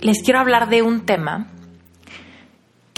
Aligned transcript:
les 0.00 0.22
quiero 0.22 0.40
hablar 0.40 0.68
de 0.68 0.82
un 0.82 1.06
tema 1.06 1.48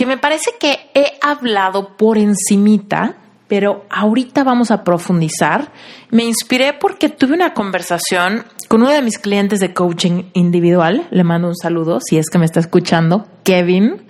que 0.01 0.07
me 0.07 0.17
parece 0.17 0.53
que 0.59 0.79
he 0.95 1.19
hablado 1.21 1.97
por 1.99 2.17
encimita, 2.17 3.17
pero 3.49 3.85
ahorita 3.91 4.45
vamos 4.45 4.71
a 4.71 4.83
profundizar. 4.83 5.73
Me 6.11 6.25
inspiré 6.25 6.73
porque 6.73 7.11
tuve 7.11 7.35
una 7.35 7.53
conversación 7.53 8.47
con 8.69 8.81
uno 8.81 8.91
de 8.91 9.03
mis 9.03 9.19
clientes 9.19 9.61
de 9.61 9.75
coaching 9.75 10.31
individual. 10.33 11.07
Le 11.11 11.23
mando 11.23 11.49
un 11.49 11.55
saludo 11.57 11.99
si 12.01 12.17
es 12.17 12.31
que 12.31 12.39
me 12.39 12.47
está 12.47 12.61
escuchando, 12.61 13.27
Kevin. 13.45 14.07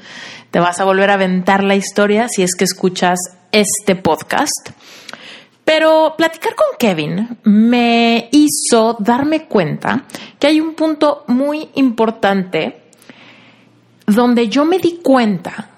Te 0.52 0.60
vas 0.60 0.78
a 0.78 0.84
volver 0.84 1.10
a 1.10 1.14
aventar 1.14 1.64
la 1.64 1.74
historia 1.74 2.28
si 2.28 2.44
es 2.44 2.54
que 2.54 2.64
escuchas 2.64 3.18
este 3.50 3.96
podcast. 3.96 4.70
Pero 5.64 6.14
platicar 6.16 6.54
con 6.54 6.66
Kevin 6.78 7.38
me 7.42 8.28
hizo 8.32 8.96
darme 8.98 9.46
cuenta 9.46 10.04
que 10.38 10.46
hay 10.46 10.60
un 10.60 10.74
punto 10.74 11.24
muy 11.26 11.68
importante 11.74 12.79
donde 14.14 14.48
yo 14.48 14.64
me 14.64 14.78
di 14.78 15.00
cuenta 15.02 15.68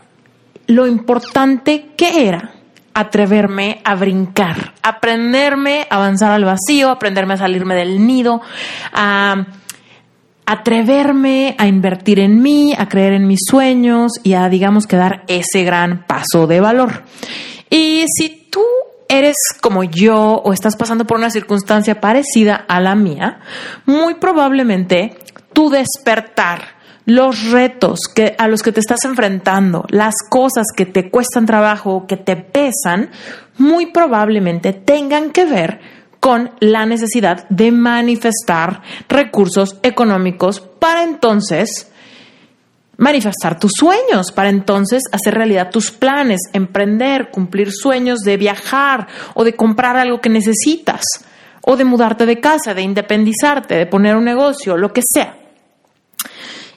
lo 0.67 0.87
importante 0.87 1.91
que 1.97 2.27
era 2.27 2.53
atreverme 2.95 3.81
a 3.85 3.95
brincar, 3.95 4.75
aprenderme 4.83 5.87
a 5.89 5.97
avanzar 5.97 6.33
al 6.33 6.45
vacío, 6.45 6.91
aprenderme 6.91 7.35
a 7.35 7.39
salirme 7.39 7.75
del 7.75 8.07
nido, 8.07 8.41
a 8.93 9.47
atreverme 10.45 11.55
a 11.59 11.67
invertir 11.67 12.21
en 12.21 12.43
mí, 12.43 12.75
a 12.77 12.89
creer 12.89 13.15
en 13.15 13.27
mis 13.27 13.41
sueños 13.49 14.13
y 14.23 14.35
a, 14.35 14.49
digamos, 14.49 14.87
que 14.87 14.97
dar 14.97 15.25
ese 15.29 15.65
gran 15.65 16.05
paso 16.07 16.47
de 16.47 16.61
valor. 16.61 17.05
Y 17.71 18.05
si 18.15 18.49
tú 18.51 18.63
eres 19.09 19.37
como 19.61 19.85
yo 19.85 20.43
o 20.45 20.53
estás 20.53 20.77
pasando 20.77 21.07
por 21.07 21.19
una 21.19 21.31
circunstancia 21.31 22.01
parecida 22.01 22.65
a 22.69 22.81
la 22.81 22.95
mía, 22.95 23.41
muy 23.87 24.15
probablemente 24.15 25.17
tu 25.53 25.71
despertar, 25.71 26.82
los 27.05 27.51
retos 27.51 28.01
que, 28.15 28.35
a 28.39 28.49
los 28.49 28.63
que 28.63 28.73
te 28.73 28.81
estás 28.81 29.05
enfrentando, 29.05 29.85
las 29.89 30.15
cosas 30.29 30.67
que 30.75 30.87
te 30.87 31.11
cuestan 31.11 31.47
trabajo, 31.47 32.07
que 32.07 32.17
te 32.17 32.37
pesan, 32.37 33.11
muy 33.59 33.87
probablemente 33.87 34.73
tengan 34.73 35.31
que 35.31 35.45
ver 35.45 35.81
con 36.21 36.53
la 36.61 36.87
necesidad 36.87 37.49
de 37.49 37.73
manifestar 37.73 38.83
recursos 39.09 39.79
económicos 39.83 40.61
para 40.61 41.03
entonces 41.03 41.89
manifestar 42.97 43.59
tus 43.59 43.73
sueños, 43.75 44.31
para 44.31 44.49
entonces 44.49 45.03
hacer 45.11 45.35
realidad 45.35 45.71
tus 45.71 45.91
planes, 45.91 46.41
emprender, 46.53 47.31
cumplir 47.33 47.73
sueños 47.73 48.21
de 48.21 48.37
viajar 48.37 49.09
o 49.35 49.43
de 49.43 49.57
comprar 49.57 49.97
algo 49.97 50.21
que 50.21 50.29
necesitas, 50.29 51.03
o 51.63 51.77
de 51.77 51.85
mudarte 51.85 52.27
de 52.27 52.41
casa, 52.41 52.75
de 52.75 52.83
independizarte, 52.83 53.75
de 53.75 53.87
poner 53.87 54.17
un 54.17 54.25
negocio, 54.25 54.77
lo 54.77 54.93
que 54.93 55.03
sea. 55.05 55.37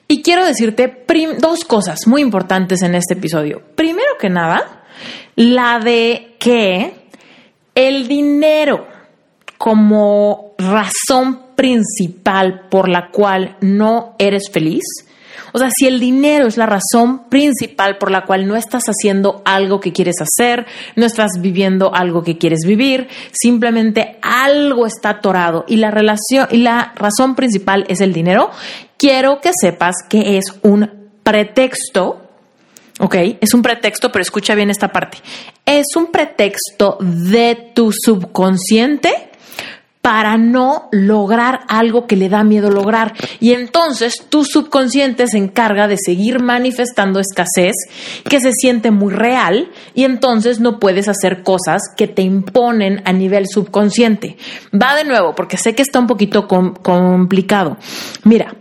Y 0.08 0.22
quiero 0.22 0.46
decirte 0.46 1.06
dos 1.40 1.66
cosas 1.66 2.00
muy 2.06 2.22
importantes 2.22 2.82
en 2.82 2.96
este 2.96 3.16
episodio. 3.16 3.62
Primero 3.76 4.18
que 4.20 4.30
nada, 4.30 4.84
la 5.36 5.80
de 5.80 6.36
que 6.40 6.94
el 7.74 8.08
dinero 8.08 8.88
como 9.58 10.54
razón 10.58 11.56
principal 11.56 12.68
por 12.70 12.90
la 12.90 13.10
cual 13.10 13.58
no 13.62 14.16
eres 14.20 14.50
feliz 14.52 14.84
o 15.54 15.60
sea, 15.60 15.70
si 15.76 15.88
el 15.88 16.00
dinero 16.00 16.48
es 16.48 16.58
la 16.58 16.66
razón 16.66 17.30
principal 17.30 17.98
por 17.98 18.12
la 18.12 18.26
cual 18.26 18.48
no 18.48 18.56
estás 18.56 18.84
haciendo 18.86 19.42
algo 19.46 19.80
que 19.80 19.94
quieres 19.94 20.16
hacer, 20.22 20.66
no 20.96 21.06
estás 21.06 21.32
viviendo 21.40 21.94
algo 21.94 22.24
que 22.24 22.38
quieres 22.38 22.62
vivir, 22.66 23.08
simplemente 23.32 24.18
algo 24.22 24.86
está 24.86 25.10
atorado 25.10 25.66
y 25.68 25.78
la 25.78 25.92
relación 25.92 26.48
y 26.52 26.58
la 26.58 26.94
razón 26.96 27.36
principal 27.36 27.86
es 27.88 28.02
el 28.02 28.14
dinero, 28.14 28.52
quiero 28.98 29.42
que 29.42 29.52
sepas 29.60 29.96
que 30.10 30.38
es 30.38 30.46
un 30.62 30.90
pretexto 31.24 32.22
¿ok? 33.00 33.16
Es 33.42 33.54
un 33.54 33.62
pretexto, 33.62 34.12
pero 34.12 34.22
escucha 34.22 34.56
bien 34.56 34.70
esta 34.70 34.90
parte. 34.90 35.18
Es 35.66 35.98
un 35.98 36.08
pretexto 36.08 36.98
de 37.02 37.72
tu 37.74 37.92
subconsciente 37.92 39.32
para 40.06 40.38
no 40.38 40.88
lograr 40.92 41.62
algo 41.68 42.06
que 42.06 42.16
le 42.16 42.30
da 42.30 42.44
miedo 42.44 42.70
lograr. 42.70 43.16
Y 43.40 43.54
entonces 43.54 44.14
tu 44.30 44.46
subconsciente 44.46 45.26
se 45.26 45.40
encarga 45.40 45.88
de 45.88 45.98
seguir 45.98 46.44
manifestando 46.44 47.20
escasez 47.20 47.74
que 48.30 48.40
se 48.40 48.52
siente 48.52 48.92
muy 48.92 49.12
real 49.12 49.72
y 49.96 50.04
entonces 50.04 50.60
no 50.60 50.80
puedes 50.80 51.08
hacer 51.08 51.42
cosas 51.42 51.82
que 51.98 52.06
te 52.06 52.22
imponen 52.22 53.02
a 53.06 53.14
nivel 53.14 53.48
subconsciente. 53.48 54.38
Va 54.80 54.94
de 54.94 55.06
nuevo, 55.06 55.34
porque 55.34 55.58
sé 55.58 55.74
que 55.74 55.82
está 55.82 55.98
un 55.98 56.06
poquito 56.06 56.48
complicado. 56.48 57.78
Mira, 58.26 58.56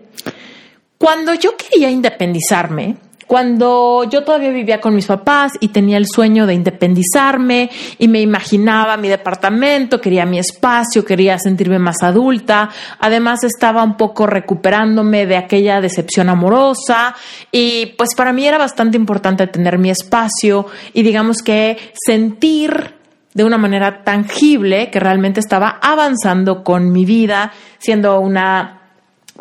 cuando 0.97 1.34
yo 1.34 1.59
quería 1.59 1.91
independizarme, 1.91 2.97
cuando 3.27 4.05
yo 4.11 4.25
todavía 4.25 4.51
vivía 4.51 4.81
con 4.81 4.95
mis 4.95 5.07
papás 5.07 5.53
y 5.61 5.69
tenía 5.69 5.97
el 5.97 6.07
sueño 6.07 6.47
de 6.47 6.55
independizarme 6.55 7.71
y 7.99 8.09
me 8.09 8.21
imaginaba 8.21 8.97
mi 8.97 9.09
departamento, 9.09 10.01
quería 10.01 10.27
mi 10.27 10.39
espacio, 10.39 11.05
quería 11.05 11.39
sentirme 11.39 11.79
más 11.79 12.03
adulta, 12.03 12.71
además 12.99 13.45
estaba 13.45 13.83
un 13.83 13.97
poco 13.97 14.27
recuperándome 14.27 15.27
de 15.27 15.37
aquella 15.37 15.81
decepción 15.81 16.29
amorosa 16.29 17.15
y 17.51 17.95
pues 17.97 18.11
para 18.17 18.33
mí 18.33 18.47
era 18.47 18.59
bastante 18.59 18.97
importante 18.97 19.47
tener 19.47 19.79
mi 19.79 19.91
espacio 19.91 20.67
y 20.93 21.03
digamos 21.03 21.39
que 21.39 21.93
sentir 22.06 22.95
de 23.35 23.45
una 23.45 23.59
manera 23.59 24.05
tangible 24.05 24.91
que 24.91 25.01
realmente 25.01 25.41
estaba 25.41 25.79
avanzando 25.83 26.62
con 26.62 26.93
mi 26.93 27.05
vida, 27.05 27.53
siendo 27.79 28.21
una 28.21 28.84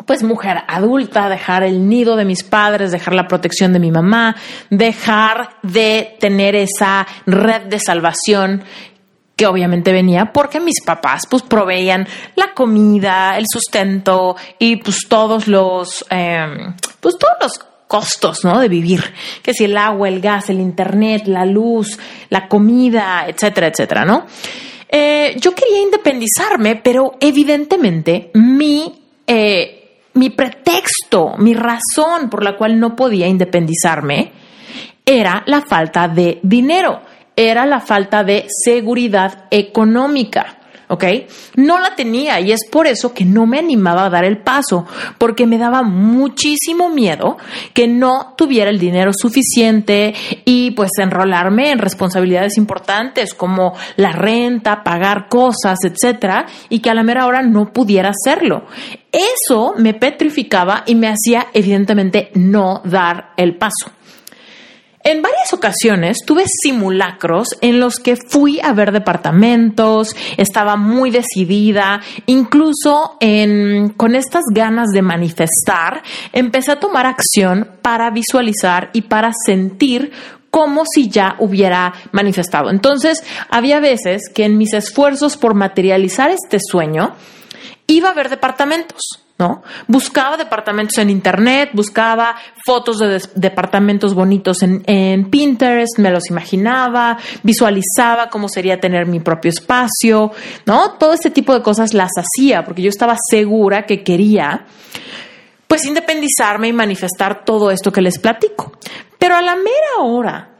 pues 0.06 0.22
mujer 0.22 0.58
adulta, 0.66 1.28
dejar 1.28 1.62
el 1.62 1.88
nido 1.88 2.16
de 2.16 2.24
mis 2.24 2.42
padres, 2.42 2.92
dejar 2.92 3.14
la 3.14 3.28
protección 3.28 3.72
de 3.72 3.78
mi 3.78 3.90
mamá, 3.90 4.36
dejar 4.70 5.56
de 5.62 6.16
tener 6.20 6.56
esa 6.56 7.06
red 7.26 7.62
de 7.62 7.78
salvación 7.78 8.64
que 9.36 9.46
obviamente 9.46 9.92
venía 9.92 10.32
porque 10.32 10.60
mis 10.60 10.82
papás 10.84 11.22
pues 11.28 11.42
proveían 11.42 12.06
la 12.36 12.52
comida, 12.54 13.36
el 13.36 13.46
sustento 13.50 14.36
y 14.58 14.76
pues 14.76 15.06
todos 15.08 15.48
los 15.48 16.04
em, 16.10 16.74
pues 17.00 17.16
todos 17.18 17.34
los 17.40 17.58
costos, 17.86 18.44
¿no? 18.44 18.58
De 18.58 18.68
vivir, 18.68 19.04
que 19.42 19.52
si 19.52 19.64
el 19.64 19.76
agua, 19.76 20.08
el 20.08 20.20
gas, 20.20 20.50
el 20.50 20.60
internet, 20.60 21.26
la 21.26 21.44
luz, 21.44 21.98
la 22.30 22.48
comida, 22.48 23.26
etcétera, 23.28 23.68
etcétera, 23.68 24.04
¿no? 24.04 24.26
Eh, 24.88 25.36
yo 25.38 25.54
quería 25.54 25.80
independizarme, 25.80 26.76
pero 26.76 27.16
evidentemente 27.20 28.30
mi 28.34 29.00
eh, 29.26 29.83
mi 30.14 30.30
pretexto, 30.30 31.34
mi 31.38 31.54
razón 31.54 32.30
por 32.30 32.42
la 32.42 32.56
cual 32.56 32.78
no 32.78 32.96
podía 32.96 33.26
independizarme 33.26 34.32
era 35.04 35.42
la 35.46 35.60
falta 35.60 36.08
de 36.08 36.40
dinero, 36.42 37.02
era 37.36 37.66
la 37.66 37.80
falta 37.80 38.24
de 38.24 38.46
seguridad 38.48 39.44
económica. 39.50 40.58
¿Ok? 40.94 41.04
No 41.56 41.78
la 41.78 41.94
tenía 41.94 42.40
y 42.40 42.52
es 42.52 42.60
por 42.70 42.86
eso 42.86 43.12
que 43.12 43.24
no 43.24 43.46
me 43.46 43.58
animaba 43.58 44.06
a 44.06 44.10
dar 44.10 44.24
el 44.24 44.38
paso, 44.38 44.86
porque 45.18 45.46
me 45.46 45.58
daba 45.58 45.82
muchísimo 45.82 46.88
miedo 46.88 47.36
que 47.72 47.86
no 47.86 48.34
tuviera 48.36 48.70
el 48.70 48.78
dinero 48.78 49.12
suficiente 49.12 50.14
y 50.44 50.70
pues 50.72 50.90
enrolarme 50.98 51.70
en 51.70 51.78
responsabilidades 51.78 52.56
importantes 52.56 53.34
como 53.34 53.74
la 53.96 54.12
renta, 54.12 54.82
pagar 54.82 55.28
cosas, 55.28 55.78
etcétera, 55.84 56.46
y 56.68 56.80
que 56.80 56.90
a 56.90 56.94
la 56.94 57.02
mera 57.02 57.26
hora 57.26 57.42
no 57.42 57.72
pudiera 57.72 58.10
hacerlo. 58.10 58.64
Eso 59.12 59.74
me 59.76 59.94
petrificaba 59.94 60.82
y 60.86 60.94
me 60.94 61.08
hacía 61.08 61.48
evidentemente 61.52 62.30
no 62.34 62.82
dar 62.84 63.32
el 63.36 63.56
paso. 63.56 63.90
En 65.06 65.20
varias 65.20 65.52
ocasiones 65.52 66.16
tuve 66.24 66.44
simulacros 66.46 67.48
en 67.60 67.78
los 67.78 67.98
que 67.98 68.16
fui 68.16 68.58
a 68.62 68.72
ver 68.72 68.90
departamentos, 68.90 70.16
estaba 70.38 70.76
muy 70.76 71.10
decidida, 71.10 72.00
incluso 72.24 73.18
con 73.98 74.14
estas 74.14 74.44
ganas 74.50 74.88
de 74.94 75.02
manifestar, 75.02 76.02
empecé 76.32 76.72
a 76.72 76.80
tomar 76.80 77.04
acción 77.04 77.68
para 77.82 78.10
visualizar 78.12 78.88
y 78.94 79.02
para 79.02 79.32
sentir 79.44 80.10
como 80.50 80.84
si 80.86 81.10
ya 81.10 81.36
hubiera 81.38 81.92
manifestado. 82.12 82.70
Entonces, 82.70 83.22
había 83.50 83.80
veces 83.80 84.30
que 84.34 84.46
en 84.46 84.56
mis 84.56 84.72
esfuerzos 84.72 85.36
por 85.36 85.52
materializar 85.52 86.30
este 86.30 86.58
sueño, 86.66 87.14
iba 87.86 88.08
a 88.08 88.14
ver 88.14 88.30
departamentos 88.30 89.23
¿no? 89.38 89.62
Buscaba 89.88 90.36
departamentos 90.36 90.98
en 90.98 91.10
internet, 91.10 91.70
buscaba 91.72 92.36
fotos 92.64 92.98
de 92.98 93.20
departamentos 93.34 94.14
bonitos 94.14 94.62
en, 94.62 94.82
en, 94.86 95.28
Pinterest, 95.28 95.98
me 95.98 96.10
los 96.10 96.30
imaginaba, 96.30 97.18
visualizaba 97.42 98.28
cómo 98.30 98.48
sería 98.48 98.78
tener 98.78 99.06
mi 99.06 99.20
propio 99.20 99.50
espacio, 99.50 100.30
¿no? 100.66 100.92
Todo 100.92 101.14
este 101.14 101.30
tipo 101.30 101.52
de 101.52 101.62
cosas 101.62 101.94
las 101.94 102.10
hacía 102.16 102.64
porque 102.64 102.82
yo 102.82 102.88
estaba 102.88 103.16
segura 103.28 103.86
que 103.86 104.04
quería 104.04 104.66
pues 105.66 105.84
independizarme 105.84 106.68
y 106.68 106.72
manifestar 106.72 107.44
todo 107.44 107.72
esto 107.72 107.90
que 107.90 108.02
les 108.02 108.18
platico. 108.20 108.72
Pero 109.18 109.34
a 109.34 109.42
la 109.42 109.56
mera 109.56 110.02
hora 110.02 110.50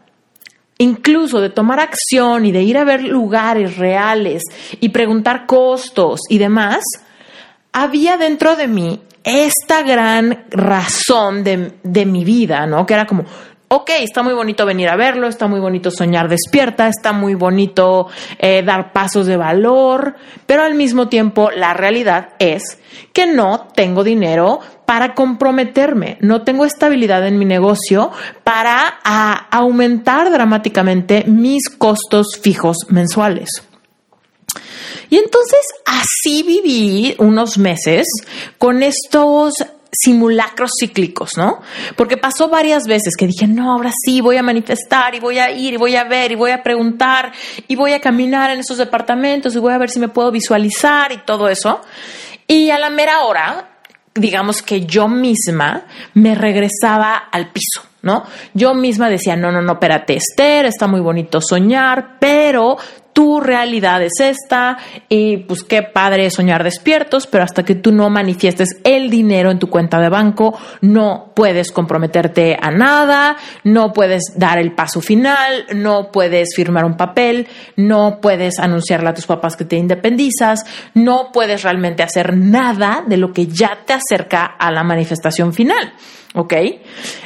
incluso 0.78 1.40
de 1.40 1.50
tomar 1.50 1.78
acción 1.78 2.46
y 2.46 2.52
de 2.52 2.62
ir 2.62 2.76
a 2.76 2.84
ver 2.84 3.04
lugares 3.04 3.76
reales 3.76 4.42
y 4.80 4.88
preguntar 4.88 5.46
costos 5.46 6.20
y 6.28 6.38
demás, 6.38 6.82
había 7.74 8.16
dentro 8.16 8.56
de 8.56 8.68
mí 8.68 9.02
esta 9.24 9.82
gran 9.82 10.44
razón 10.50 11.42
de, 11.42 12.06
mi 12.06 12.24
vida, 12.24 12.66
¿no? 12.66 12.86
Que 12.86 12.94
era 12.94 13.06
como, 13.06 13.24
ok, 13.68 13.90
está 14.00 14.22
muy 14.22 14.32
bonito 14.32 14.64
venir 14.64 14.88
a 14.88 14.96
verlo, 14.96 15.26
está 15.26 15.48
muy 15.48 15.58
bonito 15.58 15.90
soñar 15.90 16.28
despierta, 16.28 16.86
está 16.86 17.12
muy 17.12 17.34
bonito 17.34 18.06
eh, 18.38 18.62
dar 18.62 18.92
pasos 18.92 19.26
de 19.26 19.36
valor, 19.36 20.14
pero 20.46 20.62
al 20.62 20.74
mismo 20.74 21.08
tiempo 21.08 21.50
la 21.50 21.74
realidad 21.74 22.34
es 22.38 22.78
que 23.12 23.26
no 23.26 23.66
tengo 23.74 24.04
dinero 24.04 24.60
para 24.86 25.14
comprometerme, 25.14 26.18
no 26.20 26.42
tengo 26.42 26.66
estabilidad 26.66 27.26
en 27.26 27.38
mi 27.38 27.44
negocio 27.44 28.12
para 28.44 28.86
aumentar 29.50 30.30
dramáticamente 30.30 31.24
mis 31.26 31.70
costos 31.70 32.38
fijos 32.40 32.76
mensuales. 32.88 33.48
Y 35.14 35.18
entonces 35.18 35.60
así 35.84 36.42
viví 36.42 37.14
unos 37.18 37.56
meses 37.56 38.04
con 38.58 38.82
estos 38.82 39.54
simulacros 39.92 40.72
cíclicos, 40.76 41.36
¿no? 41.36 41.60
Porque 41.94 42.16
pasó 42.16 42.48
varias 42.48 42.88
veces 42.88 43.14
que 43.16 43.28
dije, 43.28 43.46
no, 43.46 43.74
ahora 43.74 43.92
sí 44.04 44.20
voy 44.20 44.38
a 44.38 44.42
manifestar 44.42 45.14
y 45.14 45.20
voy 45.20 45.38
a 45.38 45.52
ir 45.52 45.74
y 45.74 45.76
voy 45.76 45.94
a 45.94 46.02
ver 46.02 46.32
y 46.32 46.34
voy 46.34 46.50
a 46.50 46.64
preguntar 46.64 47.30
y 47.68 47.76
voy 47.76 47.92
a 47.92 48.00
caminar 48.00 48.50
en 48.50 48.58
esos 48.58 48.76
departamentos 48.76 49.54
y 49.54 49.60
voy 49.60 49.72
a 49.72 49.78
ver 49.78 49.88
si 49.88 50.00
me 50.00 50.08
puedo 50.08 50.32
visualizar 50.32 51.12
y 51.12 51.18
todo 51.18 51.48
eso. 51.48 51.80
Y 52.48 52.70
a 52.70 52.78
la 52.80 52.90
mera 52.90 53.20
hora, 53.20 53.68
digamos 54.16 54.62
que 54.62 54.84
yo 54.84 55.06
misma 55.06 55.84
me 56.14 56.34
regresaba 56.34 57.28
al 57.30 57.52
piso, 57.52 57.86
¿no? 58.02 58.24
Yo 58.52 58.74
misma 58.74 59.08
decía, 59.08 59.36
no, 59.36 59.52
no, 59.52 59.62
no, 59.62 59.74
espérate, 59.74 60.16
Esther, 60.16 60.66
está 60.66 60.88
muy 60.88 61.00
bonito 61.00 61.40
soñar, 61.40 62.16
pero 62.18 62.78
tu 63.14 63.40
realidad 63.40 64.02
es 64.02 64.20
esta 64.20 64.76
y 65.08 65.38
pues 65.38 65.62
qué 65.62 65.82
padre 65.82 66.28
soñar 66.30 66.64
despiertos, 66.64 67.26
pero 67.26 67.44
hasta 67.44 67.62
que 67.62 67.76
tú 67.76 67.92
no 67.92 68.10
manifiestes 68.10 68.80
el 68.84 69.08
dinero 69.08 69.50
en 69.50 69.60
tu 69.60 69.70
cuenta 69.70 70.00
de 70.00 70.08
banco, 70.08 70.58
no 70.82 71.32
puedes 71.34 71.72
comprometerte 71.72 72.58
a 72.60 72.70
nada, 72.70 73.36
no 73.62 73.92
puedes 73.92 74.34
dar 74.36 74.58
el 74.58 74.74
paso 74.74 75.00
final, 75.00 75.64
no 75.74 76.10
puedes 76.10 76.54
firmar 76.56 76.84
un 76.84 76.96
papel, 76.96 77.46
no 77.76 78.18
puedes 78.20 78.58
anunciarle 78.58 79.10
a 79.10 79.14
tus 79.14 79.26
papás 79.26 79.56
que 79.56 79.64
te 79.64 79.76
independizas, 79.76 80.64
no 80.94 81.30
puedes 81.32 81.62
realmente 81.62 82.02
hacer 82.02 82.36
nada 82.36 83.04
de 83.06 83.16
lo 83.16 83.32
que 83.32 83.46
ya 83.46 83.78
te 83.86 83.94
acerca 83.94 84.44
a 84.44 84.72
la 84.72 84.82
manifestación 84.82 85.52
final. 85.52 85.94
¿Ok? 86.36 86.52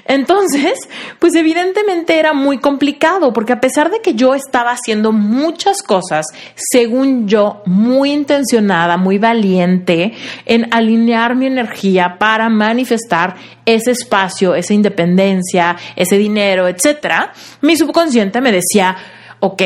Entonces, 0.04 0.78
pues 1.18 1.34
evidentemente 1.34 2.18
era 2.18 2.34
muy 2.34 2.58
complicado 2.58 3.32
porque 3.32 3.54
a 3.54 3.60
pesar 3.60 3.90
de 3.90 4.02
que 4.02 4.12
yo 4.12 4.34
estaba 4.34 4.70
haciendo 4.70 5.12
muchas 5.12 5.77
cosas, 5.82 6.26
según 6.54 7.28
yo, 7.28 7.62
muy 7.66 8.12
intencionada, 8.12 8.96
muy 8.96 9.18
valiente 9.18 10.12
en 10.46 10.72
alinear 10.72 11.34
mi 11.34 11.46
energía 11.46 12.16
para 12.18 12.48
manifestar 12.48 13.36
ese 13.64 13.90
espacio, 13.90 14.54
esa 14.54 14.74
independencia, 14.74 15.76
ese 15.96 16.18
dinero, 16.18 16.68
etcétera, 16.68 17.32
mi 17.60 17.76
subconsciente 17.76 18.40
me 18.40 18.52
decía, 18.52 18.96
ok, 19.40 19.62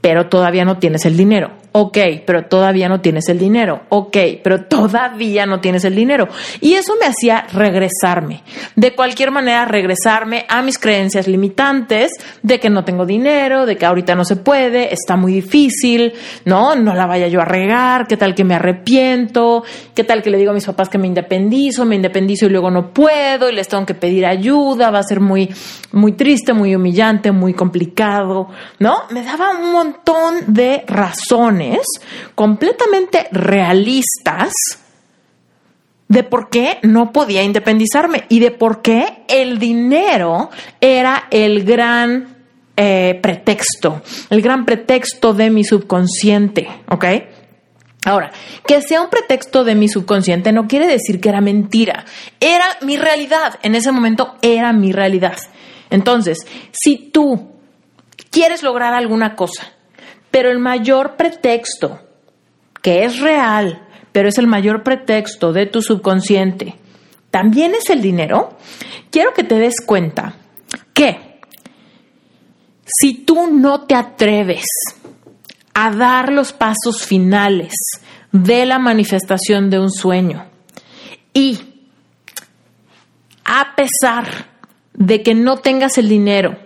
pero 0.00 0.28
todavía 0.28 0.64
no 0.64 0.78
tienes 0.78 1.04
el 1.04 1.16
dinero. 1.16 1.50
Ok, 1.72 1.98
pero 2.26 2.46
todavía 2.46 2.88
no 2.88 3.00
tienes 3.00 3.28
el 3.28 3.38
dinero. 3.38 3.82
Ok, 3.90 4.16
pero 4.42 4.64
todavía 4.68 5.46
no 5.46 5.60
tienes 5.60 5.84
el 5.84 5.94
dinero. 5.94 6.28
Y 6.60 6.74
eso 6.74 6.94
me 6.98 7.06
hacía 7.06 7.46
regresarme. 7.52 8.42
De 8.74 8.94
cualquier 8.94 9.30
manera, 9.30 9.66
regresarme 9.66 10.46
a 10.48 10.62
mis 10.62 10.78
creencias 10.78 11.28
limitantes 11.28 12.12
de 12.42 12.58
que 12.58 12.70
no 12.70 12.84
tengo 12.84 13.06
dinero, 13.06 13.66
de 13.66 13.76
que 13.76 13.86
ahorita 13.86 14.14
no 14.14 14.24
se 14.24 14.36
puede, 14.36 14.92
está 14.92 15.16
muy 15.16 15.34
difícil, 15.34 16.14
¿no? 16.44 16.74
No 16.74 16.94
la 16.94 17.06
vaya 17.06 17.28
yo 17.28 17.40
a 17.40 17.44
regar, 17.44 18.08
qué 18.08 18.16
tal 18.16 18.34
que 18.34 18.42
me 18.42 18.54
arrepiento, 18.54 19.62
qué 19.94 20.02
tal 20.02 20.22
que 20.22 20.30
le 20.30 20.38
digo 20.38 20.50
a 20.50 20.54
mis 20.54 20.66
papás 20.66 20.88
que 20.88 20.98
me 20.98 21.06
independizo, 21.06 21.84
me 21.84 21.94
independizo 21.94 22.46
y 22.46 22.48
luego 22.48 22.70
no 22.70 22.92
puedo 22.92 23.48
y 23.48 23.54
les 23.54 23.68
tengo 23.68 23.86
que 23.86 23.94
pedir 23.94 24.26
ayuda, 24.26 24.90
va 24.90 24.98
a 24.98 25.04
ser 25.04 25.20
muy, 25.20 25.48
muy 25.92 26.12
triste, 26.12 26.52
muy 26.52 26.74
humillante, 26.74 27.30
muy 27.30 27.54
complicado, 27.54 28.48
¿no? 28.78 29.02
Me 29.10 29.22
daba 29.22 29.50
un 29.50 29.72
montón 29.72 29.89
de 30.46 30.84
razones 30.86 31.86
completamente 32.34 33.28
realistas 33.32 34.52
de 36.08 36.24
por 36.24 36.50
qué 36.50 36.78
no 36.82 37.12
podía 37.12 37.42
independizarme 37.42 38.24
y 38.28 38.40
de 38.40 38.50
por 38.50 38.82
qué 38.82 39.22
el 39.28 39.58
dinero 39.58 40.50
era 40.80 41.28
el 41.30 41.64
gran 41.64 42.36
eh, 42.76 43.18
pretexto, 43.22 44.02
el 44.30 44.42
gran 44.42 44.64
pretexto 44.64 45.34
de 45.34 45.50
mi 45.50 45.62
subconsciente, 45.62 46.68
¿ok? 46.88 47.04
Ahora, 48.04 48.32
que 48.66 48.80
sea 48.80 49.02
un 49.02 49.10
pretexto 49.10 49.62
de 49.62 49.74
mi 49.74 49.88
subconsciente 49.88 50.52
no 50.52 50.66
quiere 50.66 50.86
decir 50.86 51.20
que 51.20 51.28
era 51.28 51.40
mentira, 51.40 52.06
era 52.40 52.64
mi 52.80 52.96
realidad, 52.96 53.60
en 53.62 53.74
ese 53.74 53.92
momento 53.92 54.34
era 54.42 54.72
mi 54.72 54.90
realidad. 54.90 55.36
Entonces, 55.90 56.46
si 56.72 57.10
tú 57.12 57.52
quieres 58.30 58.62
lograr 58.62 58.94
alguna 58.94 59.36
cosa 59.36 59.74
pero 60.30 60.50
el 60.50 60.58
mayor 60.58 61.16
pretexto, 61.16 62.00
que 62.82 63.04
es 63.04 63.20
real, 63.20 63.86
pero 64.12 64.28
es 64.28 64.38
el 64.38 64.46
mayor 64.46 64.82
pretexto 64.82 65.52
de 65.52 65.66
tu 65.66 65.82
subconsciente, 65.82 66.76
también 67.30 67.74
es 67.74 67.90
el 67.90 68.02
dinero, 68.02 68.56
quiero 69.10 69.32
que 69.34 69.44
te 69.44 69.56
des 69.56 69.80
cuenta 69.84 70.34
que 70.92 71.40
si 72.84 73.14
tú 73.24 73.48
no 73.52 73.82
te 73.82 73.94
atreves 73.94 74.66
a 75.74 75.90
dar 75.90 76.32
los 76.32 76.52
pasos 76.52 77.04
finales 77.04 77.74
de 78.32 78.66
la 78.66 78.78
manifestación 78.78 79.70
de 79.70 79.78
un 79.78 79.90
sueño 79.90 80.46
y 81.32 81.60
a 83.44 83.74
pesar 83.76 84.48
de 84.92 85.22
que 85.22 85.34
no 85.34 85.58
tengas 85.58 85.98
el 85.98 86.08
dinero, 86.08 86.58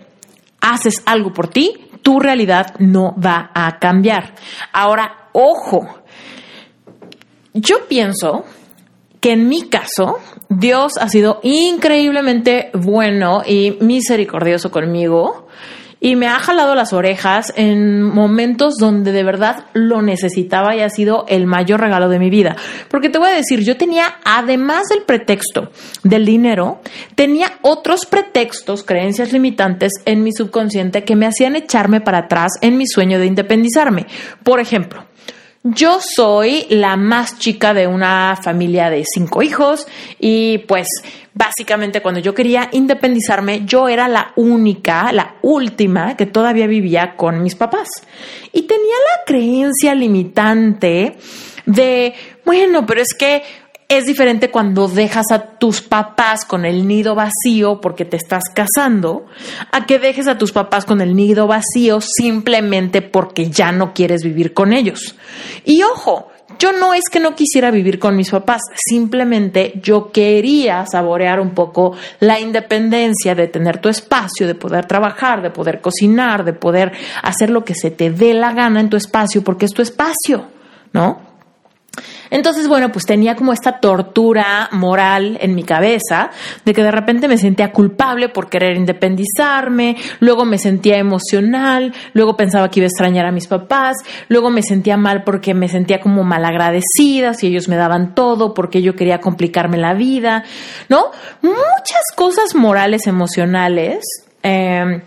haces 0.61 1.01
algo 1.05 1.31
por 1.33 1.47
ti, 1.47 1.84
tu 2.05 2.19
realidad 2.19 2.75
no 2.77 3.15
va 3.19 3.49
a 3.55 3.79
cambiar. 3.79 4.35
Ahora, 4.71 5.29
ojo, 5.33 5.87
yo 7.51 7.87
pienso 7.89 8.45
que 9.19 9.31
en 9.31 9.49
mi 9.49 9.69
caso, 9.69 10.19
Dios 10.47 10.99
ha 10.99 11.09
sido 11.09 11.39
increíblemente 11.41 12.69
bueno 12.75 13.41
y 13.43 13.77
misericordioso 13.81 14.69
conmigo 14.69 15.47
y 16.05 16.15
me 16.15 16.27
ha 16.27 16.37
jalado 16.37 16.75
las 16.75 16.93
orejas 16.93 17.51
en 17.55 18.03
momentos 18.03 18.75
donde 18.79 19.11
de 19.11 19.23
verdad 19.23 19.65
lo 19.73 20.03
necesitaba 20.03 20.75
y 20.75 20.81
ha 20.81 20.89
sido 20.91 21.25
el 21.27 21.47
mayor 21.47 21.79
regalo 21.79 22.09
de 22.09 22.19
mi 22.19 22.29
vida. 22.29 22.55
Porque 22.89 23.09
te 23.09 23.17
voy 23.17 23.29
a 23.29 23.35
decir, 23.35 23.61
yo 23.61 23.75
tenía, 23.75 24.17
además 24.23 24.83
del 24.91 25.01
pretexto 25.01 25.71
del 26.03 26.23
dinero, 26.23 26.79
tenía 27.15 27.53
otros 27.63 28.05
pretextos, 28.05 28.83
creencias 28.83 29.33
limitantes 29.33 29.93
en 30.05 30.21
mi 30.21 30.31
subconsciente 30.31 31.03
que 31.03 31.15
me 31.15 31.25
hacían 31.25 31.55
echarme 31.55 32.01
para 32.01 32.19
atrás 32.19 32.51
en 32.61 32.77
mi 32.77 32.85
sueño 32.85 33.17
de 33.17 33.25
independizarme. 33.25 34.05
Por 34.43 34.59
ejemplo, 34.59 35.05
yo 35.67 35.97
soy 35.99 36.67
la 36.69 36.95
más 36.95 37.39
chica 37.39 37.73
de 37.73 37.87
una 37.87 38.37
familia 38.39 38.91
de 38.91 39.03
cinco 39.03 39.41
hijos 39.41 39.87
y 40.19 40.59
pues 40.59 40.87
básicamente 41.33 42.03
cuando 42.03 42.19
yo 42.19 42.35
quería 42.35 42.69
independizarme 42.71 43.65
yo 43.65 43.87
era 43.87 44.07
la 44.07 44.31
única, 44.35 45.11
la 45.11 45.37
última 45.41 46.15
que 46.15 46.27
todavía 46.27 46.67
vivía 46.67 47.15
con 47.15 47.41
mis 47.41 47.55
papás. 47.55 47.89
Y 48.51 48.61
tenía 48.63 48.83
la 48.83 49.25
creencia 49.25 49.95
limitante 49.95 51.17
de, 51.65 52.13
bueno, 52.45 52.85
pero 52.85 53.01
es 53.01 53.15
que 53.17 53.41
es 53.87 54.05
diferente 54.05 54.49
cuando 54.49 54.87
dejas 54.87 55.31
a 55.31 55.57
tus 55.57 55.81
papás 55.81 56.43
con 56.45 56.65
el 56.65 56.87
nido 56.87 57.13
vacío 57.13 57.79
porque 57.81 58.05
te 58.05 58.17
estás 58.17 58.43
casando, 58.53 59.27
a 59.71 59.85
que 59.85 59.99
dejes 59.99 60.27
a 60.27 60.37
tus 60.37 60.51
papás 60.51 60.85
con 60.85 61.01
el 61.01 61.15
nido 61.15 61.47
vacío 61.47 61.99
simplemente 62.01 63.01
porque 63.01 63.49
ya 63.49 63.71
no 63.71 63.93
quieres 63.93 64.23
vivir 64.23 64.53
con 64.53 64.73
ellos. 64.73 65.15
Y 65.65 65.83
ojo, 65.83 66.29
yo 66.57 66.71
no 66.71 66.93
es 66.93 67.03
que 67.11 67.19
no 67.19 67.35
quisiera 67.35 67.69
vivir 67.69 67.99
con 67.99 68.15
mis 68.15 68.31
papás, 68.31 68.61
simplemente 68.75 69.73
yo 69.83 70.11
quería 70.11 70.85
saborear 70.85 71.39
un 71.39 71.51
poco 71.51 71.95
la 72.19 72.39
independencia 72.39 73.35
de 73.35 73.47
tener 73.47 73.79
tu 73.79 73.89
espacio, 73.89 74.47
de 74.47 74.55
poder 74.55 74.85
trabajar, 74.85 75.41
de 75.41 75.51
poder 75.51 75.81
cocinar, 75.81 76.43
de 76.43 76.53
poder 76.53 76.91
hacer 77.21 77.49
lo 77.49 77.63
que 77.63 77.75
se 77.75 77.91
te 77.91 78.09
dé 78.09 78.33
la 78.33 78.53
gana 78.53 78.79
en 78.79 78.89
tu 78.89 78.97
espacio, 78.97 79.43
porque 79.43 79.65
es 79.65 79.73
tu 79.73 79.81
espacio, 79.81 80.47
¿no? 80.93 81.34
Entonces, 82.29 82.67
bueno, 82.67 82.91
pues 82.91 83.05
tenía 83.05 83.35
como 83.35 83.53
esta 83.53 83.79
tortura 83.79 84.69
moral 84.71 85.37
en 85.41 85.55
mi 85.55 85.63
cabeza 85.63 86.31
de 86.65 86.73
que 86.73 86.83
de 86.83 86.91
repente 86.91 87.27
me 87.27 87.37
sentía 87.37 87.71
culpable 87.71 88.29
por 88.29 88.49
querer 88.49 88.77
independizarme, 88.77 89.97
luego 90.19 90.45
me 90.45 90.57
sentía 90.57 90.97
emocional, 90.97 91.93
luego 92.13 92.35
pensaba 92.35 92.69
que 92.69 92.79
iba 92.79 92.85
a 92.85 92.87
extrañar 92.87 93.25
a 93.25 93.31
mis 93.31 93.47
papás, 93.47 93.97
luego 94.27 94.49
me 94.49 94.63
sentía 94.63 94.97
mal 94.97 95.23
porque 95.23 95.53
me 95.53 95.67
sentía 95.67 95.99
como 95.99 96.23
malagradecida 96.23 97.33
si 97.33 97.47
ellos 97.47 97.67
me 97.67 97.75
daban 97.75 98.15
todo, 98.15 98.53
porque 98.53 98.81
yo 98.81 98.95
quería 98.95 99.19
complicarme 99.19 99.77
la 99.77 99.93
vida, 99.93 100.43
¿no? 100.89 101.11
Muchas 101.41 102.03
cosas 102.15 102.55
morales, 102.55 103.07
emocionales. 103.07 104.03
Eh, 104.43 105.01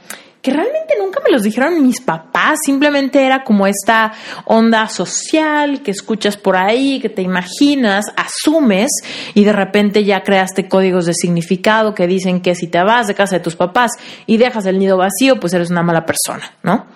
que 0.48 0.54
realmente 0.54 0.94
nunca 0.98 1.20
me 1.22 1.30
los 1.30 1.42
dijeron 1.42 1.82
mis 1.82 2.00
papás, 2.00 2.58
simplemente 2.64 3.22
era 3.26 3.44
como 3.44 3.66
esta 3.66 4.12
onda 4.46 4.88
social 4.88 5.82
que 5.82 5.90
escuchas 5.90 6.38
por 6.38 6.56
ahí, 6.56 7.00
que 7.00 7.10
te 7.10 7.20
imaginas, 7.20 8.06
asumes 8.16 8.90
y 9.34 9.44
de 9.44 9.52
repente 9.52 10.04
ya 10.04 10.22
creaste 10.22 10.66
códigos 10.66 11.04
de 11.04 11.12
significado 11.12 11.94
que 11.94 12.06
dicen 12.06 12.40
que 12.40 12.54
si 12.54 12.66
te 12.66 12.82
vas 12.82 13.08
de 13.08 13.14
casa 13.14 13.36
de 13.36 13.40
tus 13.40 13.56
papás 13.56 13.90
y 14.24 14.38
dejas 14.38 14.64
el 14.64 14.78
nido 14.78 14.96
vacío, 14.96 15.38
pues 15.38 15.52
eres 15.52 15.68
una 15.68 15.82
mala 15.82 16.06
persona, 16.06 16.50
¿no? 16.62 16.86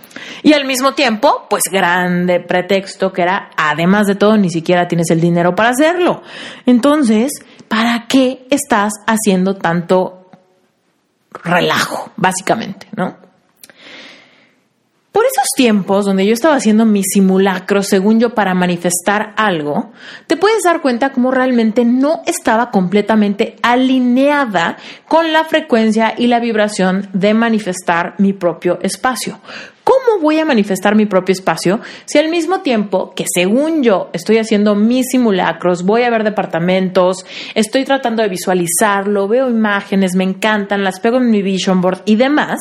Y 0.42 0.54
al 0.54 0.64
mismo 0.64 0.94
tiempo, 0.94 1.46
pues 1.50 1.64
grande 1.70 2.40
pretexto 2.40 3.12
que 3.12 3.20
era, 3.20 3.50
además 3.54 4.06
de 4.06 4.14
todo, 4.14 4.38
ni 4.38 4.48
siquiera 4.48 4.88
tienes 4.88 5.10
el 5.10 5.20
dinero 5.20 5.54
para 5.54 5.70
hacerlo. 5.70 6.22
Entonces, 6.64 7.32
¿para 7.68 8.06
qué 8.08 8.46
estás 8.48 8.92
haciendo 9.06 9.56
tanto 9.56 10.30
relajo, 11.44 12.12
básicamente, 12.16 12.86
¿no? 12.96 13.21
Por 15.12 15.26
esos 15.26 15.44
tiempos 15.54 16.06
donde 16.06 16.24
yo 16.24 16.32
estaba 16.32 16.56
haciendo 16.56 16.86
mi 16.86 17.04
simulacro, 17.04 17.82
según 17.82 18.18
yo, 18.18 18.34
para 18.34 18.54
manifestar 18.54 19.34
algo, 19.36 19.92
te 20.26 20.38
puedes 20.38 20.62
dar 20.62 20.80
cuenta 20.80 21.12
cómo 21.12 21.30
realmente 21.30 21.84
no 21.84 22.22
estaba 22.24 22.70
completamente 22.70 23.56
alineada 23.62 24.78
con 25.06 25.30
la 25.34 25.44
frecuencia 25.44 26.14
y 26.16 26.28
la 26.28 26.40
vibración 26.40 27.10
de 27.12 27.34
manifestar 27.34 28.14
mi 28.16 28.32
propio 28.32 28.78
espacio. 28.80 29.38
¿Cómo 29.84 30.20
voy 30.20 30.38
a 30.38 30.44
manifestar 30.44 30.94
mi 30.94 31.06
propio 31.06 31.32
espacio 31.32 31.80
si 32.04 32.18
al 32.18 32.28
mismo 32.28 32.60
tiempo 32.60 33.12
que 33.14 33.24
según 33.32 33.82
yo 33.82 34.10
estoy 34.12 34.38
haciendo 34.38 34.76
mis 34.76 35.06
simulacros, 35.10 35.82
voy 35.82 36.02
a 36.02 36.10
ver 36.10 36.22
departamentos, 36.22 37.26
estoy 37.54 37.84
tratando 37.84 38.22
de 38.22 38.28
visualizarlo, 38.28 39.26
veo 39.26 39.50
imágenes, 39.50 40.14
me 40.14 40.22
encantan, 40.24 40.84
las 40.84 41.00
pego 41.00 41.16
en 41.16 41.30
mi 41.30 41.42
vision 41.42 41.80
board 41.80 42.02
y 42.04 42.14
demás, 42.14 42.60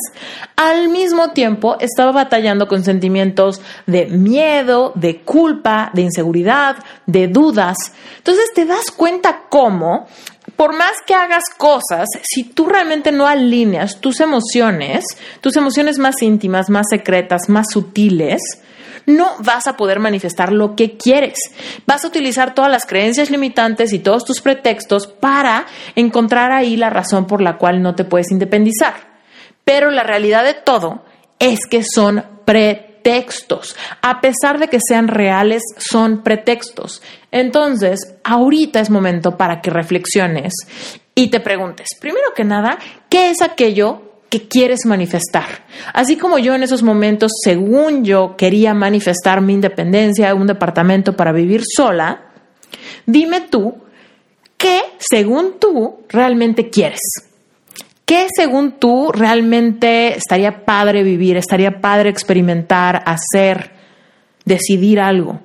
al 0.56 0.90
mismo 0.90 1.30
tiempo 1.30 1.78
estaba 1.80 2.12
batallando 2.12 2.68
con 2.68 2.84
sentimientos 2.84 3.62
de 3.86 4.08
miedo, 4.08 4.92
de 4.96 5.22
culpa, 5.22 5.92
de 5.94 6.02
inseguridad, 6.02 6.78
de 7.06 7.28
dudas. 7.28 7.78
Entonces 8.18 8.52
te 8.56 8.66
das 8.66 8.90
cuenta 8.90 9.44
cómo 9.50 10.08
por 10.62 10.76
más 10.76 10.94
que 11.08 11.16
hagas 11.16 11.46
cosas, 11.58 12.08
si 12.22 12.44
tú 12.44 12.68
realmente 12.68 13.12
no 13.12 13.26
alineas 13.26 14.00
tus 14.00 14.20
emociones, 14.20 15.04
tus 15.42 15.56
emociones 15.56 15.98
más 15.98 16.22
íntimas, 16.22 16.70
más 16.70 16.86
secretas, 16.88 17.50
más 17.50 17.66
sutiles, 17.72 18.44
no 19.08 19.32
vas 19.40 19.66
a 19.66 19.76
poder 19.76 20.00
manifestar 20.00 20.54
lo 20.54 20.76
que 20.76 20.98
quieres. 20.98 21.40
Vas 21.88 22.06
a 22.06 22.10
utilizar 22.10 22.54
todas 22.54 22.70
las 22.70 22.86
creencias 22.86 23.32
limitantes 23.32 23.92
y 23.92 23.98
todos 23.98 24.24
tus 24.24 24.40
pretextos 24.40 25.08
para 25.08 25.66
encontrar 25.96 26.52
ahí 26.52 26.78
la 26.78 26.92
razón 26.92 27.26
por 27.26 27.42
la 27.42 27.58
cual 27.58 27.82
no 27.82 27.96
te 27.96 28.04
puedes 28.06 28.30
independizar. 28.30 28.94
Pero 29.66 29.90
la 29.90 30.04
realidad 30.04 30.44
de 30.44 30.54
todo 30.54 31.04
es 31.40 31.62
que 31.68 31.82
son 31.84 32.24
pretextos 32.46 32.91
pretextos. 33.02 33.76
A 34.02 34.22
pesar 34.22 34.60
de 34.60 34.68
que 34.68 34.80
sean 34.86 35.08
reales, 35.08 35.64
son 35.78 36.24
pretextos. 36.24 37.02
Entonces, 37.32 38.16
ahorita 38.24 38.80
es 38.80 38.90
momento 38.90 39.38
para 39.38 39.62
que 39.62 39.70
reflexiones 39.70 40.54
y 41.16 41.30
te 41.30 41.40
preguntes, 41.40 41.88
primero 42.00 42.34
que 42.36 42.44
nada, 42.44 42.78
¿qué 43.10 43.30
es 43.30 43.42
aquello 43.42 44.04
que 44.30 44.48
quieres 44.48 44.86
manifestar. 44.86 45.66
Así 45.94 46.16
como 46.16 46.40
yo 46.40 46.56
en 46.56 46.64
esos 46.64 46.84
momentos, 46.84 47.34
según 47.44 48.06
yo 48.06 48.38
quería 48.38 48.74
manifestar 48.74 49.42
mi 49.42 49.52
independencia, 49.52 50.34
un 50.34 50.48
departamento 50.48 51.18
para 51.18 51.34
vivir 51.34 51.64
sola, 51.66 52.32
dime 53.06 53.42
tú 53.42 53.76
qué, 54.56 54.80
según 55.00 55.60
tú, 55.60 56.06
realmente 56.08 56.70
quieres. 56.70 57.02
¿Qué 58.12 58.28
según 58.36 58.74
tú 58.74 59.10
realmente 59.14 60.18
estaría 60.18 60.66
padre 60.66 61.02
vivir, 61.02 61.38
estaría 61.38 61.80
padre 61.80 62.10
experimentar, 62.10 63.02
hacer, 63.06 63.72
decidir 64.44 65.00
algo? 65.00 65.40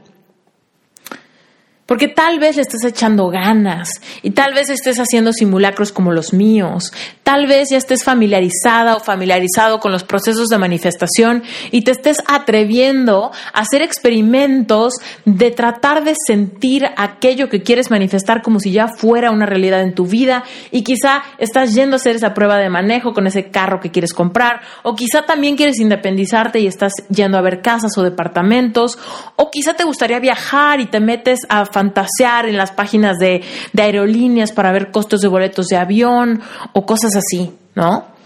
Porque 1.86 2.08
tal 2.08 2.40
vez 2.40 2.56
le 2.56 2.62
estés 2.62 2.82
echando 2.84 3.28
ganas 3.28 3.90
y 4.22 4.32
tal 4.32 4.54
vez 4.54 4.68
estés 4.70 4.98
haciendo 4.98 5.32
simulacros 5.32 5.92
como 5.92 6.10
los 6.10 6.32
míos. 6.32 6.92
Tal 7.22 7.46
vez 7.46 7.70
ya 7.70 7.76
estés 7.76 8.02
familiarizada 8.02 8.96
o 8.96 9.00
familiarizado 9.00 9.78
con 9.78 9.92
los 9.92 10.02
procesos 10.02 10.48
de 10.48 10.58
manifestación 10.58 11.44
y 11.70 11.82
te 11.82 11.92
estés 11.92 12.18
atreviendo 12.26 13.30
a 13.52 13.60
hacer 13.60 13.82
experimentos 13.82 14.94
de 15.24 15.52
tratar 15.52 16.02
de 16.02 16.14
sentir 16.26 16.86
aquello 16.96 17.48
que 17.48 17.62
quieres 17.62 17.90
manifestar 17.90 18.42
como 18.42 18.58
si 18.58 18.72
ya 18.72 18.88
fuera 18.88 19.30
una 19.30 19.46
realidad 19.46 19.82
en 19.82 19.94
tu 19.94 20.06
vida. 20.06 20.42
Y 20.72 20.82
quizá 20.82 21.22
estás 21.38 21.72
yendo 21.72 21.94
a 21.94 21.98
hacer 21.98 22.16
esa 22.16 22.34
prueba 22.34 22.58
de 22.58 22.68
manejo 22.68 23.12
con 23.12 23.28
ese 23.28 23.50
carro 23.50 23.78
que 23.78 23.92
quieres 23.92 24.12
comprar. 24.12 24.60
O 24.82 24.96
quizá 24.96 25.22
también 25.22 25.56
quieres 25.56 25.78
independizarte 25.78 26.58
y 26.58 26.66
estás 26.66 26.94
yendo 27.10 27.38
a 27.38 27.42
ver 27.42 27.62
casas 27.62 27.96
o 27.96 28.02
departamentos. 28.02 28.98
O 29.36 29.52
quizá 29.52 29.74
te 29.74 29.84
gustaría 29.84 30.18
viajar 30.18 30.80
y 30.80 30.86
te 30.86 30.98
metes 30.98 31.40
a 31.48 31.64
fantasear 31.76 32.49
en 32.49 32.56
las 32.56 32.73
páginas 32.73 33.18
de, 33.18 33.42
de 33.75 33.83
aerolíneas 33.83 34.50
para 34.50 34.73
ver 34.73 34.90
costos 34.90 35.21
de 35.21 35.28
boletos 35.28 35.66
de 35.66 35.76
avión 35.76 36.40
o 36.73 36.87
cosas 36.87 37.14
así, 37.16 37.52
¿no? 37.75 38.16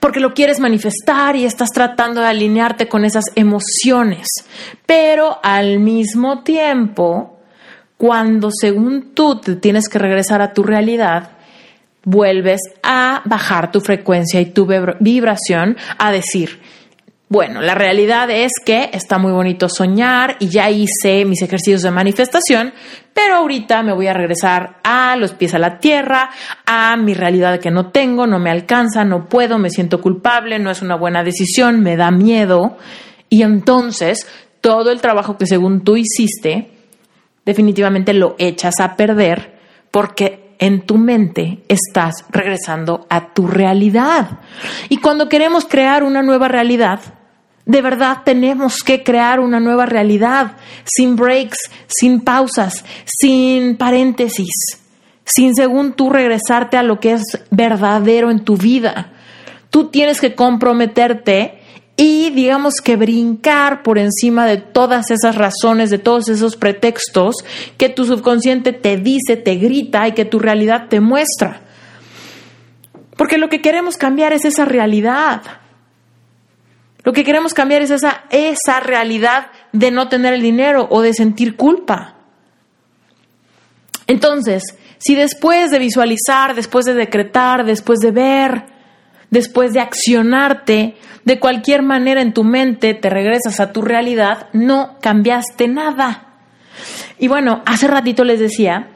porque 0.00 0.18
lo 0.18 0.32
quieres 0.32 0.60
manifestar 0.60 1.36
y 1.36 1.44
estás 1.44 1.72
tratando 1.72 2.22
de 2.22 2.28
alinearte 2.28 2.88
con 2.88 3.04
esas 3.04 3.24
emociones. 3.34 4.28
Pero 4.86 5.38
al 5.42 5.78
mismo 5.78 6.42
tiempo, 6.42 7.38
cuando 7.98 8.48
según 8.50 9.12
tú 9.12 9.38
te 9.40 9.56
tienes 9.56 9.90
que 9.90 9.98
regresar 9.98 10.40
a 10.40 10.54
tu 10.54 10.62
realidad, 10.62 11.32
vuelves 12.02 12.60
a 12.82 13.20
bajar 13.26 13.70
tu 13.70 13.82
frecuencia 13.82 14.40
y 14.40 14.46
tu 14.46 14.66
vibración 15.00 15.76
a 15.98 16.10
decir, 16.10 16.60
bueno, 17.30 17.62
la 17.62 17.76
realidad 17.76 18.28
es 18.28 18.50
que 18.64 18.90
está 18.92 19.16
muy 19.16 19.30
bonito 19.30 19.68
soñar 19.68 20.34
y 20.40 20.48
ya 20.48 20.68
hice 20.68 21.24
mis 21.24 21.40
ejercicios 21.42 21.82
de 21.82 21.92
manifestación, 21.92 22.74
pero 23.14 23.36
ahorita 23.36 23.84
me 23.84 23.94
voy 23.94 24.08
a 24.08 24.12
regresar 24.12 24.80
a 24.82 25.14
los 25.14 25.30
pies 25.34 25.54
a 25.54 25.60
la 25.60 25.78
tierra, 25.78 26.30
a 26.66 26.96
mi 26.96 27.14
realidad 27.14 27.60
que 27.60 27.70
no 27.70 27.92
tengo, 27.92 28.26
no 28.26 28.40
me 28.40 28.50
alcanza, 28.50 29.04
no 29.04 29.28
puedo, 29.28 29.60
me 29.60 29.70
siento 29.70 30.00
culpable, 30.00 30.58
no 30.58 30.72
es 30.72 30.82
una 30.82 30.96
buena 30.96 31.22
decisión, 31.22 31.82
me 31.82 31.96
da 31.96 32.10
miedo. 32.10 32.78
Y 33.28 33.44
entonces 33.44 34.26
todo 34.60 34.90
el 34.90 35.00
trabajo 35.00 35.38
que 35.38 35.46
según 35.46 35.84
tú 35.84 35.96
hiciste, 35.96 36.72
definitivamente 37.46 38.12
lo 38.12 38.34
echas 38.38 38.74
a 38.80 38.96
perder 38.96 39.56
porque 39.92 40.56
en 40.58 40.80
tu 40.84 40.98
mente 40.98 41.62
estás 41.68 42.24
regresando 42.30 43.06
a 43.08 43.32
tu 43.32 43.46
realidad. 43.46 44.40
Y 44.88 44.96
cuando 44.96 45.28
queremos 45.28 45.64
crear 45.64 46.02
una 46.02 46.22
nueva 46.22 46.48
realidad, 46.48 47.19
de 47.70 47.82
verdad 47.82 48.22
tenemos 48.24 48.82
que 48.82 49.04
crear 49.04 49.38
una 49.38 49.60
nueva 49.60 49.86
realidad, 49.86 50.56
sin 50.84 51.14
breaks, 51.14 51.70
sin 51.86 52.20
pausas, 52.20 52.84
sin 53.04 53.76
paréntesis, 53.76 54.50
sin 55.24 55.54
según 55.54 55.92
tú 55.92 56.10
regresarte 56.10 56.76
a 56.76 56.82
lo 56.82 56.98
que 56.98 57.12
es 57.12 57.22
verdadero 57.52 58.32
en 58.32 58.40
tu 58.40 58.56
vida. 58.56 59.12
Tú 59.70 59.86
tienes 59.86 60.20
que 60.20 60.34
comprometerte 60.34 61.60
y 61.96 62.30
digamos 62.30 62.80
que 62.82 62.96
brincar 62.96 63.84
por 63.84 63.98
encima 63.98 64.46
de 64.46 64.56
todas 64.56 65.12
esas 65.12 65.36
razones, 65.36 65.90
de 65.90 65.98
todos 65.98 66.28
esos 66.28 66.56
pretextos 66.56 67.36
que 67.78 67.88
tu 67.88 68.04
subconsciente 68.04 68.72
te 68.72 68.96
dice, 68.96 69.36
te 69.36 69.54
grita 69.54 70.08
y 70.08 70.12
que 70.12 70.24
tu 70.24 70.40
realidad 70.40 70.88
te 70.88 70.98
muestra. 70.98 71.60
Porque 73.16 73.38
lo 73.38 73.48
que 73.48 73.62
queremos 73.62 73.96
cambiar 73.96 74.32
es 74.32 74.44
esa 74.44 74.64
realidad. 74.64 75.42
Lo 77.02 77.12
que 77.12 77.24
queremos 77.24 77.54
cambiar 77.54 77.82
es 77.82 77.90
esa, 77.90 78.24
esa 78.30 78.80
realidad 78.80 79.46
de 79.72 79.90
no 79.90 80.08
tener 80.08 80.34
el 80.34 80.42
dinero 80.42 80.86
o 80.90 81.00
de 81.00 81.14
sentir 81.14 81.56
culpa. 81.56 82.16
Entonces, 84.06 84.76
si 84.98 85.14
después 85.14 85.70
de 85.70 85.78
visualizar, 85.78 86.54
después 86.54 86.84
de 86.84 86.94
decretar, 86.94 87.64
después 87.64 88.00
de 88.00 88.10
ver, 88.10 88.64
después 89.30 89.72
de 89.72 89.80
accionarte, 89.80 90.96
de 91.24 91.38
cualquier 91.38 91.82
manera 91.82 92.20
en 92.20 92.34
tu 92.34 92.44
mente 92.44 92.94
te 92.94 93.08
regresas 93.08 93.60
a 93.60 93.72
tu 93.72 93.82
realidad, 93.82 94.48
no 94.52 94.96
cambiaste 95.00 95.68
nada. 95.68 96.26
Y 97.18 97.28
bueno, 97.28 97.62
hace 97.66 97.86
ratito 97.86 98.24
les 98.24 98.40
decía 98.40 98.88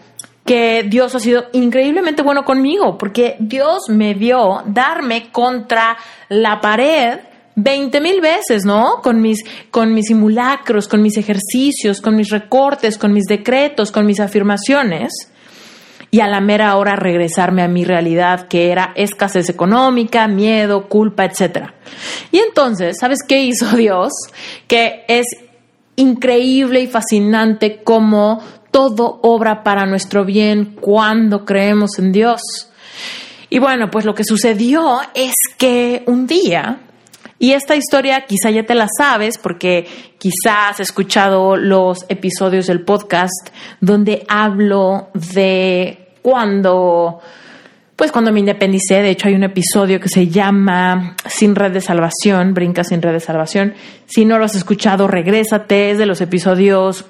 que 0.44 0.84
Dios 0.87 1.14
ha 1.14 1.20
sido 1.20 1.46
increíblemente 1.52 2.23
bueno 2.23 2.44
conmigo, 2.44 2.99
porque 2.99 3.37
Dios 3.38 3.84
me 3.88 4.14
vio 4.14 4.62
darme 4.66 5.30
contra 5.30 5.96
la 6.28 6.61
pared 6.61 7.20
veinte 7.56 8.00
mil 8.00 8.20
veces, 8.20 8.64
¿no? 8.64 9.00
Con 9.02 9.20
mis, 9.20 9.42
con 9.70 9.94
mis 9.94 10.06
simulacros, 10.06 10.88
con 10.88 11.02
mis 11.02 11.16
ejercicios, 11.16 12.00
con 12.00 12.16
mis 12.16 12.30
recortes, 12.30 12.99
con 12.99 13.12
mis 13.12 13.25
decretos, 13.25 13.92
con 13.92 14.06
mis 14.06 14.20
afirmaciones. 14.20 15.12
Y 16.11 16.20
a 16.20 16.28
la 16.28 16.40
mera 16.40 16.76
hora 16.76 16.94
regresarme 16.94 17.62
a 17.62 17.68
mi 17.68 17.84
realidad, 17.84 18.46
que 18.46 18.70
era 18.70 18.92
escasez 18.94 19.49
económica, 19.49 20.28
miedo, 20.28 20.88
culpa, 20.88 21.25
etc. 21.25 21.70
Y 22.30 22.38
entonces, 22.38 22.96
¿sabes 23.00 23.18
qué 23.26 23.42
hizo 23.42 23.66
Dios? 23.76 24.12
Que 24.68 25.04
es 25.08 25.26
increíble 25.96 26.80
y 26.80 26.87
fascinante 26.87 27.82
cómo 27.82 28.40
todo 28.70 29.20
obra 29.23 29.62
para 29.62 29.87
nuestro 29.87 30.25
bien 30.25 30.76
cuando 30.80 31.44
creemos 31.44 31.99
en 31.99 32.12
Dios. 32.12 32.40
Y 33.50 33.61
bueno, 33.61 33.88
pues 33.90 34.04
lo 34.04 34.14
que 34.14 34.25
sucedió 34.25 35.00
es 35.14 35.34
que 35.56 36.02
un 36.06 36.26
día, 36.26 36.80
y 37.44 37.52
esta 37.52 37.76
historia 37.76 38.24
quizá 38.24 38.50
ya 38.50 38.62
te 38.62 38.74
la 38.74 38.86
sabes 38.96 39.36
porque 39.36 39.86
quizás 40.16 40.70
has 40.70 40.80
escuchado 40.80 41.58
los 41.58 42.06
episodios 42.08 42.68
del 42.68 42.80
podcast 42.80 43.50
donde 43.82 44.24
hablo 44.30 45.10
de 45.12 46.08
cuando 46.22 47.20
pues 47.96 48.12
cuando 48.12 48.32
me 48.32 48.40
independicé, 48.40 49.02
de 49.02 49.10
hecho 49.10 49.28
hay 49.28 49.34
un 49.34 49.44
episodio 49.44 50.00
que 50.00 50.08
se 50.08 50.28
llama 50.28 51.16
Sin 51.26 51.54
red 51.54 51.72
de 51.72 51.82
salvación, 51.82 52.54
brinca 52.54 52.82
sin 52.82 53.02
red 53.02 53.12
de 53.12 53.20
salvación. 53.20 53.74
Si 54.06 54.24
no 54.24 54.38
lo 54.38 54.46
has 54.46 54.54
escuchado, 54.54 55.06
regrésate, 55.06 55.90
es 55.90 55.98
de 55.98 56.06
los 56.06 56.22
episodios 56.22 57.04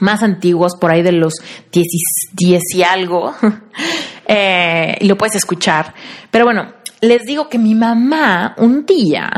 más 0.00 0.22
antiguos, 0.22 0.76
por 0.78 0.90
ahí 0.90 1.00
de 1.00 1.12
los 1.12 1.32
10 1.72 2.62
y 2.74 2.82
algo, 2.82 3.34
eh, 4.28 4.94
y 5.00 5.08
lo 5.08 5.16
puedes 5.16 5.36
escuchar. 5.36 5.94
Pero 6.30 6.44
bueno, 6.44 6.74
les 7.00 7.24
digo 7.24 7.48
que 7.48 7.58
mi 7.58 7.74
mamá 7.74 8.54
un 8.58 8.84
día, 8.84 9.30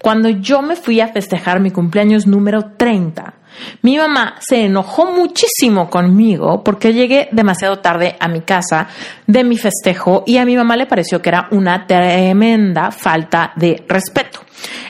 cuando 0.00 0.28
yo 0.28 0.62
me 0.62 0.76
fui 0.76 1.00
a 1.00 1.08
festejar 1.08 1.60
mi 1.60 1.70
cumpleaños 1.70 2.26
número 2.26 2.72
30, 2.76 3.34
mi 3.82 3.96
mamá 3.96 4.36
se 4.40 4.64
enojó 4.64 5.10
muchísimo 5.10 5.88
conmigo 5.90 6.62
porque 6.64 6.92
llegué 6.92 7.28
demasiado 7.32 7.78
tarde 7.78 8.16
a 8.18 8.28
mi 8.28 8.42
casa 8.42 8.88
de 9.26 9.44
mi 9.44 9.56
festejo 9.56 10.24
y 10.26 10.38
a 10.38 10.44
mi 10.44 10.56
mamá 10.56 10.76
le 10.76 10.86
pareció 10.86 11.20
que 11.20 11.30
era 11.30 11.48
una 11.50 11.86
tremenda 11.86 12.90
falta 12.90 13.52
de 13.56 13.84
respeto. 13.88 14.40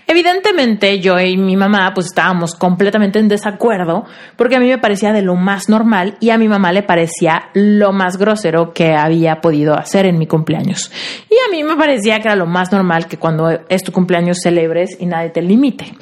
Evidentemente 0.06 1.00
yo 1.00 1.18
y 1.18 1.36
mi 1.36 1.56
mamá 1.56 1.92
pues 1.94 2.06
estábamos 2.06 2.54
completamente 2.54 3.18
en 3.18 3.28
desacuerdo 3.28 4.04
porque 4.36 4.56
a 4.56 4.60
mí 4.60 4.68
me 4.68 4.78
parecía 4.78 5.12
de 5.12 5.22
lo 5.22 5.36
más 5.36 5.68
normal 5.68 6.16
y 6.20 6.30
a 6.30 6.38
mi 6.38 6.48
mamá 6.48 6.72
le 6.72 6.82
parecía 6.82 7.44
lo 7.54 7.92
más 7.92 8.18
grosero 8.18 8.72
que 8.74 8.94
había 8.94 9.40
podido 9.40 9.74
hacer 9.74 10.06
en 10.06 10.18
mi 10.18 10.26
cumpleaños. 10.26 10.90
Y 11.30 11.34
a 11.34 11.50
mí 11.50 11.64
me 11.64 11.76
parecía 11.76 12.20
que 12.20 12.28
era 12.28 12.36
lo 12.36 12.46
más 12.46 12.72
normal 12.72 13.06
que 13.06 13.16
cuando 13.16 13.50
es 13.68 13.82
tu 13.82 13.92
cumpleaños 13.92 14.38
celebres 14.42 14.96
y 14.98 15.06
nadie 15.06 15.30
te 15.30 15.40
limite. 15.40 15.94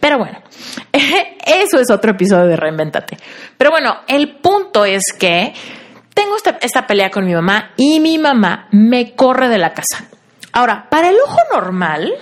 Pero 0.00 0.18
bueno, 0.18 0.38
eso 0.92 1.78
es 1.80 1.90
otro 2.04 2.12
episodio 2.12 2.46
de 2.46 2.56
Reinventate. 2.56 3.16
Pero 3.56 3.70
bueno, 3.70 4.00
el 4.06 4.36
punto 4.36 4.84
es 4.84 5.02
que 5.18 5.54
tengo 6.12 6.36
esta, 6.36 6.58
esta 6.60 6.86
pelea 6.86 7.10
con 7.10 7.24
mi 7.24 7.32
mamá 7.32 7.72
y 7.76 7.98
mi 7.98 8.18
mamá 8.18 8.68
me 8.72 9.14
corre 9.14 9.48
de 9.48 9.56
la 9.56 9.72
casa. 9.72 10.04
Ahora, 10.52 10.88
para 10.90 11.08
el 11.08 11.16
ojo 11.16 11.38
normal, 11.52 12.12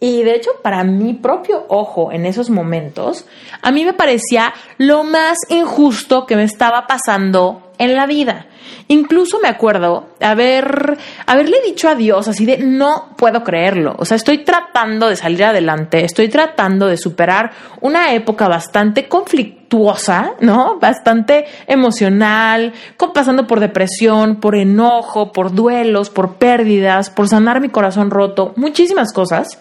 y 0.00 0.22
de 0.22 0.34
hecho, 0.34 0.50
para 0.62 0.82
mi 0.82 1.12
propio 1.12 1.66
ojo 1.68 2.10
en 2.10 2.24
esos 2.24 2.48
momentos, 2.48 3.26
a 3.60 3.70
mí 3.70 3.84
me 3.84 3.92
parecía 3.92 4.54
lo 4.78 5.04
más 5.04 5.36
injusto 5.50 6.24
que 6.24 6.36
me 6.36 6.44
estaba 6.44 6.86
pasando 6.86 7.70
en 7.76 7.94
la 7.94 8.06
vida. 8.06 8.46
Incluso 8.88 9.40
me 9.40 9.48
acuerdo 9.48 10.08
haber, 10.20 10.96
haberle 11.26 11.58
dicho 11.66 11.88
a 11.88 11.94
Dios 11.94 12.28
así 12.28 12.46
de 12.46 12.58
no 12.58 13.14
puedo 13.18 13.44
creerlo. 13.44 13.94
O 13.98 14.06
sea, 14.06 14.16
estoy 14.16 14.38
tratando 14.38 15.06
de 15.06 15.16
salir 15.16 15.44
adelante, 15.44 16.02
estoy 16.02 16.28
tratando 16.28 16.86
de 16.86 16.96
superar 16.96 17.52
una 17.82 18.14
época 18.14 18.48
bastante 18.48 19.06
¿no? 20.40 20.78
Bastante 20.80 21.46
emocional, 21.66 22.72
pasando 23.14 23.46
por 23.46 23.60
depresión, 23.60 24.36
por 24.36 24.56
enojo, 24.56 25.32
por 25.32 25.54
duelos, 25.54 26.10
por 26.10 26.34
pérdidas, 26.34 27.10
por 27.10 27.28
sanar 27.28 27.60
mi 27.60 27.68
corazón 27.68 28.10
roto, 28.10 28.52
muchísimas 28.56 29.12
cosas. 29.12 29.58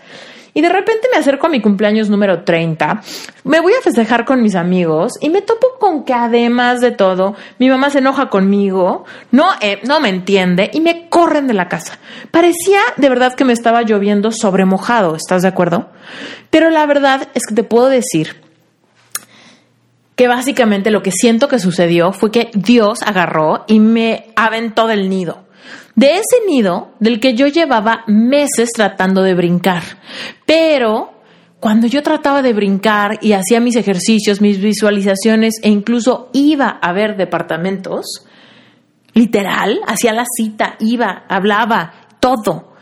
Y 0.52 0.62
de 0.62 0.70
repente 0.70 1.08
me 1.14 1.20
acerco 1.20 1.46
a 1.46 1.50
mi 1.50 1.62
cumpleaños 1.62 2.10
número 2.10 2.44
30, 2.44 3.02
me 3.44 3.60
voy 3.60 3.74
a 3.74 3.82
festejar 3.82 4.26
con 4.26 4.42
mis 4.42 4.56
amigos 4.56 5.14
y 5.22 5.30
me 5.30 5.44
topo 5.44 5.68
con 5.80 6.04
que 6.04 6.14
además 6.14 6.82
de 6.82 6.92
todo, 6.92 7.36
mi 7.60 7.70
mamá 7.70 7.92
se 7.92 8.00
enoja 8.00 8.30
conmigo, 8.30 9.06
no, 9.32 9.46
eh, 9.62 9.80
no 9.84 10.00
me 10.00 10.10
entiende 10.10 10.72
y 10.74 10.82
me 10.82 11.08
corren 11.08 11.46
de 11.46 11.54
la 11.54 11.70
casa. 11.70 12.00
Parecía 12.32 12.80
de 12.98 13.10
verdad 13.10 13.36
que 13.36 13.46
me 13.46 13.54
estaba 13.54 13.84
lloviendo 13.84 14.32
sobre 14.32 14.66
mojado, 14.66 15.16
¿estás 15.16 15.44
de 15.44 15.50
acuerdo? 15.50 15.90
Pero 16.50 16.72
la 16.72 16.86
verdad 16.88 17.28
es 17.36 17.46
que 17.48 17.54
te 17.54 17.64
puedo 17.64 17.88
decir 17.88 18.39
que 20.20 20.28
básicamente 20.28 20.92
lo 20.92 21.02
que 21.02 21.12
siento 21.14 21.48
que 21.48 21.60
sucedió 21.60 22.12
fue 22.12 22.30
que 22.30 22.52
Dios 22.54 23.04
agarró 23.04 23.64
y 23.68 23.80
me 23.80 24.34
aventó 24.36 24.86
del 24.86 25.10
nido 25.10 25.46
de 25.96 26.16
ese 26.16 26.46
nido 26.46 26.92
del 27.00 27.22
que 27.22 27.36
yo 27.36 27.48
llevaba 27.48 28.04
meses 28.08 28.72
tratando 28.74 29.22
de 29.22 29.34
brincar. 29.34 29.82
Pero 30.46 31.22
cuando 31.62 31.88
yo 31.88 32.04
trataba 32.04 32.42
de 32.42 32.52
brincar 32.52 33.20
y 33.22 33.32
hacía 33.32 33.62
mis 33.62 33.78
ejercicios, 33.78 34.42
mis 34.42 34.60
visualizaciones 34.60 35.56
e 35.62 35.70
incluso 35.70 36.30
iba 36.34 36.68
a 36.68 36.92
ver 36.92 37.16
departamentos, 37.16 38.26
literal, 39.14 39.80
hacía 39.88 40.12
la 40.12 40.26
cita, 40.38 40.76
iba, 40.80 41.24
hablaba, 41.30 41.94
todo. 42.20 42.74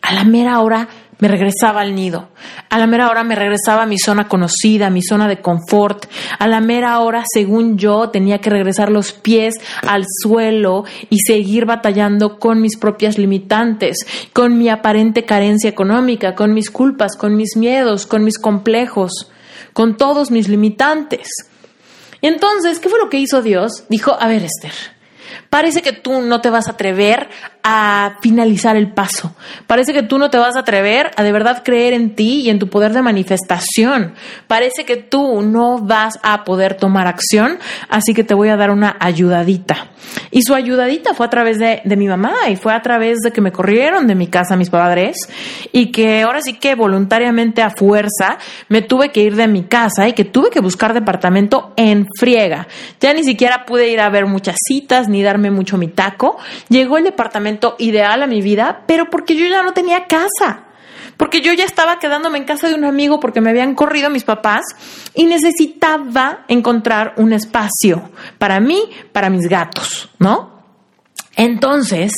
A 0.00 0.12
la 0.12 0.24
mera 0.24 0.60
hora 0.60 0.88
me 1.18 1.28
regresaba 1.28 1.82
al 1.82 1.94
nido. 1.94 2.30
A 2.68 2.78
la 2.78 2.86
mera 2.86 3.08
hora 3.08 3.22
me 3.22 3.34
regresaba 3.34 3.82
a 3.82 3.86
mi 3.86 3.98
zona 3.98 4.28
conocida, 4.28 4.86
a 4.86 4.90
mi 4.90 5.02
zona 5.02 5.28
de 5.28 5.40
confort. 5.40 6.06
A 6.38 6.48
la 6.48 6.60
mera 6.60 6.98
hora, 6.98 7.22
según 7.32 7.78
yo, 7.78 8.10
tenía 8.10 8.38
que 8.38 8.50
regresar 8.50 8.90
los 8.90 9.12
pies 9.12 9.54
al 9.86 10.04
suelo 10.22 10.84
y 11.10 11.18
seguir 11.20 11.64
batallando 11.64 12.38
con 12.38 12.60
mis 12.60 12.76
propias 12.76 13.18
limitantes, 13.18 14.06
con 14.32 14.58
mi 14.58 14.68
aparente 14.68 15.24
carencia 15.24 15.70
económica, 15.70 16.34
con 16.34 16.54
mis 16.54 16.70
culpas, 16.70 17.16
con 17.16 17.36
mis 17.36 17.56
miedos, 17.56 18.06
con 18.06 18.24
mis 18.24 18.38
complejos, 18.38 19.30
con 19.72 19.96
todos 19.96 20.30
mis 20.30 20.48
limitantes. 20.48 21.28
Y 22.20 22.26
entonces, 22.26 22.78
¿qué 22.78 22.88
fue 22.88 22.98
lo 22.98 23.10
que 23.10 23.18
hizo 23.18 23.42
Dios? 23.42 23.84
Dijo, 23.88 24.16
a 24.18 24.26
ver, 24.26 24.44
Esther, 24.44 24.72
Parece 25.52 25.82
que 25.82 25.92
tú 25.92 26.22
no 26.22 26.40
te 26.40 26.50
vas 26.50 26.68
a 26.68 26.72
atrever 26.72 27.28
a 27.62 28.16
finalizar 28.20 28.76
el 28.76 28.92
paso. 28.92 29.34
Parece 29.66 29.92
que 29.92 30.02
tú 30.02 30.18
no 30.18 30.30
te 30.30 30.38
vas 30.38 30.56
a 30.56 30.60
atrever 30.60 31.10
a 31.16 31.22
de 31.22 31.32
verdad 31.32 31.62
creer 31.64 31.92
en 31.92 32.14
ti 32.14 32.40
y 32.40 32.50
en 32.50 32.58
tu 32.58 32.68
poder 32.68 32.92
de 32.92 33.02
manifestación. 33.02 34.14
Parece 34.46 34.84
que 34.84 34.96
tú 34.96 35.42
no 35.42 35.78
vas 35.78 36.18
a 36.22 36.44
poder 36.44 36.74
tomar 36.74 37.06
acción, 37.06 37.58
así 37.88 38.14
que 38.14 38.24
te 38.24 38.34
voy 38.34 38.48
a 38.48 38.56
dar 38.56 38.70
una 38.70 38.96
ayudadita. 38.98 39.88
Y 40.30 40.42
su 40.42 40.54
ayudadita 40.54 41.14
fue 41.14 41.26
a 41.26 41.30
través 41.30 41.58
de, 41.58 41.82
mi 41.96 42.08
mamá 42.08 42.34
y 42.50 42.56
fue 42.56 42.74
a 42.74 42.82
través 42.82 43.18
de 43.20 43.30
que 43.30 43.40
me 43.40 43.52
corrieron 43.52 44.06
de 44.06 44.14
mi 44.14 44.26
casa 44.26 44.56
mis 44.56 44.70
padres 44.70 45.16
y 45.72 45.92
que 45.92 46.22
ahora 46.22 46.40
sí 46.42 46.54
que 46.54 46.74
voluntariamente 46.74 47.62
a 47.62 47.70
fuerza 47.70 48.38
me 48.68 48.82
tuve 48.82 49.10
que 49.10 49.22
ir 49.22 49.36
de 49.36 49.46
mi 49.46 49.64
casa 49.64 50.08
y 50.08 50.14
que 50.14 50.24
tuve 50.24 50.50
que 50.50 50.60
buscar 50.60 50.94
departamento 50.94 51.72
en 51.76 52.08
friega. 52.18 52.66
Ya 53.00 53.14
ni 53.14 53.24
siquiera 53.24 53.64
pude 53.64 53.90
ir 53.90 54.00
a 54.00 54.10
ver 54.10 54.26
muchas 54.26 54.56
citas 54.66 55.08
ni 55.08 55.22
darme 55.22 55.50
mucho 55.50 55.78
mi 55.78 55.88
taco. 55.88 56.38
Llegó 56.68 56.98
el 56.98 57.04
departamento 57.04 57.51
ideal 57.78 58.22
a 58.22 58.26
mi 58.26 58.42
vida, 58.42 58.82
pero 58.86 59.10
porque 59.10 59.36
yo 59.36 59.46
ya 59.46 59.62
no 59.62 59.72
tenía 59.72 60.06
casa 60.06 60.64
porque 61.16 61.40
yo 61.40 61.52
ya 61.52 61.64
estaba 61.64 61.98
quedándome 61.98 62.38
en 62.38 62.44
casa 62.44 62.68
de 62.68 62.74
un 62.74 62.84
amigo 62.84 63.20
porque 63.20 63.40
me 63.40 63.50
habían 63.50 63.74
corrido 63.74 64.10
mis 64.10 64.24
papás 64.24 64.64
y 65.14 65.26
necesitaba 65.26 66.44
encontrar 66.48 67.14
un 67.16 67.32
espacio 67.32 68.10
para 68.38 68.58
mí, 68.58 68.90
para 69.12 69.30
mis 69.30 69.48
gatos, 69.48 70.10
¿no? 70.18 70.51
Entonces, 71.36 72.12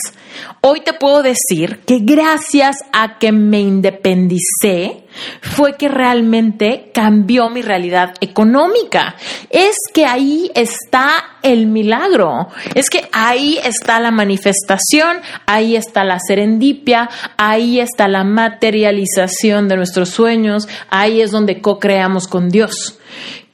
hoy 0.61 0.81
te 0.81 0.93
puedo 0.93 1.23
decir 1.23 1.81
que 1.87 2.01
gracias 2.01 2.79
a 2.93 3.19
que 3.19 3.31
me 3.31 3.61
independicé, 3.61 5.05
fue 5.41 5.75
que 5.75 5.89
realmente 5.89 6.91
cambió 6.93 7.49
mi 7.49 7.63
realidad 7.63 8.15
económica. 8.21 9.15
Es 9.51 9.77
que 9.93 10.07
ahí 10.07 10.51
está 10.55 11.39
el 11.43 11.67
milagro, 11.67 12.49
es 12.75 12.91
que 12.91 13.09
ahí 13.13 13.59
está 13.63 14.01
la 14.01 14.11
manifestación, 14.11 15.19
ahí 15.47 15.77
está 15.77 16.05
la 16.05 16.19
serendipia, 16.19 17.09
ahí 17.37 17.79
está 17.79 18.09
la 18.09 18.25
materialización 18.25 19.69
de 19.69 19.77
nuestros 19.77 20.11
sueños, 20.11 20.69
ahí 20.91 21.21
es 21.21 21.31
donde 21.31 21.61
co-creamos 21.61 22.27
con 22.27 22.49
Dios. 22.49 22.99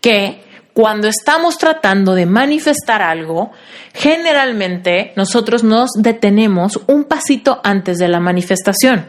Que 0.01 0.50
cuando 0.73 1.09
estamos 1.09 1.59
tratando 1.59 2.15
de 2.15 2.27
manifestar 2.27 3.03
algo, 3.03 3.51
generalmente 3.95 5.13
nosotros 5.17 5.65
nos 5.65 5.91
detenemos 5.97 6.81
un 6.87 7.05
pasito 7.05 7.61
antes 7.65 7.99
de 7.99 8.09
la 8.09 8.21
manifestación. 8.21 9.07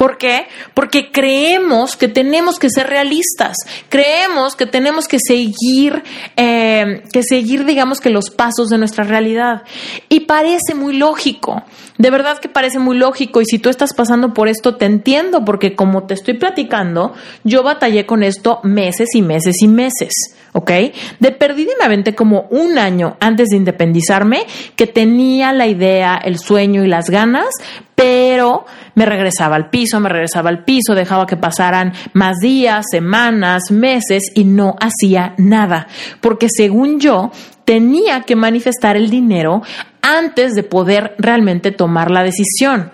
¿Por 0.00 0.16
qué? 0.16 0.46
Porque 0.72 1.12
creemos 1.12 1.94
que 1.94 2.08
tenemos 2.08 2.58
que 2.58 2.70
ser 2.70 2.86
realistas, 2.86 3.54
creemos 3.90 4.56
que 4.56 4.64
tenemos 4.64 5.06
que 5.06 5.18
seguir, 5.18 6.02
eh, 6.38 7.02
que 7.12 7.22
seguir, 7.22 7.66
digamos 7.66 8.00
que 8.00 8.08
los 8.08 8.30
pasos 8.30 8.70
de 8.70 8.78
nuestra 8.78 9.04
realidad. 9.04 9.62
Y 10.08 10.20
parece 10.20 10.74
muy 10.74 10.96
lógico, 10.96 11.64
de 11.98 12.10
verdad 12.10 12.38
que 12.38 12.48
parece 12.48 12.78
muy 12.78 12.96
lógico. 12.96 13.42
Y 13.42 13.44
si 13.44 13.58
tú 13.58 13.68
estás 13.68 13.92
pasando 13.92 14.32
por 14.32 14.48
esto, 14.48 14.76
te 14.76 14.86
entiendo, 14.86 15.44
porque 15.44 15.76
como 15.76 16.04
te 16.04 16.14
estoy 16.14 16.32
platicando, 16.32 17.12
yo 17.44 17.62
batallé 17.62 18.06
con 18.06 18.22
esto 18.22 18.60
meses 18.62 19.10
y 19.12 19.20
meses 19.20 19.56
y 19.60 19.68
meses. 19.68 20.14
¿Ok? 20.52 20.70
De 21.18 21.32
perdida 21.32 21.70
como 22.14 22.46
un 22.50 22.78
año 22.78 23.16
antes 23.20 23.48
de 23.48 23.56
independizarme 23.56 24.46
que 24.76 24.86
tenía 24.86 25.52
la 25.52 25.66
idea, 25.66 26.20
el 26.22 26.38
sueño 26.38 26.84
y 26.84 26.88
las 26.88 27.10
ganas, 27.10 27.48
pero 27.94 28.64
me 28.94 29.06
regresaba 29.06 29.56
al 29.56 29.70
piso, 29.70 30.00
me 30.00 30.08
regresaba 30.08 30.50
al 30.50 30.64
piso, 30.64 30.94
dejaba 30.94 31.26
que 31.26 31.36
pasaran 31.36 31.92
más 32.12 32.38
días, 32.40 32.86
semanas, 32.90 33.70
meses 33.70 34.30
y 34.34 34.44
no 34.44 34.76
hacía 34.80 35.34
nada, 35.38 35.86
porque 36.20 36.48
según 36.48 37.00
yo 37.00 37.30
tenía 37.64 38.22
que 38.22 38.36
manifestar 38.36 38.96
el 38.96 39.10
dinero 39.10 39.62
antes 40.02 40.54
de 40.54 40.62
poder 40.62 41.14
realmente 41.18 41.70
tomar 41.70 42.10
la 42.10 42.22
decisión. 42.22 42.90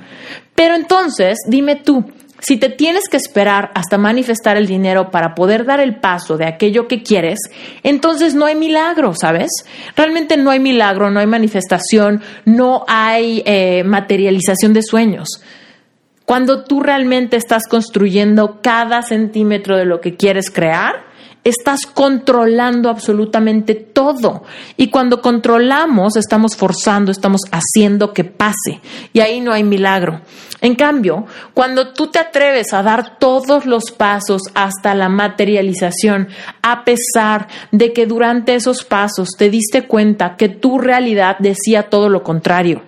Pero 0.55 0.75
entonces, 0.75 1.39
dime 1.49 1.77
tú, 1.77 2.05
si 2.41 2.59
te 2.59 2.69
tienes 2.69 3.09
que 3.09 3.17
esperar 3.17 3.71
hasta 3.75 3.99
manifestar 3.99 4.57
el 4.57 4.67
dinero 4.67 5.11
para 5.11 5.35
poder 5.35 5.65
dar 5.65 5.81
el 5.81 6.01
paso 6.01 6.37
de 6.37 6.47
aquello 6.47 6.87
que 6.87 7.03
quieres, 7.03 7.39
entonces 7.83 8.35
no 8.35 8.45
hay 8.45 8.55
milagro, 8.55 9.15
¿sabes? 9.15 9.51
Realmente 9.97 10.37
no 10.37 10.51
hay 10.51 10.61
milagro, 10.61 11.11
no 11.11 11.21
hay 11.21 11.27
manifestación, 11.27 12.23
no 12.45 12.85
hay 12.89 13.43
eh, 13.47 13.85
materialización 13.85 14.75
de 14.75 14.83
sueños. 14.83 15.29
Cuando 16.25 16.65
tú 16.65 16.81
realmente 16.81 17.37
estás 17.37 17.69
construyendo 17.69 18.61
cada 18.61 19.03
centímetro 19.03 19.77
de 19.77 19.85
lo 19.85 20.01
que 20.01 20.17
quieres 20.17 20.51
crear, 20.51 21.06
estás 21.49 21.87
controlando 21.87 22.91
absolutamente 22.91 23.75
todo. 23.75 24.43
Y 24.77 24.89
cuando 24.89 25.23
controlamos, 25.23 26.17
estamos 26.17 26.57
forzando, 26.57 27.13
estamos 27.13 27.43
haciendo 27.53 28.13
que 28.13 28.25
pase. 28.25 28.81
Y 29.13 29.21
ahí 29.21 29.41
no 29.41 29.53
hay 29.53 29.63
milagro. 29.63 30.23
En 30.61 30.75
cambio, 30.75 31.27
cuando 31.55 31.93
tú 31.93 32.09
te 32.09 32.19
atreves 32.19 32.73
a 32.73 32.83
dar 32.83 33.19
todos 33.19 33.65
los 33.65 33.93
pasos 33.93 34.43
hasta 34.55 34.95
la 34.95 35.09
materialización, 35.09 36.29
a 36.63 36.85
pesar 36.85 37.47
de 37.71 37.93
que 37.93 38.07
durante 38.07 38.55
esos 38.55 38.83
pasos 38.83 39.31
te 39.39 39.49
diste 39.49 39.87
cuenta 39.87 40.37
que 40.37 40.49
tu 40.49 40.79
realidad 40.79 41.37
decía 41.39 41.85
todo 41.85 42.09
lo 42.09 42.25
contrario. 42.25 42.83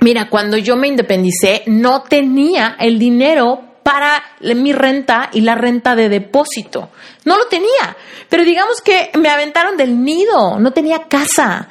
Mira, 0.00 0.30
cuando 0.30 0.56
yo 0.56 0.76
me 0.76 0.88
independicé, 0.88 1.62
no 1.66 2.02
tenía 2.02 2.76
el 2.78 2.98
dinero 2.98 3.69
para 3.82 4.22
mi 4.40 4.72
renta 4.72 5.30
y 5.32 5.40
la 5.40 5.54
renta 5.54 5.94
de 5.94 6.08
depósito. 6.08 6.90
No 7.24 7.36
lo 7.36 7.46
tenía, 7.46 7.96
pero 8.28 8.44
digamos 8.44 8.80
que 8.80 9.10
me 9.18 9.28
aventaron 9.28 9.76
del 9.76 10.02
nido, 10.02 10.58
no 10.58 10.72
tenía 10.72 11.04
casa, 11.08 11.68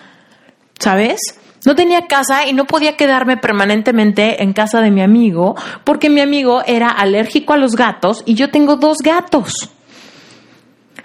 ¿sabes? 0.79 1.19
No 1.65 1.75
tenía 1.75 2.07
casa 2.07 2.47
y 2.47 2.53
no 2.53 2.65
podía 2.65 2.95
quedarme 2.95 3.37
permanentemente 3.37 4.41
en 4.41 4.53
casa 4.53 4.79
de 4.81 4.91
mi 4.91 5.01
amigo 5.01 5.55
porque 5.83 6.09
mi 6.09 6.21
amigo 6.21 6.63
era 6.65 6.89
alérgico 6.89 7.53
a 7.53 7.57
los 7.57 7.75
gatos 7.75 8.23
y 8.25 8.35
yo 8.35 8.49
tengo 8.49 8.77
dos 8.77 8.99
gatos. 8.99 9.69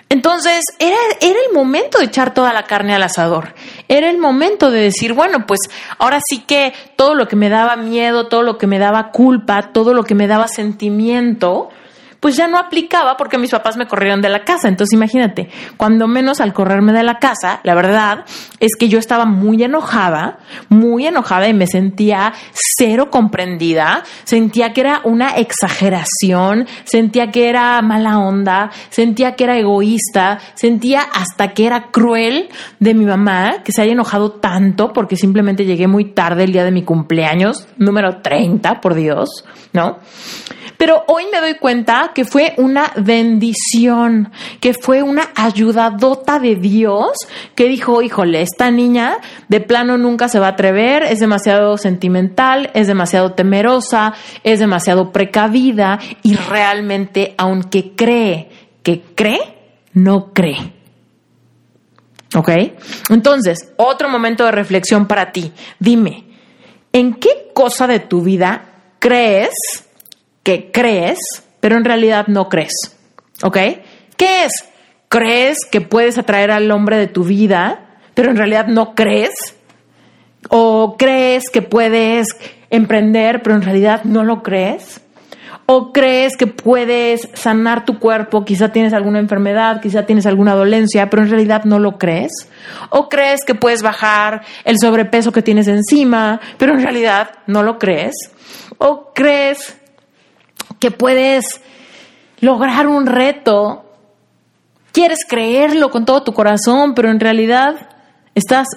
Entonces, 0.08 0.64
era, 0.78 0.96
era, 1.20 1.38
el 1.48 1.54
momento 1.54 1.98
de 1.98 2.04
echar 2.04 2.34
toda 2.34 2.52
la 2.52 2.64
carne 2.64 2.94
al 2.94 3.02
asador. 3.02 3.54
Era 3.88 4.10
el 4.10 4.18
momento 4.18 4.70
de 4.70 4.80
decir, 4.80 5.12
bueno, 5.12 5.46
pues 5.46 5.60
ahora 5.98 6.20
sí 6.28 6.40
que 6.40 6.72
todo 6.96 7.14
lo 7.14 7.26
que 7.26 7.36
me 7.36 7.48
daba 7.48 7.76
miedo, 7.76 8.28
todo 8.28 8.42
lo 8.42 8.58
que 8.58 8.66
me 8.66 8.78
daba 8.78 9.10
culpa, 9.10 9.72
todo 9.72 9.94
lo 9.94 10.04
que 10.04 10.14
me 10.14 10.26
daba 10.26 10.46
sentimiento, 10.46 11.70
pues 12.24 12.37
ya 12.37 12.48
no 12.48 12.56
aplicaba 12.56 13.18
porque 13.18 13.37
mis 13.37 13.50
papás 13.50 13.76
me 13.76 13.87
corrieron 13.87 14.22
de 14.22 14.30
la 14.30 14.44
casa. 14.44 14.68
Entonces 14.68 14.94
imagínate, 14.94 15.50
cuando 15.76 16.08
menos 16.08 16.40
al 16.40 16.54
correrme 16.54 16.94
de 16.94 17.02
la 17.02 17.18
casa, 17.18 17.60
la 17.64 17.74
verdad 17.74 18.24
es 18.60 18.76
que 18.76 18.88
yo 18.88 18.98
estaba 18.98 19.26
muy 19.26 19.62
enojada, 19.62 20.38
muy 20.70 21.06
enojada 21.06 21.48
y 21.48 21.52
me 21.52 21.66
sentía 21.66 22.32
cero 22.78 23.10
comprendida, 23.10 24.04
sentía 24.24 24.72
que 24.72 24.80
era 24.80 25.02
una 25.04 25.37
exageración, 25.37 26.66
sentía 26.84 27.30
que 27.30 27.50
era 27.50 27.82
mala 27.82 28.18
onda, 28.18 28.70
sentía 28.88 29.37
que 29.37 29.44
era 29.44 29.58
egoísta, 29.58 30.38
sentía 30.54 31.02
hasta 31.02 31.52
que 31.52 31.66
era 31.66 31.90
cruel 31.90 32.48
de 32.80 32.94
mi 32.94 33.04
mamá 33.04 33.56
que 33.62 33.72
se 33.72 33.82
haya 33.82 33.92
enojado 33.92 34.30
tanto 34.32 34.94
porque 34.94 35.16
simplemente 35.16 35.66
llegué 35.66 35.88
muy 35.88 36.06
tarde 36.06 36.44
el 36.44 36.52
día 36.52 36.64
de 36.64 36.70
mi 36.70 36.84
cumpleaños, 36.84 37.68
número 37.76 38.22
30, 38.22 38.80
por 38.80 38.94
Dios, 38.94 39.44
¿no? 39.74 39.98
Pero 40.76 41.04
hoy 41.06 41.24
me 41.32 41.40
doy 41.40 41.54
cuenta 41.54 42.12
que 42.14 42.24
fue 42.24 42.54
una 42.56 42.92
bendición, 42.96 44.32
que 44.60 44.74
fue 44.74 45.02
una 45.02 45.30
ayudadota 45.34 46.38
de 46.38 46.56
Dios 46.56 47.12
que 47.54 47.68
dijo, 47.68 48.02
híjole, 48.02 48.42
esta 48.42 48.70
niña 48.70 49.18
de 49.48 49.60
plano 49.60 49.98
nunca 49.98 50.28
se 50.28 50.38
va 50.38 50.46
a 50.48 50.50
atrever, 50.50 51.04
es 51.04 51.20
demasiado 51.20 51.78
sentimental, 51.78 52.70
es 52.74 52.87
demasiado 52.87 53.32
temerosa, 53.32 54.14
es 54.42 54.58
demasiado 54.58 55.12
precavida 55.12 55.98
y 56.22 56.34
realmente, 56.34 57.34
aunque 57.38 57.94
cree 57.94 58.48
que 58.82 59.02
cree, 59.14 59.40
no 59.92 60.32
cree. 60.32 60.72
¿Ok? 62.37 62.50
Entonces, 63.10 63.72
otro 63.76 64.08
momento 64.08 64.44
de 64.44 64.50
reflexión 64.50 65.06
para 65.06 65.30
ti. 65.30 65.52
Dime, 65.78 66.24
¿en 66.92 67.14
qué 67.14 67.50
cosa 67.54 67.87
de 67.87 68.00
tu 68.00 68.22
vida 68.22 68.64
crees 68.98 69.83
que 70.44 70.70
crees, 70.70 71.18
pero 71.61 71.76
en 71.76 71.85
realidad 71.85 72.28
no 72.28 72.48
crees. 72.48 72.96
¿Ok? 73.42 73.57
¿Qué 74.16 74.44
es? 74.44 74.52
¿Crees 75.09 75.59
que 75.70 75.80
puedes 75.80 76.18
atraer 76.18 76.50
al 76.50 76.70
hombre 76.70 76.96
de 76.96 77.09
tu 77.09 77.24
vida, 77.24 77.98
pero 78.14 78.30
en 78.30 78.37
realidad 78.37 78.68
no 78.68 78.94
crees? 78.94 79.35
¿O 80.48 80.96
crees 80.98 81.44
que 81.50 81.62
puedes 81.62 82.28
emprender, 82.70 83.42
pero 83.42 83.57
en 83.57 83.62
realidad 83.62 84.04
no 84.04 84.22
lo 84.22 84.42
crees? 84.42 85.00
¿O 85.66 85.92
crees 85.92 86.37
que 86.37 86.46
puedes 86.46 87.30
sanar 87.33 87.87
tu 87.87 87.98
cuerpo? 87.98 88.44
Quizá 88.44 88.68
tienes 88.70 88.92
alguna 88.92 89.18
enfermedad, 89.18 89.80
quizá 89.80 90.04
tienes 90.04 90.26
alguna 90.26 90.54
dolencia, 90.54 91.09
pero 91.09 91.22
en 91.22 91.30
realidad 91.30 91.64
no 91.64 91.78
lo 91.78 91.96
crees. 91.96 92.33
¿O 92.90 93.09
crees 93.09 93.44
que 93.46 93.54
puedes 93.54 93.83
bajar 93.83 94.42
el 94.64 94.78
sobrepeso 94.78 95.33
que 95.33 95.40
tienes 95.40 95.66
encima, 95.68 96.38
pero 96.59 96.74
en 96.74 96.83
realidad 96.83 97.30
no 97.46 97.62
lo 97.62 97.78
crees? 97.78 98.14
¿O 98.76 99.12
crees 99.14 99.80
que 100.78 100.90
puedes 100.90 101.60
lograr 102.40 102.87
un 102.87 103.06
reto, 103.06 103.84
quieres 104.92 105.20
creerlo 105.28 105.90
con 105.90 106.04
todo 106.04 106.22
tu 106.22 106.32
corazón, 106.32 106.94
pero 106.94 107.10
en 107.10 107.20
realidad 107.20 107.88
estás 108.34 108.68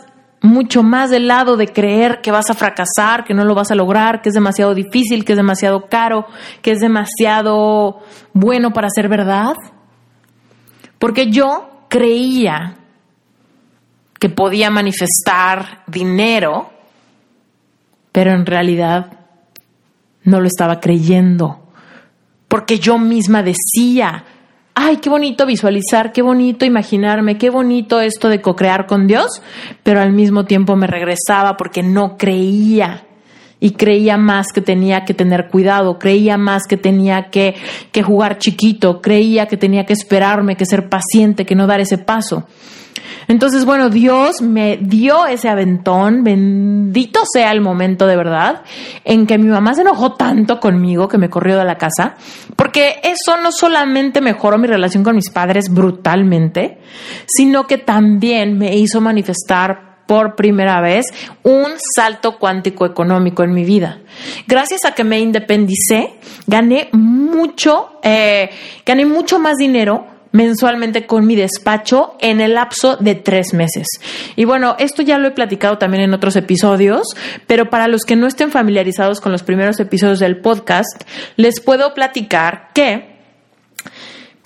mucho 0.42 0.84
más 0.84 1.10
del 1.10 1.28
lado 1.28 1.58
de 1.58 1.68
creer 1.68 2.22
que 2.22 2.32
vas 2.32 2.50
a 2.50 2.54
fracasar, 2.54 3.24
que 3.26 3.34
no 3.34 3.44
lo 3.44 3.56
vas 3.56 3.72
a 3.72 3.76
lograr, 3.76 4.22
que 4.22 4.30
es 4.30 4.36
demasiado 4.36 4.74
difícil, 4.74 5.26
que 5.26 5.34
es 5.34 5.38
demasiado 5.38 5.88
caro, 5.88 6.26
que 6.62 6.72
es 6.72 6.80
demasiado 6.80 8.00
bueno 8.34 8.72
para 8.72 8.90
ser 8.90 9.10
verdad. 9.10 9.56
Porque 11.00 11.30
yo 11.30 11.86
creía 11.90 12.78
que 14.20 14.30
podía 14.30 14.70
manifestar 14.70 15.84
dinero, 15.88 16.72
pero 18.12 18.32
en 18.32 18.46
realidad 18.46 19.20
no 20.24 20.40
lo 20.40 20.48
estaba 20.48 20.80
creyendo 20.80 21.67
porque 22.48 22.80
yo 22.80 22.98
misma 22.98 23.44
decía, 23.44 24.24
ay, 24.74 24.98
qué 24.98 25.10
bonito 25.10 25.46
visualizar, 25.46 26.12
qué 26.12 26.22
bonito 26.22 26.66
imaginarme, 26.66 27.38
qué 27.38 27.50
bonito 27.50 28.00
esto 28.00 28.30
de 28.30 28.42
co-crear 28.42 28.86
con 28.86 29.08
Dios, 29.08 29.42
pero 29.84 30.02
al 30.02 30.14
mismo 30.14 30.46
tiempo 30.46 30.76
me 30.76 30.88
regresaba 30.88 31.58
porque 31.58 31.84
no 31.84 32.16
creía 32.18 33.04
y 33.60 33.72
creía 33.72 34.18
más 34.18 34.48
que 34.54 34.62
tenía 34.62 35.04
que 35.04 35.14
tener 35.14 35.48
cuidado, 35.50 35.98
creía 35.98 36.38
más 36.38 36.64
que 36.68 36.78
tenía 36.78 37.30
que, 37.32 37.56
que 37.92 38.04
jugar 38.04 38.38
chiquito, 38.38 39.02
creía 39.02 39.48
que 39.48 39.58
tenía 39.58 39.86
que 39.86 39.94
esperarme, 39.94 40.56
que 40.56 40.66
ser 40.66 40.90
paciente, 40.90 41.46
que 41.46 41.56
no 41.56 41.66
dar 41.66 41.80
ese 41.80 41.98
paso. 41.98 42.46
Entonces, 43.28 43.66
bueno, 43.66 43.90
Dios 43.90 44.42
me 44.42 44.78
dio 44.78 45.26
ese 45.26 45.50
aventón, 45.50 46.24
bendito 46.24 47.22
sea 47.32 47.52
el 47.52 47.62
momento 47.62 48.08
de 48.08 48.16
verdad, 48.16 48.64
en 49.04 49.28
que 49.28 49.38
mi 49.38 49.48
mamá 49.48 49.74
se 49.74 49.82
enojó 49.82 50.14
tanto 50.14 50.60
conmigo 50.60 51.08
que 51.08 51.18
me 51.18 51.30
corrió 51.30 51.58
de 51.58 51.66
la 51.66 51.78
casa, 51.78 52.16
porque 52.56 53.02
eso 53.04 53.42
no 53.42 53.52
solamente 53.52 54.22
mejoró 54.22 54.58
mi 54.58 54.68
relación 54.68 55.04
con 55.04 55.16
mis 55.16 55.30
padres 55.30 55.74
brutalmente, 55.74 56.80
sino 57.28 57.68
que 57.68 57.78
también 57.78 58.58
me 58.58 58.78
hizo 58.78 59.02
manifestar 59.02 59.88
por 60.08 60.36
primera 60.36 60.80
vez 60.82 61.06
un 61.44 61.74
salto 61.96 62.40
cuántico 62.40 62.86
económico 62.86 63.44
en 63.44 63.54
mi 63.54 63.66
vida. 63.66 64.00
Gracias 64.48 64.86
a 64.86 64.94
que 64.94 65.04
me 65.04 65.20
independicé, 65.20 66.14
gané 66.48 66.88
mucho, 66.94 68.00
eh, 68.02 68.50
gané 68.86 69.06
mucho 69.06 69.38
más 69.38 69.58
dinero 69.58 70.17
mensualmente 70.38 71.08
con 71.08 71.26
mi 71.26 71.36
despacho 71.36 72.16
en 72.22 72.42
el 72.42 72.54
lapso 72.54 72.96
de 72.96 73.16
tres 73.16 73.54
meses. 73.54 73.88
Y 74.36 74.46
bueno, 74.46 74.76
esto 74.78 75.02
ya 75.02 75.18
lo 75.18 75.28
he 75.28 75.32
platicado 75.32 75.80
también 75.80 76.04
en 76.04 76.14
otros 76.14 76.36
episodios, 76.36 77.08
pero 77.48 77.72
para 77.72 77.88
los 77.88 78.04
que 78.04 78.16
no 78.16 78.28
estén 78.28 78.52
familiarizados 78.52 79.20
con 79.20 79.32
los 79.32 79.42
primeros 79.42 79.80
episodios 79.80 80.20
del 80.20 80.38
podcast, 80.38 81.04
les 81.38 81.60
puedo 81.60 81.96
platicar 81.96 82.70
que 82.76 83.18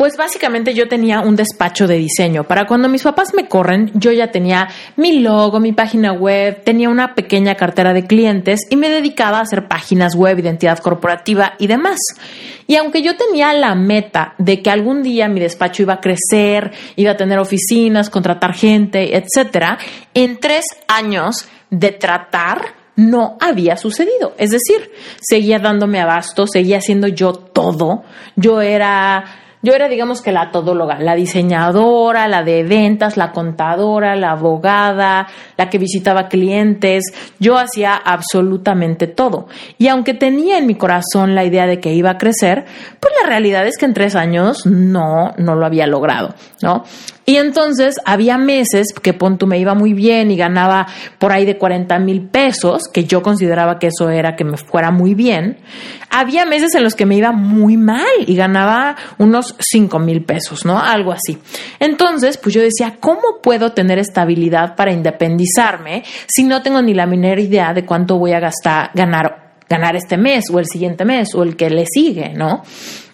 pues 0.02 0.18
básicamente 0.18 0.74
yo 0.74 0.88
tenía 0.88 1.20
un 1.20 1.36
despacho 1.36 1.86
de 1.86 1.96
diseño. 1.96 2.46
Para 2.46 2.66
cuando 2.66 2.90
mis 2.90 3.04
papás 3.04 3.36
me 3.36 3.48
corren, 3.48 3.92
yo 3.94 4.12
ya 4.12 4.32
tenía 4.32 4.68
mi 4.96 5.20
logo, 5.20 5.60
mi 5.60 5.74
página 5.74 6.12
web, 6.12 6.64
tenía 6.64 6.90
una 6.90 7.14
pequeña 7.14 7.54
cartera 7.54 7.94
de 7.94 8.08
clientes 8.08 8.62
y 8.72 8.78
me 8.78 8.90
dedicaba 8.90 9.38
a 9.38 9.42
hacer 9.42 9.68
páginas 9.68 10.16
web, 10.16 10.40
identidad 10.40 10.80
corporativa 10.80 11.54
y 11.60 11.68
demás. 11.68 12.00
Y 12.66 12.78
aunque 12.78 13.04
yo 13.04 13.16
tenía 13.16 13.54
la 13.54 13.76
meta 13.76 14.34
de 14.40 14.64
que 14.64 14.72
algún 14.72 15.04
día 15.04 15.30
mi 15.30 15.40
despacho 15.40 15.84
iba 15.84 15.94
a 15.94 16.02
crecer, 16.02 16.72
iba 16.96 17.12
a 17.12 17.18
tener 17.18 17.38
oficinas, 17.38 18.10
contratar 18.10 18.56
gente, 18.56 19.16
etcétera, 19.16 19.78
en 20.16 20.40
tres 20.40 20.66
años 20.88 21.46
de 21.70 21.92
tratar 21.92 22.74
no 22.96 23.38
había 23.40 23.78
sucedido. 23.78 24.34
Es 24.40 24.50
decir, 24.50 24.92
seguía 25.22 25.60
dándome 25.60 26.02
abasto, 26.02 26.48
seguía 26.48 26.80
haciendo 26.80 27.08
yo 27.08 27.34
todo. 27.34 28.04
Yo 28.36 28.62
era 28.62 29.41
yo 29.62 29.74
era, 29.74 29.88
digamos 29.88 30.22
que 30.22 30.32
la 30.32 30.52
todóloga, 30.52 31.00
la 31.00 31.16
diseñadora, 31.16 32.28
la 32.28 32.44
de 32.44 32.64
ventas, 32.64 33.18
la 33.18 33.32
contadora, 33.32 34.16
la 34.16 34.32
abogada, 34.32 35.28
la 35.58 35.70
que 35.70 35.78
visitaba 35.78 36.28
clientes. 36.28 37.04
Yo 37.40 37.58
hacía 37.58 37.96
absolutamente 37.96 39.08
todo. 39.08 39.48
Y 39.78 39.88
aunque 39.88 40.14
tenía 40.14 40.58
en 40.58 40.66
mi 40.66 40.76
corazón 40.76 41.36
la 41.36 41.46
idea 41.46 41.68
de 41.68 41.80
que 41.80 41.94
iba 41.94 42.12
a 42.12 42.18
crecer, 42.18 42.66
pues 43.00 43.14
la 43.22 43.28
realidad 43.28 43.68
es 43.68 43.78
que 43.78 43.86
en 43.86 43.94
tres 43.94 44.16
años 44.16 44.66
no, 44.66 45.34
no 45.38 45.56
lo 45.56 45.66
había 45.66 45.86
logrado, 45.86 46.34
¿no? 46.62 46.84
Y 47.32 47.38
entonces 47.38 47.96
había 48.04 48.38
meses 48.38 48.88
que 48.92 49.14
Pontu 49.14 49.48
me 49.48 49.58
iba 49.58 49.74
muy 49.74 49.94
bien 49.94 50.32
y 50.32 50.36
ganaba 50.36 50.86
por 51.18 51.32
ahí 51.32 51.46
de 51.46 51.58
40 51.58 51.98
mil 52.00 52.24
pesos, 52.24 52.90
que 52.92 53.06
yo 53.06 53.22
consideraba 53.22 53.80
que 53.80 53.88
eso 53.88 54.10
era 54.10 54.36
que 54.36 54.44
me 54.44 54.58
fuera 54.58 54.92
muy 54.92 55.16
bien. 55.16 55.56
Había 56.10 56.46
meses 56.46 56.76
en 56.76 56.84
los 56.84 56.94
que 56.94 57.06
me 57.06 57.16
iba 57.16 57.32
muy 57.32 57.78
mal 57.78 58.04
y 58.28 58.36
ganaba 58.36 58.98
unos 59.18 59.56
5 59.58 59.98
mil 60.00 60.26
pesos, 60.26 60.66
¿no? 60.66 60.78
Algo 60.78 61.14
así. 61.14 61.38
Entonces, 61.80 62.36
pues 62.38 62.54
yo 62.54 62.62
decía, 62.62 62.98
¿cómo 63.00 63.40
puedo 63.42 63.72
tener 63.72 63.98
estabilidad 63.98 64.76
para 64.76 64.92
independizarme 64.92 66.04
si 66.28 66.44
no 66.44 66.62
tengo 66.62 66.82
ni 66.82 66.94
la 66.94 67.06
menor 67.06 67.40
idea 67.40 67.74
de 67.74 67.86
cuánto 67.86 68.18
voy 68.18 68.34
a 68.34 68.42
gastar, 68.42 68.92
ganar 68.94 69.42
ganar 69.70 69.96
este 69.96 70.18
mes 70.18 70.44
o 70.52 70.60
el 70.60 70.66
siguiente 70.66 71.06
mes 71.06 71.34
o 71.34 71.44
el 71.44 71.56
que 71.56 71.70
le 71.70 71.86
sigue, 71.86 72.34
¿no? 72.34 72.62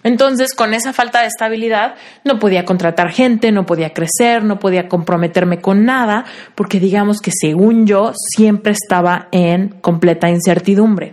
Entonces, 0.08 0.54
con 0.54 0.72
esa 0.72 0.94
falta 0.94 1.20
de 1.20 1.26
estabilidad, 1.26 1.96
no 2.24 2.38
podía 2.38 2.64
contratar 2.64 3.10
gente, 3.10 3.52
no 3.52 3.66
podía 3.66 3.92
crecer, 3.92 4.42
no 4.42 4.58
podía 4.58 4.88
comprometerme 4.88 5.60
con 5.60 5.84
nada, 5.84 6.24
porque 6.54 6.80
digamos 6.80 7.20
que 7.20 7.30
según 7.30 7.86
yo, 7.86 8.12
siempre 8.14 8.72
estaba 8.72 9.28
en 9.32 9.68
completa 9.82 10.30
incertidumbre. 10.30 11.12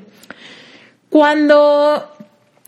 Cuando 1.10 2.10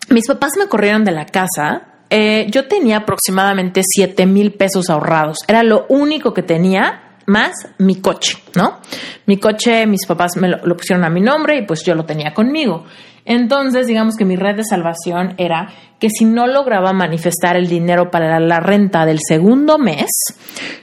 mis 0.10 0.28
papás 0.28 0.52
me 0.60 0.68
corrieron 0.68 1.06
de 1.06 1.13
la 1.13 1.28
casa, 1.28 1.84
eh, 2.10 2.48
yo 2.50 2.68
tenía 2.68 2.98
aproximadamente 2.98 3.80
7 3.86 4.26
mil 4.26 4.52
pesos 4.52 4.90
ahorrados. 4.90 5.38
Era 5.48 5.63
lo 5.63 5.86
único 5.88 6.34
que 6.34 6.44
tenía 6.44 7.07
más 7.28 7.54
mi 7.78 8.02
coche, 8.02 8.38
¿no? 8.56 8.80
Mi 9.26 9.38
coche, 9.38 9.86
mis 9.86 10.06
papás 10.06 10.38
me 10.38 10.48
lo, 10.48 10.76
pusieron 10.76 11.06
a 11.06 11.10
mi 11.10 11.22
nombre 11.22 11.58
y 11.58 11.66
pues 11.66 11.84
yo 11.86 11.94
lo 11.94 12.06
tenía 12.06 12.34
conmigo. 12.34 12.86
Entonces, 13.26 13.88
digamos 13.88 14.16
que 14.16 14.24
mi 14.24 14.38
red 14.38 14.56
de 14.56 14.63
salvación 14.63 15.36
era 15.38 15.68
que 16.00 16.10
si 16.10 16.24
no 16.24 16.48
lograba 16.48 16.94
manifestar 16.94 17.58
el 17.58 17.68
dinero 17.68 18.10
para 18.10 18.40
la 18.40 18.62
renta 18.62 19.06
del 19.06 19.20
segundo 19.20 19.78
mes, 19.78 20.10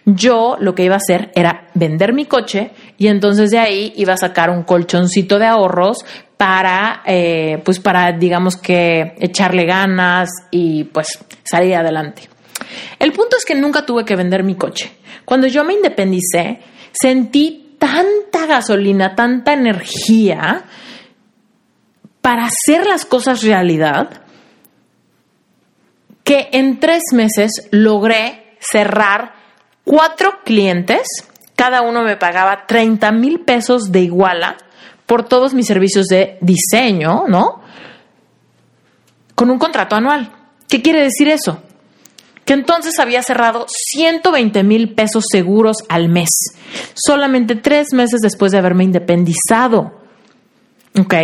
yo 0.04 0.58
lo 0.60 0.74
que 0.74 0.84
iba 0.84 0.94
a 0.94 0.98
hacer 0.98 1.32
era 1.34 1.68
vender 1.72 2.12
mi 2.12 2.26
coche 2.26 2.72
y 2.98 3.06
entonces 3.06 3.50
de 3.50 3.58
ahí 3.58 3.94
iba 3.96 4.12
a 4.12 4.18
sacar 4.18 4.50
un 4.50 4.64
colchoncito 4.64 5.38
de 5.38 5.46
ahorros 5.46 6.04
para, 6.36 7.02
eh, 7.06 7.62
pues 7.64 7.80
para, 7.80 8.12
digamos 8.12 8.58
que 8.58 9.14
echarle 9.18 9.64
ganas 9.64 10.28
y 10.50 10.84
pues 10.84 11.18
salir 11.44 11.76
adelante. 11.76 12.33
El 12.98 13.12
punto 13.12 13.36
es 13.36 13.44
que 13.44 13.54
nunca 13.54 13.86
tuve 13.86 14.04
que 14.04 14.16
vender 14.16 14.42
mi 14.42 14.54
coche. 14.54 14.92
Cuando 15.24 15.46
yo 15.46 15.64
me 15.64 15.74
independicé, 15.74 16.60
sentí 16.92 17.76
tanta 17.78 18.46
gasolina, 18.46 19.14
tanta 19.14 19.52
energía 19.52 20.64
para 22.20 22.46
hacer 22.46 22.86
las 22.86 23.04
cosas 23.04 23.42
realidad 23.42 24.22
que 26.24 26.48
en 26.52 26.80
tres 26.80 27.02
meses 27.12 27.68
logré 27.70 28.56
cerrar 28.58 29.34
cuatro 29.84 30.40
clientes. 30.44 31.06
Cada 31.54 31.82
uno 31.82 32.02
me 32.02 32.16
pagaba 32.16 32.66
30 32.66 33.12
mil 33.12 33.40
pesos 33.40 33.92
de 33.92 34.00
iguala 34.00 34.56
por 35.06 35.24
todos 35.28 35.54
mis 35.54 35.66
servicios 35.66 36.06
de 36.06 36.38
diseño, 36.40 37.24
¿no? 37.28 37.60
Con 39.34 39.50
un 39.50 39.58
contrato 39.58 39.94
anual. 39.94 40.32
¿Qué 40.68 40.80
quiere 40.80 41.02
decir 41.02 41.28
eso? 41.28 41.62
Que 42.44 42.52
entonces 42.52 42.98
había 42.98 43.22
cerrado 43.22 43.66
120 43.68 44.62
mil 44.62 44.94
pesos 44.94 45.24
seguros 45.30 45.78
al 45.88 46.08
mes, 46.08 46.30
solamente 46.94 47.56
tres 47.56 47.92
meses 47.92 48.20
después 48.20 48.52
de 48.52 48.58
haberme 48.58 48.84
independizado. 48.84 49.92
¿Ok? 50.98 51.14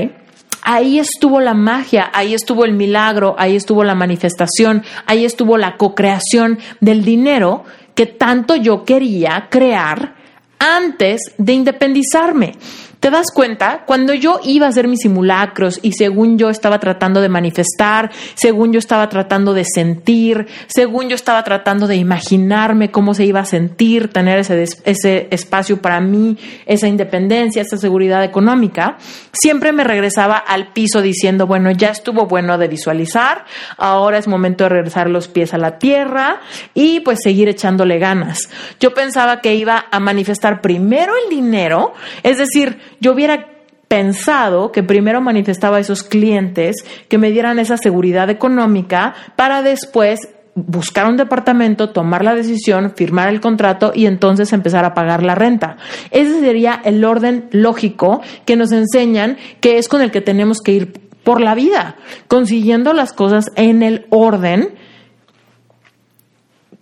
Ahí 0.63 0.99
estuvo 0.99 1.41
la 1.41 1.55
magia, 1.55 2.11
ahí 2.13 2.35
estuvo 2.35 2.65
el 2.65 2.75
milagro, 2.75 3.35
ahí 3.39 3.57
estuvo 3.57 3.83
la 3.83 3.95
manifestación, 3.95 4.85
ahí 5.07 5.25
estuvo 5.25 5.57
la 5.57 5.77
co-creación 5.77 6.59
del 6.81 7.05
dinero 7.05 7.65
que 7.95 8.07
tanto 8.07 8.57
yo 8.57 8.85
quería 8.85 9.49
crear 9.51 10.17
antes 10.59 11.21
de 11.39 11.53
independizarme. 11.55 12.57
¿Te 13.01 13.11
das 13.11 13.29
cuenta? 13.35 13.85
Cuando 13.87 14.13
yo 14.13 14.41
iba 14.45 14.67
a 14.67 14.69
hacer 14.69 14.87
mis 14.87 15.01
simulacros 15.01 15.81
y 15.81 15.93
según 15.93 16.37
yo 16.37 16.51
estaba 16.51 16.79
tratando 16.81 17.23
de 17.23 17.31
manifestar, 17.31 18.11
según 18.35 18.75
yo 18.75 18.79
estaba 18.79 19.09
tratando 19.09 19.55
de 19.55 19.65
sentir, 19.65 20.47
según 20.67 21.09
yo 21.09 21.15
estaba 21.15 21.43
tratando 21.43 21.87
de 21.87 21.97
imaginarme 21.97 22.91
cómo 22.91 23.15
se 23.15 23.25
iba 23.25 23.41
a 23.41 23.47
sentir, 23.47 24.09
tener 24.09 24.39
ese, 24.39 24.63
ese 24.85 25.29
espacio 25.31 25.81
para 25.81 25.99
mí, 26.03 26.37
esa 26.67 26.89
independencia, 26.89 27.63
esa 27.63 27.79
seguridad 27.79 28.23
económica, 28.23 28.99
siempre 29.33 29.73
me 29.73 29.83
regresaba 29.83 30.37
al 30.37 30.75
piso 30.75 31.01
diciendo, 31.01 31.47
bueno, 31.47 31.71
ya 31.71 31.89
estuvo 31.89 32.27
bueno 32.27 32.59
de 32.59 32.69
visualizar, 32.69 33.47
ahora 33.79 34.19
es 34.19 34.29
momento 34.29 34.65
de 34.65 34.71
regresar 34.71 35.09
los 35.09 35.27
pies 35.27 35.55
a 35.55 35.59
la 35.59 35.79
tierra 35.79 36.43
y 36.75 37.01
pues 37.01 37.21
seguir 37.23 37.49
echándole 37.49 37.99
ganas. 37.99 38.51
Yo 38.79 38.93
pensaba 38.93 39.41
que 39.41 39.55
iba 39.55 39.87
a 39.91 40.01
manifestar 40.01 40.61
primero 40.61 41.15
el 41.25 41.35
dinero, 41.35 41.95
es 42.23 42.37
decir, 42.37 42.90
yo 43.01 43.13
hubiera 43.13 43.47
pensado 43.89 44.71
que 44.71 44.85
primero 44.85 45.21
manifestaba 45.21 45.79
a 45.79 45.81
esos 45.81 46.05
clientes 46.05 46.77
que 47.09 47.19
me 47.19 47.33
dieran 47.33 47.59
esa 47.59 47.77
seguridad 47.77 48.31
económica 48.31 49.15
para 49.35 49.63
después 49.63 50.29
buscar 50.55 51.07
un 51.07 51.17
departamento, 51.17 51.91
tomar 51.91 52.25
la 52.25 52.35
decisión, 52.35 52.93
firmar 52.95 53.29
el 53.29 53.41
contrato 53.41 53.93
y 53.95 54.07
entonces 54.07 54.53
empezar 54.53 54.85
a 54.85 54.95
pagar 54.95 55.23
la 55.23 55.35
renta. 55.35 55.77
Ese 56.11 56.41
sería 56.41 56.81
el 56.85 57.05
orden 57.05 57.49
lógico 57.51 58.21
que 58.45 58.57
nos 58.57 58.73
enseñan 58.73 59.39
que 59.61 59.79
es 59.79 59.89
con 59.89 60.03
el 60.03 60.11
que 60.11 60.21
tenemos 60.21 60.61
que 60.61 60.73
ir 60.73 60.93
por 61.25 61.41
la 61.41 61.55
vida, 61.55 61.97
consiguiendo 62.29 62.93
las 62.93 63.13
cosas 63.13 63.47
en 63.57 63.83
el 63.83 64.07
orden 64.11 64.75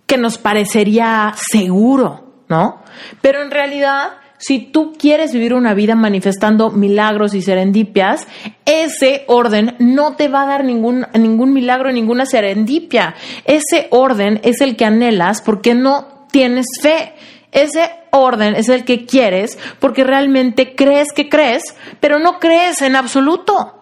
que 0.05 0.17
nos 0.17 0.37
parecería 0.37 1.33
seguro, 1.35 2.43
¿no? 2.47 2.81
Pero 3.21 3.41
en 3.41 3.51
realidad 3.51 4.18
si 4.39 4.59
tú 4.59 4.93
quieres 4.97 5.33
vivir 5.33 5.53
una 5.53 5.73
vida 5.73 5.95
manifestando 5.95 6.71
milagros 6.71 7.33
y 7.33 7.41
serendipias, 7.41 8.25
ese 8.63 9.25
orden 9.27 9.75
no 9.79 10.15
te 10.15 10.29
va 10.29 10.43
a 10.43 10.45
dar 10.45 10.63
ningún, 10.63 11.05
ningún 11.13 11.51
milagro, 11.51 11.91
ninguna 11.91 12.25
serendipia. 12.25 13.15
Ese 13.43 13.87
orden 13.91 14.39
es 14.43 14.61
el 14.61 14.77
que 14.77 14.85
anhelas 14.85 15.41
porque 15.41 15.75
no 15.75 16.25
tienes 16.31 16.67
fe. 16.81 17.13
Ese 17.51 17.91
orden 18.11 18.55
es 18.55 18.69
el 18.69 18.85
que 18.85 19.05
quieres 19.05 19.57
porque 19.79 20.05
realmente 20.05 20.73
crees 20.73 21.11
que 21.13 21.27
crees, 21.27 21.75
pero 21.99 22.17
no 22.17 22.39
crees 22.39 22.81
en 22.81 22.95
absoluto. 22.95 23.75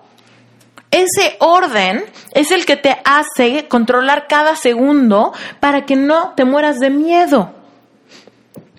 Ese 0.89 1.35
orden 1.39 2.03
es 2.33 2.49
el 2.49 2.65
que 2.65 2.77
te 2.77 2.97
hace 3.05 3.67
controlar 3.67 4.25
cada 4.27 4.55
segundo 4.55 5.33
para 5.59 5.85
que 5.85 5.95
no 5.95 6.33
te 6.35 6.45
mueras 6.45 6.79
de 6.79 6.89
miedo. 6.89 7.56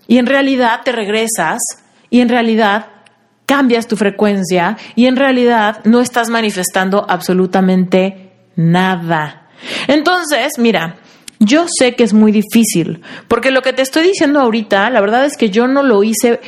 Y 0.08 0.18
en 0.18 0.26
realidad 0.26 0.80
te 0.84 0.90
regresas 0.90 1.60
y 2.10 2.20
en 2.20 2.28
realidad 2.28 2.86
cambias 3.46 3.86
tu 3.86 3.96
frecuencia 3.96 4.76
y 4.96 5.06
en 5.06 5.14
realidad 5.14 5.80
no 5.84 6.00
estás 6.00 6.28
manifestando 6.30 7.06
absolutamente 7.08 8.32
nada. 8.56 9.48
Entonces, 9.86 10.54
mira, 10.58 10.96
Yo 11.40 11.66
sé 11.68 11.94
que 11.94 12.02
es 12.02 12.14
muy 12.14 12.32
difícil, 12.32 13.00
porque 13.28 13.52
lo 13.52 13.62
que 13.62 13.72
te 13.72 13.82
estoy 13.82 14.02
diciendo 14.02 14.40
ahorita, 14.40 14.90
la 14.90 15.00
verdad 15.00 15.24
es 15.24 15.36
que 15.36 15.50
yo 15.50 15.68
no 15.68 15.84
lo 15.84 16.02
hice 16.02 16.40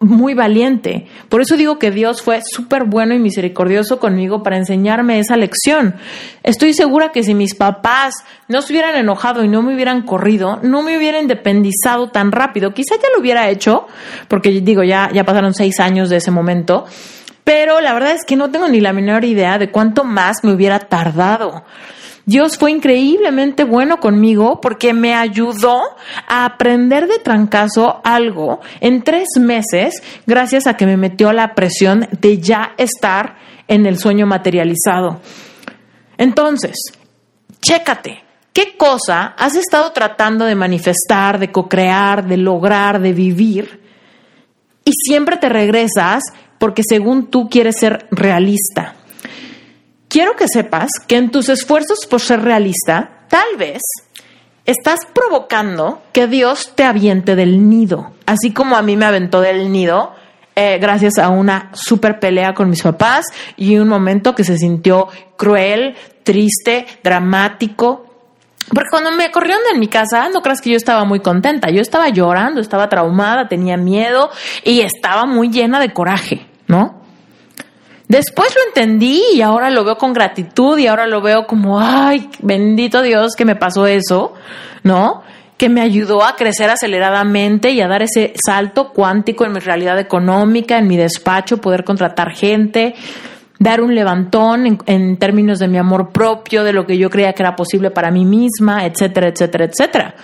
muy 0.00 0.34
valiente. 0.34 1.06
Por 1.30 1.40
eso 1.40 1.56
digo 1.56 1.78
que 1.78 1.90
Dios 1.90 2.20
fue 2.20 2.42
súper 2.44 2.84
bueno 2.84 3.14
y 3.14 3.18
misericordioso 3.18 3.98
conmigo 3.98 4.42
para 4.42 4.58
enseñarme 4.58 5.18
esa 5.18 5.38
lección. 5.38 5.94
Estoy 6.42 6.74
segura 6.74 7.10
que 7.10 7.22
si 7.22 7.32
mis 7.34 7.54
papás 7.54 8.16
no 8.48 8.60
se 8.60 8.74
hubieran 8.74 8.96
enojado 8.96 9.44
y 9.44 9.48
no 9.48 9.62
me 9.62 9.74
hubieran 9.74 10.02
corrido, 10.02 10.60
no 10.62 10.82
me 10.82 10.98
hubieran 10.98 11.22
independizado 11.22 12.10
tan 12.10 12.30
rápido. 12.30 12.74
Quizá 12.74 12.96
ya 12.96 13.08
lo 13.14 13.22
hubiera 13.22 13.48
hecho, 13.48 13.86
porque 14.28 14.50
digo, 14.60 14.82
ya, 14.82 15.10
ya 15.10 15.24
pasaron 15.24 15.54
seis 15.54 15.80
años 15.80 16.10
de 16.10 16.16
ese 16.16 16.30
momento. 16.30 16.84
Pero 17.44 17.80
la 17.80 17.94
verdad 17.94 18.12
es 18.12 18.24
que 18.26 18.36
no 18.36 18.50
tengo 18.50 18.68
ni 18.68 18.80
la 18.80 18.92
menor 18.92 19.24
idea 19.24 19.58
de 19.58 19.70
cuánto 19.70 20.04
más 20.04 20.44
me 20.44 20.52
hubiera 20.52 20.80
tardado. 20.80 21.64
Dios 22.26 22.56
fue 22.56 22.70
increíblemente 22.70 23.64
bueno 23.64 23.98
conmigo 23.98 24.60
porque 24.60 24.94
me 24.94 25.14
ayudó 25.14 25.82
a 26.26 26.46
aprender 26.46 27.06
de 27.06 27.18
trancazo 27.18 28.00
algo 28.02 28.60
en 28.80 29.02
tres 29.02 29.28
meses 29.38 30.02
gracias 30.26 30.66
a 30.66 30.76
que 30.76 30.86
me 30.86 30.96
metió 30.96 31.32
la 31.32 31.54
presión 31.54 32.08
de 32.20 32.38
ya 32.38 32.72
estar 32.78 33.36
en 33.68 33.84
el 33.84 33.98
sueño 33.98 34.26
materializado. 34.26 35.20
Entonces, 36.16 36.76
chécate. 37.60 38.22
¿Qué 38.54 38.76
cosa 38.76 39.34
has 39.36 39.56
estado 39.56 39.90
tratando 39.90 40.44
de 40.44 40.54
manifestar, 40.54 41.40
de 41.40 41.50
co-crear, 41.50 42.24
de 42.24 42.36
lograr, 42.36 43.00
de 43.00 43.12
vivir? 43.12 43.80
Y 44.84 44.92
siempre 44.92 45.38
te 45.38 45.48
regresas 45.48 46.22
porque 46.58 46.82
según 46.88 47.30
tú 47.30 47.48
quieres 47.48 47.74
ser 47.80 48.06
realista. 48.12 48.94
Quiero 50.14 50.36
que 50.36 50.46
sepas 50.46 50.90
que 51.08 51.16
en 51.16 51.32
tus 51.32 51.48
esfuerzos 51.48 52.06
por 52.08 52.20
ser 52.20 52.40
realista, 52.40 53.24
tal 53.26 53.56
vez 53.58 53.82
estás 54.64 55.00
provocando 55.12 56.02
que 56.12 56.28
Dios 56.28 56.70
te 56.76 56.84
aviente 56.84 57.34
del 57.34 57.68
nido, 57.68 58.12
así 58.24 58.52
como 58.52 58.76
a 58.76 58.82
mí 58.82 58.96
me 58.96 59.06
aventó 59.06 59.40
del 59.40 59.72
nido. 59.72 60.14
Eh, 60.54 60.78
gracias 60.78 61.18
a 61.18 61.30
una 61.30 61.72
super 61.72 62.20
pelea 62.20 62.54
con 62.54 62.70
mis 62.70 62.80
papás 62.80 63.26
y 63.56 63.76
un 63.76 63.88
momento 63.88 64.36
que 64.36 64.44
se 64.44 64.56
sintió 64.56 65.08
cruel, 65.36 65.96
triste, 66.22 66.86
dramático, 67.02 68.06
porque 68.72 68.90
cuando 68.90 69.10
me 69.10 69.32
corrieron 69.32 69.64
de 69.72 69.76
mi 69.80 69.88
casa, 69.88 70.28
no 70.28 70.42
creas 70.42 70.60
que 70.60 70.70
yo 70.70 70.76
estaba 70.76 71.04
muy 71.04 71.18
contenta. 71.18 71.70
Yo 71.70 71.80
estaba 71.80 72.08
llorando, 72.10 72.60
estaba 72.60 72.88
traumada, 72.88 73.48
tenía 73.48 73.76
miedo 73.76 74.30
y 74.62 74.78
estaba 74.82 75.26
muy 75.26 75.48
llena 75.50 75.80
de 75.80 75.92
coraje, 75.92 76.46
¿no? 76.68 77.03
Después 78.08 78.54
lo 78.54 78.60
entendí 78.68 79.22
y 79.34 79.40
ahora 79.40 79.70
lo 79.70 79.84
veo 79.84 79.96
con 79.96 80.12
gratitud 80.12 80.78
y 80.78 80.86
ahora 80.86 81.06
lo 81.06 81.22
veo 81.22 81.46
como, 81.46 81.80
ay, 81.80 82.28
bendito 82.40 83.02
Dios 83.02 83.34
que 83.34 83.44
me 83.44 83.56
pasó 83.56 83.86
eso, 83.86 84.34
¿no? 84.82 85.22
Que 85.56 85.70
me 85.70 85.80
ayudó 85.80 86.22
a 86.22 86.36
crecer 86.36 86.68
aceleradamente 86.68 87.70
y 87.70 87.80
a 87.80 87.88
dar 87.88 88.02
ese 88.02 88.34
salto 88.44 88.90
cuántico 88.90 89.46
en 89.46 89.52
mi 89.52 89.60
realidad 89.60 89.98
económica, 89.98 90.76
en 90.76 90.86
mi 90.86 90.96
despacho, 90.98 91.62
poder 91.62 91.84
contratar 91.84 92.32
gente, 92.32 92.94
dar 93.58 93.80
un 93.80 93.94
levantón 93.94 94.78
en, 94.86 95.16
términos 95.16 95.58
de 95.58 95.68
mi 95.68 95.78
amor 95.78 96.10
propio, 96.10 96.64
de 96.64 96.72
lo 96.72 96.86
que 96.86 96.98
yo 96.98 97.08
creía 97.08 97.32
que 97.32 97.42
era 97.42 97.56
posible 97.56 97.90
para 97.90 98.10
mí 98.10 98.24
misma, 98.24 98.84
etcétera, 98.84 99.28
etcétera, 99.28 99.64
etcétera. 99.64 100.14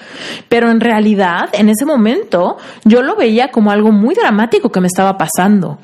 Pero 0.49 0.71
en 0.71 0.81
realidad, 0.81 1.49
en 1.53 1.69
ese 1.69 1.87
momento, 1.87 2.59
yo 2.85 3.03
lo 3.03 3.17
veía 3.17 3.49
como 3.49 3.71
algo 3.71 3.93
muy 3.93 4.15
dramático 4.15 4.71
que 4.71 4.81
me 4.81 4.89
estaba 4.89 5.17
pasando. 5.17 5.79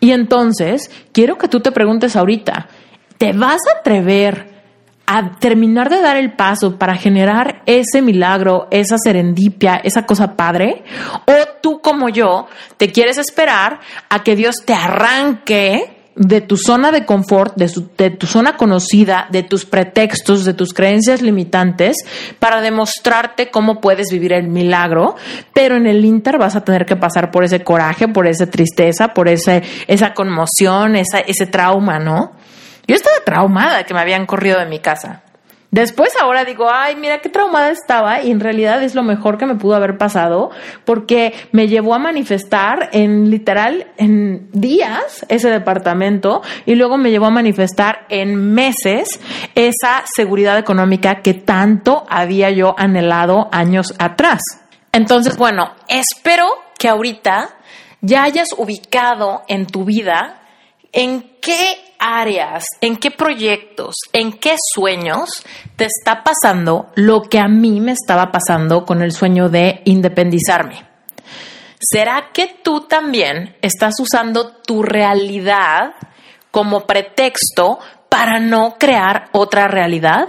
Y 0.00 0.10
entonces, 0.10 0.90
quiero 1.12 1.38
que 1.38 1.48
tú 1.48 1.60
te 1.60 1.72
preguntes 1.72 2.16
ahorita, 2.16 2.68
¿te 3.16 3.32
vas 3.32 3.60
a 3.66 3.78
atrever 3.78 4.58
a 5.06 5.38
terminar 5.38 5.88
de 5.88 6.02
dar 6.02 6.18
el 6.18 6.34
paso 6.34 6.78
para 6.78 6.94
generar 6.94 7.62
ese 7.64 8.02
milagro, 8.02 8.68
esa 8.70 8.98
serendipia, 8.98 9.76
esa 9.76 10.04
cosa 10.04 10.36
padre? 10.36 10.82
¿O 11.26 11.32
tú 11.62 11.80
como 11.80 12.08
yo 12.08 12.48
te 12.76 12.90
quieres 12.92 13.18
esperar 13.18 13.80
a 14.10 14.22
que 14.22 14.36
Dios 14.36 14.56
te 14.66 14.74
arranque 14.74 15.97
de 16.18 16.40
tu 16.40 16.56
zona 16.56 16.90
de 16.90 17.06
confort, 17.06 17.54
de, 17.56 18.10
tu 18.10 18.26
zona 18.26 18.56
conocida, 18.56 19.28
de 19.30 19.44
tus 19.44 19.64
pretextos, 19.64 20.44
de 20.44 20.52
tus 20.52 20.74
creencias 20.74 21.22
limitantes, 21.22 21.96
para 22.38 22.60
demostrarte 22.60 23.50
cómo 23.50 23.80
puedes 23.80 24.08
vivir 24.10 24.32
el 24.32 24.48
milagro, 24.48 25.14
pero 25.54 25.76
en 25.76 25.86
el 25.86 26.04
Inter 26.04 26.38
vas 26.38 26.56
a 26.56 26.64
tener 26.64 26.84
que 26.86 26.96
pasar 26.96 27.30
por 27.30 27.44
ese 27.44 27.62
coraje, 27.62 28.08
por 28.08 28.26
esa 28.26 28.50
tristeza, 28.50 29.14
por 29.14 29.28
ese, 29.28 29.62
esa 29.86 30.12
conmoción, 30.12 30.96
esa, 30.96 31.20
ese 31.20 31.46
trauma, 31.46 31.98
¿no? 32.00 32.32
Yo 32.86 32.96
estaba 32.96 33.16
traumada 33.24 33.78
de 33.78 33.84
que 33.84 33.94
me 33.94 34.00
habían 34.00 34.26
corrido 34.26 34.58
de 34.58 34.66
mi 34.66 34.80
casa. 34.80 35.22
Después 35.70 36.14
ahora 36.18 36.46
digo, 36.46 36.70
ay, 36.70 36.96
mira 36.96 37.18
qué 37.18 37.28
traumada 37.28 37.70
estaba 37.70 38.22
y 38.22 38.30
en 38.30 38.40
realidad 38.40 38.82
es 38.82 38.94
lo 38.94 39.02
mejor 39.02 39.36
que 39.36 39.44
me 39.44 39.54
pudo 39.54 39.74
haber 39.74 39.98
pasado 39.98 40.50
porque 40.86 41.34
me 41.52 41.68
llevó 41.68 41.94
a 41.94 41.98
manifestar 41.98 42.88
en 42.92 43.30
literal 43.30 43.86
en 43.98 44.48
días 44.52 45.26
ese 45.28 45.50
departamento 45.50 46.40
y 46.64 46.74
luego 46.74 46.96
me 46.96 47.10
llevó 47.10 47.26
a 47.26 47.30
manifestar 47.30 48.06
en 48.08 48.54
meses 48.54 49.20
esa 49.54 50.04
seguridad 50.16 50.56
económica 50.56 51.20
que 51.20 51.34
tanto 51.34 52.06
había 52.08 52.50
yo 52.50 52.74
anhelado 52.78 53.48
años 53.52 53.94
atrás. 53.98 54.40
Entonces, 54.92 55.36
bueno, 55.36 55.74
espero 55.86 56.46
que 56.78 56.88
ahorita 56.88 57.50
ya 58.00 58.22
hayas 58.22 58.48
ubicado 58.56 59.42
en 59.48 59.66
tu 59.66 59.84
vida 59.84 60.40
en 60.92 61.36
qué 61.42 61.87
áreas, 61.98 62.64
en 62.80 62.96
qué 62.96 63.10
proyectos, 63.10 63.96
en 64.12 64.32
qué 64.32 64.56
sueños 64.74 65.44
te 65.76 65.86
está 65.86 66.22
pasando 66.22 66.86
lo 66.94 67.22
que 67.22 67.38
a 67.38 67.48
mí 67.48 67.80
me 67.80 67.92
estaba 67.92 68.30
pasando 68.30 68.84
con 68.84 69.02
el 69.02 69.12
sueño 69.12 69.48
de 69.48 69.82
independizarme. 69.84 70.86
¿Será 71.80 72.30
que 72.32 72.56
tú 72.62 72.82
también 72.82 73.56
estás 73.62 73.94
usando 74.00 74.48
tu 74.48 74.82
realidad 74.82 75.94
como 76.50 76.86
pretexto 76.86 77.78
para 78.08 78.40
no 78.40 78.76
crear 78.78 79.28
otra 79.32 79.68
realidad? 79.68 80.28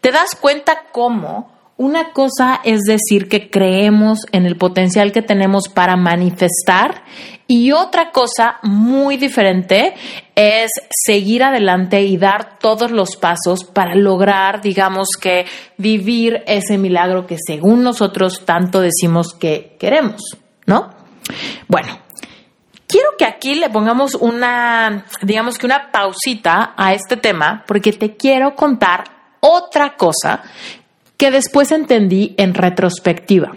¿Te 0.00 0.10
das 0.10 0.34
cuenta 0.34 0.84
cómo 0.92 1.56
una 1.76 2.12
cosa 2.12 2.60
es 2.64 2.80
decir 2.82 3.28
que 3.28 3.50
creemos 3.50 4.20
en 4.32 4.46
el 4.46 4.56
potencial 4.56 5.12
que 5.12 5.22
tenemos 5.22 5.68
para 5.68 5.96
manifestar 5.96 7.04
y 7.48 7.72
otra 7.72 8.10
cosa 8.10 8.58
muy 8.62 9.16
diferente 9.16 9.94
es 10.34 10.70
seguir 10.90 11.44
adelante 11.44 12.02
y 12.02 12.16
dar 12.16 12.58
todos 12.58 12.90
los 12.90 13.16
pasos 13.16 13.64
para 13.64 13.94
lograr, 13.94 14.60
digamos 14.60 15.08
que, 15.20 15.46
vivir 15.76 16.42
ese 16.46 16.76
milagro 16.76 17.26
que 17.26 17.36
según 17.38 17.82
nosotros 17.82 18.44
tanto 18.44 18.80
decimos 18.80 19.32
que 19.32 19.76
queremos, 19.78 20.22
¿no? 20.66 20.90
Bueno, 21.68 21.98
quiero 22.88 23.10
que 23.16 23.24
aquí 23.24 23.54
le 23.54 23.70
pongamos 23.70 24.14
una, 24.14 25.06
digamos 25.22 25.58
que 25.58 25.66
una 25.66 25.92
pausita 25.92 26.74
a 26.76 26.94
este 26.94 27.16
tema 27.16 27.64
porque 27.66 27.92
te 27.92 28.16
quiero 28.16 28.56
contar 28.56 29.04
otra 29.40 29.96
cosa 29.96 30.42
que 31.16 31.30
después 31.30 31.70
entendí 31.70 32.34
en 32.38 32.54
retrospectiva. 32.54 33.52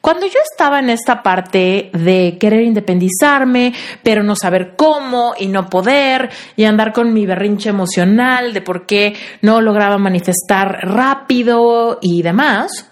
Cuando 0.00 0.26
yo 0.26 0.38
estaba 0.50 0.78
en 0.78 0.90
esta 0.90 1.22
parte 1.22 1.90
de 1.92 2.36
querer 2.38 2.62
independizarme, 2.62 3.72
pero 4.02 4.22
no 4.22 4.36
saber 4.36 4.74
cómo 4.76 5.34
y 5.38 5.48
no 5.48 5.68
poder, 5.68 6.30
y 6.56 6.64
andar 6.64 6.92
con 6.92 7.12
mi 7.12 7.26
berrinche 7.26 7.70
emocional 7.70 8.52
de 8.52 8.62
por 8.62 8.86
qué 8.86 9.14
no 9.42 9.60
lograba 9.60 9.98
manifestar 9.98 10.68
rápido 10.82 11.98
y 12.00 12.22
demás, 12.22 12.88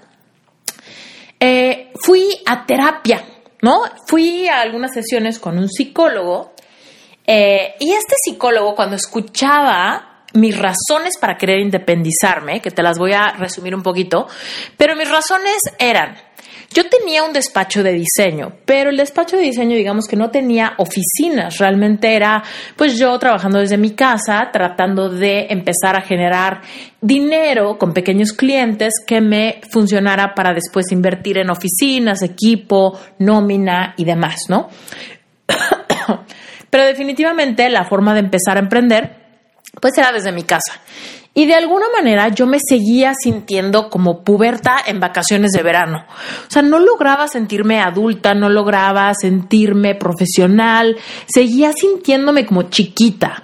eh, 1.39 1.93
fui 1.95 2.29
a 2.47 2.67
terapia, 2.67 3.25
¿no? 3.63 3.83
Fui 4.07 4.49
a 4.49 4.61
algunas 4.61 4.93
sesiones 4.93 5.39
con 5.39 5.59
un 5.59 5.69
psicólogo 5.69 6.55
eh, 7.27 7.75
y 7.81 7.93
este 7.93 8.15
psicólogo 8.23 8.75
cuando 8.75 8.97
escuchaba 8.97 10.23
mis 10.35 10.57
razones 10.57 11.19
para 11.21 11.37
querer 11.37 11.61
independizarme, 11.61 12.61
que 12.61 12.71
te 12.71 12.83
las 12.83 12.99
voy 12.99 13.13
a 13.13 13.33
resumir 13.33 13.75
un 13.75 13.83
poquito, 13.83 14.29
pero 14.77 14.95
mis 14.95 15.11
razones 15.11 15.57
eran, 15.79 16.17
yo 16.73 16.89
tenía 16.89 17.23
un 17.23 17.33
despacho 17.33 17.83
de 17.83 17.93
diseño, 17.93 18.53
pero 18.65 18.91
el 18.91 18.97
despacho 18.97 19.37
de 19.37 19.45
diseño, 19.45 19.77
digamos 19.77 20.07
que 20.07 20.17
no 20.17 20.31
tenía 20.31 20.75
oficinas, 20.79 21.59
realmente 21.59 22.15
era 22.15 22.43
pues 22.77 22.99
yo 22.99 23.19
trabajando 23.19 23.59
desde 23.59 23.79
mi 23.79 23.91
casa, 23.91 24.51
tratando 24.53 25.09
de 25.09 25.47
empezar 25.51 25.97
a 25.97 26.03
generar 26.03 26.63
dinero 27.01 27.79
con 27.79 27.93
pequeños 27.93 28.33
clientes 28.33 28.95
que 29.07 29.21
me 29.21 29.61
funcionara 29.71 30.35
para 30.35 30.53
después 30.53 30.91
invertir 30.93 31.39
en 31.39 31.51
oficinas, 31.51 32.23
equipo, 32.23 32.99
nómina 33.19 33.95
y 33.97 34.05
demás, 34.05 34.43
¿no? 34.49 34.69
pero 36.71 36.85
definitivamente 36.85 37.69
la 37.71 37.85
forma 37.85 38.13
de 38.13 38.21
empezar 38.21 38.57
a 38.57 38.61
emprender 38.61 39.27
pues 39.81 39.97
era 39.99 40.13
desde 40.13 40.33
mi 40.33 40.43
casa. 40.43 40.81
Y 41.39 41.45
de 41.45 41.55
alguna 41.55 41.85
manera 41.95 42.29
yo 42.29 42.47
me 42.47 42.57
seguía 42.67 43.13
sintiendo 43.13 43.91
como 43.91 44.25
puberta 44.25 44.79
en 44.87 45.01
vacaciones 45.01 45.51
de 45.53 45.63
verano. 45.63 46.07
O 46.09 46.51
sea, 46.51 46.63
no 46.63 46.79
lograba 46.79 47.29
sentirme 47.29 47.79
adulta, 47.79 48.35
no 48.35 48.49
lograba 48.49 49.13
sentirme 49.15 49.95
profesional, 49.95 50.97
seguía 51.27 51.75
sintiéndome 51.75 52.47
como 52.47 52.63
chiquita. 52.63 53.43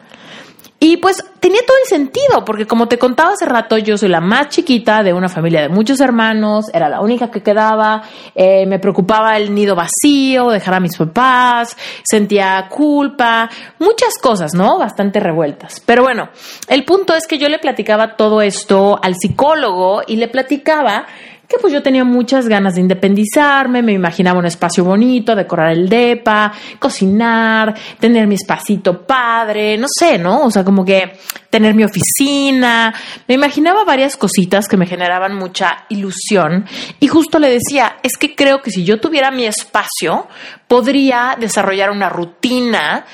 Y 0.80 0.96
pues 0.96 1.22
tenía 1.42 1.60
todo 1.66 1.76
el 1.82 1.88
sentido, 1.88 2.44
porque 2.44 2.66
como 2.66 2.86
te 2.86 2.98
contaba 2.98 3.32
hace 3.32 3.46
rato, 3.46 3.76
yo 3.76 3.98
soy 3.98 4.08
la 4.08 4.20
más 4.20 4.50
chiquita 4.50 5.02
de 5.02 5.12
una 5.12 5.28
familia 5.28 5.60
de 5.60 5.68
muchos 5.68 6.00
hermanos, 6.00 6.66
era 6.72 6.88
la 6.88 7.00
única 7.00 7.32
que 7.32 7.42
quedaba, 7.42 8.04
eh, 8.36 8.64
me 8.66 8.78
preocupaba 8.78 9.36
el 9.36 9.52
nido 9.52 9.74
vacío, 9.74 10.50
dejar 10.50 10.74
a 10.74 10.80
mis 10.80 10.96
papás, 10.96 11.76
sentía 12.04 12.68
culpa, 12.70 13.50
muchas 13.80 14.18
cosas, 14.22 14.54
¿no? 14.54 14.78
Bastante 14.78 15.18
revueltas. 15.18 15.82
Pero 15.84 16.04
bueno, 16.04 16.28
el 16.68 16.84
punto 16.84 17.12
es 17.12 17.26
que 17.26 17.38
yo 17.38 17.48
le 17.48 17.58
platicaba 17.58 18.14
todo 18.14 18.40
esto 18.40 19.00
al 19.02 19.16
psicólogo 19.16 20.02
y 20.06 20.16
le 20.16 20.28
platicaba 20.28 21.06
que 21.52 21.58
pues 21.60 21.72
yo 21.72 21.82
tenía 21.82 22.02
muchas 22.02 22.48
ganas 22.48 22.76
de 22.76 22.80
independizarme, 22.80 23.82
me 23.82 23.92
imaginaba 23.92 24.38
un 24.38 24.46
espacio 24.46 24.84
bonito, 24.84 25.36
decorar 25.36 25.72
el 25.72 25.86
depa, 25.86 26.50
cocinar, 26.78 27.74
tener 28.00 28.26
mi 28.26 28.36
espacito 28.36 29.02
padre, 29.06 29.76
no 29.76 29.86
sé, 29.86 30.18
¿no? 30.18 30.46
O 30.46 30.50
sea, 30.50 30.64
como 30.64 30.82
que 30.82 31.12
tener 31.50 31.74
mi 31.74 31.84
oficina, 31.84 32.94
me 33.28 33.34
imaginaba 33.34 33.84
varias 33.84 34.16
cositas 34.16 34.68
que 34.68 34.76
me 34.76 34.86
generaban 34.86 35.34
mucha 35.34 35.84
ilusión 35.88 36.66
y 37.00 37.08
justo 37.08 37.38
le 37.38 37.48
decía, 37.48 37.96
es 38.02 38.16
que 38.16 38.34
creo 38.34 38.62
que 38.62 38.70
si 38.70 38.84
yo 38.84 39.00
tuviera 39.00 39.30
mi 39.30 39.44
espacio, 39.44 40.28
podría 40.66 41.36
desarrollar 41.38 41.90
una 41.90 42.08
rutina 42.08 43.04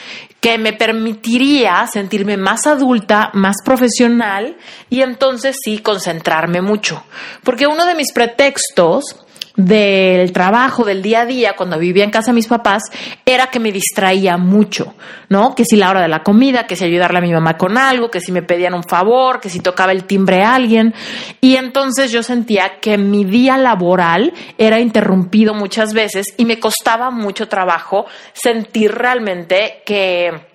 que 0.40 0.56
me 0.56 0.72
permitiría 0.72 1.86
sentirme 1.92 2.36
más 2.36 2.66
adulta, 2.66 3.30
más 3.34 3.56
profesional 3.64 4.56
y 4.88 5.02
entonces 5.02 5.56
sí 5.62 5.78
concentrarme 5.78 6.62
mucho. 6.62 7.04
Porque 7.42 7.66
uno 7.66 7.84
de 7.86 7.94
mis 7.94 8.12
pretextos 8.12 9.16
del 9.58 10.30
trabajo, 10.32 10.84
del 10.84 11.02
día 11.02 11.22
a 11.22 11.26
día, 11.26 11.56
cuando 11.56 11.80
vivía 11.80 12.04
en 12.04 12.12
casa 12.12 12.30
de 12.30 12.36
mis 12.36 12.46
papás, 12.46 12.84
era 13.26 13.48
que 13.48 13.58
me 13.58 13.72
distraía 13.72 14.36
mucho, 14.36 14.94
¿no? 15.28 15.56
Que 15.56 15.64
si 15.64 15.74
la 15.76 15.90
hora 15.90 16.00
de 16.00 16.06
la 16.06 16.22
comida, 16.22 16.68
que 16.68 16.76
si 16.76 16.84
ayudarle 16.84 17.18
a 17.18 17.22
mi 17.22 17.32
mamá 17.32 17.58
con 17.58 17.76
algo, 17.76 18.08
que 18.08 18.20
si 18.20 18.30
me 18.30 18.42
pedían 18.42 18.72
un 18.72 18.84
favor, 18.84 19.40
que 19.40 19.50
si 19.50 19.58
tocaba 19.58 19.90
el 19.90 20.04
timbre 20.04 20.44
a 20.44 20.54
alguien. 20.54 20.94
Y 21.40 21.56
entonces 21.56 22.12
yo 22.12 22.22
sentía 22.22 22.78
que 22.80 22.98
mi 22.98 23.24
día 23.24 23.58
laboral 23.58 24.32
era 24.58 24.78
interrumpido 24.78 25.54
muchas 25.54 25.92
veces 25.92 26.26
y 26.36 26.44
me 26.44 26.60
costaba 26.60 27.10
mucho 27.10 27.48
trabajo 27.48 28.06
sentir 28.32 28.92
realmente 28.92 29.82
que 29.84 30.46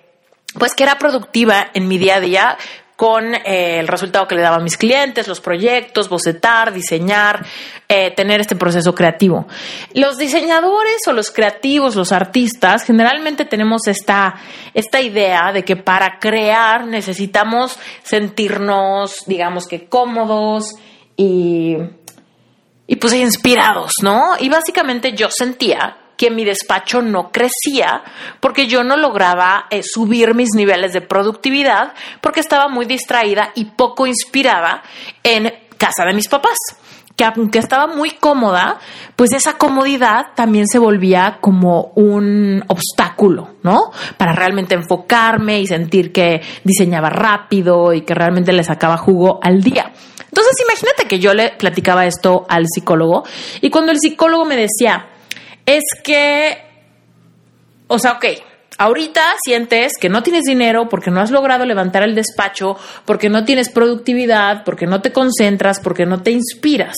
pues 0.58 0.74
que 0.74 0.84
era 0.84 0.98
productiva 0.98 1.66
en 1.74 1.88
mi 1.88 1.98
día 1.98 2.16
a 2.16 2.20
día 2.20 2.58
con 2.96 3.34
eh, 3.34 3.80
el 3.80 3.88
resultado 3.88 4.28
que 4.28 4.36
le 4.36 4.42
daba 4.42 4.56
a 4.56 4.60
mis 4.60 4.76
clientes, 4.76 5.26
los 5.26 5.40
proyectos, 5.40 6.08
bocetar, 6.08 6.72
diseñar, 6.72 7.44
eh, 7.88 8.12
tener 8.12 8.40
este 8.40 8.54
proceso 8.54 8.94
creativo. 8.94 9.46
Los 9.94 10.16
diseñadores 10.16 11.06
o 11.08 11.12
los 11.12 11.30
creativos, 11.30 11.96
los 11.96 12.12
artistas, 12.12 12.84
generalmente 12.84 13.44
tenemos 13.44 13.86
esta, 13.88 14.36
esta 14.74 15.00
idea 15.00 15.52
de 15.52 15.64
que 15.64 15.76
para 15.76 16.18
crear 16.20 16.86
necesitamos 16.86 17.78
sentirnos, 18.04 19.24
digamos 19.26 19.66
que 19.66 19.86
cómodos 19.88 20.74
y, 21.16 21.76
y 22.86 22.96
pues 22.96 23.12
inspirados, 23.14 23.92
¿no? 24.02 24.34
Y 24.38 24.48
básicamente 24.48 25.14
yo 25.14 25.28
sentía 25.30 25.96
que 26.16 26.30
mi 26.30 26.44
despacho 26.44 27.02
no 27.02 27.30
crecía 27.30 28.02
porque 28.40 28.66
yo 28.66 28.84
no 28.84 28.96
lograba 28.96 29.66
eh, 29.70 29.82
subir 29.82 30.34
mis 30.34 30.50
niveles 30.54 30.92
de 30.92 31.00
productividad 31.00 31.94
porque 32.20 32.40
estaba 32.40 32.68
muy 32.68 32.86
distraída 32.86 33.52
y 33.54 33.66
poco 33.66 34.06
inspirada 34.06 34.82
en 35.22 35.52
casa 35.78 36.04
de 36.06 36.14
mis 36.14 36.28
papás 36.28 36.56
que 37.16 37.24
aunque 37.24 37.58
estaba 37.58 37.86
muy 37.86 38.10
cómoda, 38.10 38.78
pues 39.14 39.32
esa 39.32 39.56
comodidad 39.56 40.26
también 40.34 40.66
se 40.66 40.78
volvía 40.78 41.38
como 41.40 41.92
un 41.94 42.64
obstáculo, 42.66 43.54
¿no? 43.62 43.92
Para 44.16 44.32
realmente 44.32 44.74
enfocarme 44.74 45.60
y 45.60 45.66
sentir 45.66 46.12
que 46.12 46.40
diseñaba 46.64 47.10
rápido 47.10 47.92
y 47.92 48.02
que 48.02 48.14
realmente 48.14 48.52
le 48.52 48.64
sacaba 48.64 48.96
jugo 48.96 49.38
al 49.42 49.62
día. 49.62 49.92
Entonces 50.26 50.54
imagínate 50.68 51.06
que 51.06 51.20
yo 51.20 51.32
le 51.32 51.50
platicaba 51.50 52.06
esto 52.06 52.44
al 52.48 52.66
psicólogo 52.66 53.22
y 53.60 53.70
cuando 53.70 53.92
el 53.92 54.00
psicólogo 54.00 54.44
me 54.44 54.56
decía, 54.56 55.06
es 55.66 55.82
que, 56.02 56.58
o 57.86 57.98
sea, 57.98 58.12
ok, 58.12 58.24
ahorita 58.78 59.22
sientes 59.44 59.92
que 60.00 60.08
no 60.08 60.22
tienes 60.22 60.44
dinero 60.44 60.88
porque 60.88 61.10
no 61.10 61.20
has 61.20 61.30
logrado 61.30 61.64
levantar 61.64 62.02
el 62.02 62.14
despacho, 62.14 62.76
porque 63.04 63.28
no 63.28 63.44
tienes 63.44 63.70
productividad, 63.70 64.64
porque 64.64 64.86
no 64.86 65.00
te 65.00 65.12
concentras, 65.12 65.80
porque 65.80 66.06
no 66.06 66.22
te 66.22 66.30
inspiras. 66.30 66.96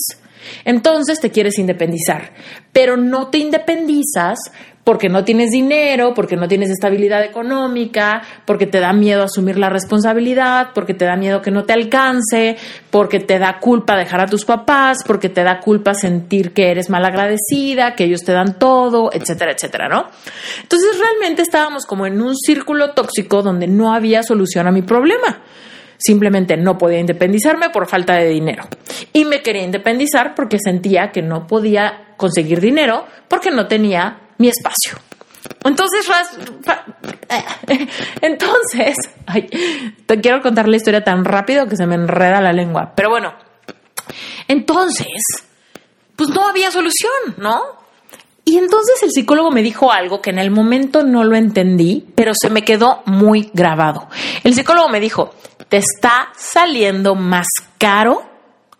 Entonces 0.65 1.19
te 1.19 1.31
quieres 1.31 1.57
independizar, 1.59 2.33
pero 2.71 2.97
no 2.97 3.27
te 3.27 3.37
independizas 3.37 4.39
porque 4.87 5.09
no 5.09 5.25
tienes 5.25 5.49
dinero, 5.51 6.13
porque 6.13 6.37
no 6.37 6.47
tienes 6.47 6.69
estabilidad 6.69 7.21
económica, 7.21 8.21
porque 8.45 8.67
te 8.67 8.79
da 8.79 8.93
miedo 8.93 9.21
asumir 9.21 9.57
la 9.57 9.69
responsabilidad, 9.69 10.69
porque 10.73 10.93
te 10.93 11.03
da 11.03 11.17
miedo 11.17 11.41
que 11.41 11.51
no 11.51 11.65
te 11.65 11.73
alcance, 11.73 12.55
porque 12.89 13.19
te 13.19 13.37
da 13.37 13.59
culpa 13.59 13.97
dejar 13.97 14.21
a 14.21 14.27
tus 14.27 14.45
papás, 14.45 14.99
porque 15.05 15.27
te 15.27 15.43
da 15.43 15.59
culpa 15.59 15.93
sentir 15.93 16.53
que 16.53 16.71
eres 16.71 16.89
mal 16.89 17.03
agradecida, 17.03 17.95
que 17.95 18.05
ellos 18.05 18.23
te 18.23 18.31
dan 18.31 18.57
todo, 18.57 19.09
etcétera, 19.11 19.51
etcétera, 19.51 19.89
¿no? 19.89 20.05
Entonces 20.61 20.97
realmente 20.97 21.41
estábamos 21.41 21.85
como 21.85 22.05
en 22.05 22.21
un 22.21 22.37
círculo 22.37 22.93
tóxico 22.93 23.41
donde 23.41 23.67
no 23.67 23.93
había 23.93 24.23
solución 24.23 24.67
a 24.67 24.71
mi 24.71 24.83
problema. 24.83 25.41
Simplemente 25.97 26.55
no 26.55 26.77
podía 26.77 26.99
independizarme 26.99 27.71
por 27.71 27.89
falta 27.89 28.13
de 28.13 28.29
dinero. 28.29 28.63
Y 29.11 29.25
me 29.25 29.41
quería 29.41 29.63
independizar 29.63 30.33
porque 30.33 30.59
sentía 30.59 31.11
que 31.11 31.21
no 31.21 31.45
podía 31.45 32.13
conseguir 32.15 32.61
dinero 32.61 33.05
porque 33.27 33.51
no 33.51 33.67
tenía 33.67 34.21
mi 34.37 34.49
espacio. 34.49 34.97
Entonces, 35.63 36.07
entonces, 38.21 38.95
te 40.05 40.21
quiero 40.21 40.41
contar 40.41 40.67
la 40.67 40.77
historia 40.77 41.03
tan 41.03 41.25
rápido 41.25 41.67
que 41.67 41.75
se 41.75 41.85
me 41.85 41.95
enreda 41.95 42.41
la 42.41 42.53
lengua. 42.53 42.93
Pero 42.95 43.09
bueno, 43.09 43.33
entonces, 44.47 45.07
pues 46.15 46.29
no 46.29 46.47
había 46.47 46.71
solución, 46.71 47.35
¿no? 47.37 47.61
Y 48.45 48.57
entonces 48.57 49.03
el 49.03 49.11
psicólogo 49.11 49.51
me 49.51 49.61
dijo 49.61 49.91
algo 49.91 50.21
que 50.21 50.29
en 50.29 50.39
el 50.39 50.51
momento 50.51 51.03
no 51.03 51.25
lo 51.25 51.35
entendí, 51.35 52.05
pero 52.15 52.31
se 52.33 52.49
me 52.49 52.63
quedó 52.63 53.01
muy 53.05 53.51
grabado. 53.53 54.07
El 54.43 54.53
psicólogo 54.53 54.87
me 54.87 55.01
dijo, 55.01 55.33
te 55.67 55.77
está 55.77 56.29
saliendo 56.33 57.13
más 57.13 57.47
caro 57.77 58.23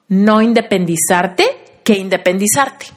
no 0.07 0.41
independizarte 0.41 1.81
que 1.83 1.97
independizarte 1.97 2.96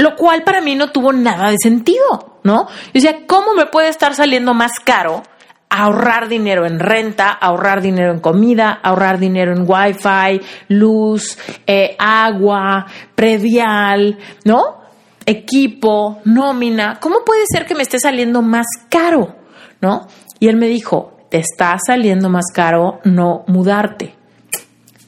lo 0.00 0.16
cual 0.16 0.42
para 0.42 0.60
mí 0.60 0.74
no 0.74 0.90
tuvo 0.90 1.12
nada 1.12 1.50
de 1.50 1.56
sentido, 1.62 2.38
¿no? 2.42 2.66
Yo 2.68 2.92
decía, 2.94 3.26
¿cómo 3.26 3.54
me 3.54 3.66
puede 3.66 3.88
estar 3.88 4.14
saliendo 4.14 4.54
más 4.54 4.72
caro 4.84 5.22
ahorrar 5.70 6.28
dinero 6.28 6.66
en 6.66 6.80
renta, 6.80 7.30
ahorrar 7.30 7.80
dinero 7.80 8.12
en 8.12 8.18
comida, 8.18 8.80
ahorrar 8.82 9.20
dinero 9.20 9.52
en 9.52 9.64
wifi, 9.66 10.44
luz, 10.68 11.38
eh, 11.66 11.96
agua, 11.98 12.86
predial, 13.14 14.18
¿no? 14.44 14.80
Equipo, 15.24 16.20
nómina. 16.24 16.98
¿Cómo 17.00 17.24
puede 17.24 17.44
ser 17.46 17.66
que 17.66 17.76
me 17.76 17.82
esté 17.82 18.00
saliendo 18.00 18.42
más 18.42 18.66
caro, 18.88 19.36
¿no? 19.80 20.08
Y 20.40 20.48
él 20.48 20.56
me 20.56 20.66
dijo, 20.66 21.20
te 21.30 21.38
está 21.38 21.78
saliendo 21.84 22.28
más 22.28 22.46
caro 22.52 22.98
no 23.04 23.44
mudarte. 23.46 24.16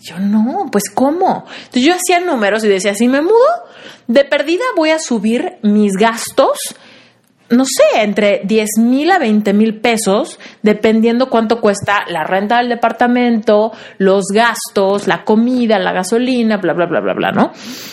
Yo 0.01 0.18
no, 0.18 0.66
pues 0.70 0.84
¿cómo? 0.93 1.45
Entonces 1.49 1.82
yo 1.82 1.95
hacía 1.95 2.20
números 2.20 2.64
y 2.64 2.68
decía, 2.68 2.95
si 2.95 3.09
me 3.09 3.20
mudo, 3.20 3.34
de 4.12 4.24
perdida 4.24 4.64
voy 4.76 4.90
a 4.90 4.98
subir 4.98 5.54
mis 5.62 5.92
gastos, 5.94 6.58
no 7.48 7.64
sé, 7.64 8.02
entre 8.02 8.42
10 8.44 8.68
mil 8.78 9.10
a 9.10 9.18
20 9.18 9.52
mil 9.52 9.80
pesos, 9.80 10.38
dependiendo 10.62 11.28
cuánto 11.28 11.60
cuesta 11.60 12.04
la 12.08 12.24
renta 12.24 12.58
del 12.58 12.68
departamento, 12.68 13.72
los 13.98 14.24
gastos, 14.32 15.06
la 15.06 15.24
comida, 15.24 15.78
la 15.78 15.92
gasolina, 15.92 16.56
bla, 16.58 16.72
bla, 16.72 16.86
bla, 16.86 17.00
bla, 17.00 17.14
bla, 17.14 17.32
¿no? 17.32 17.52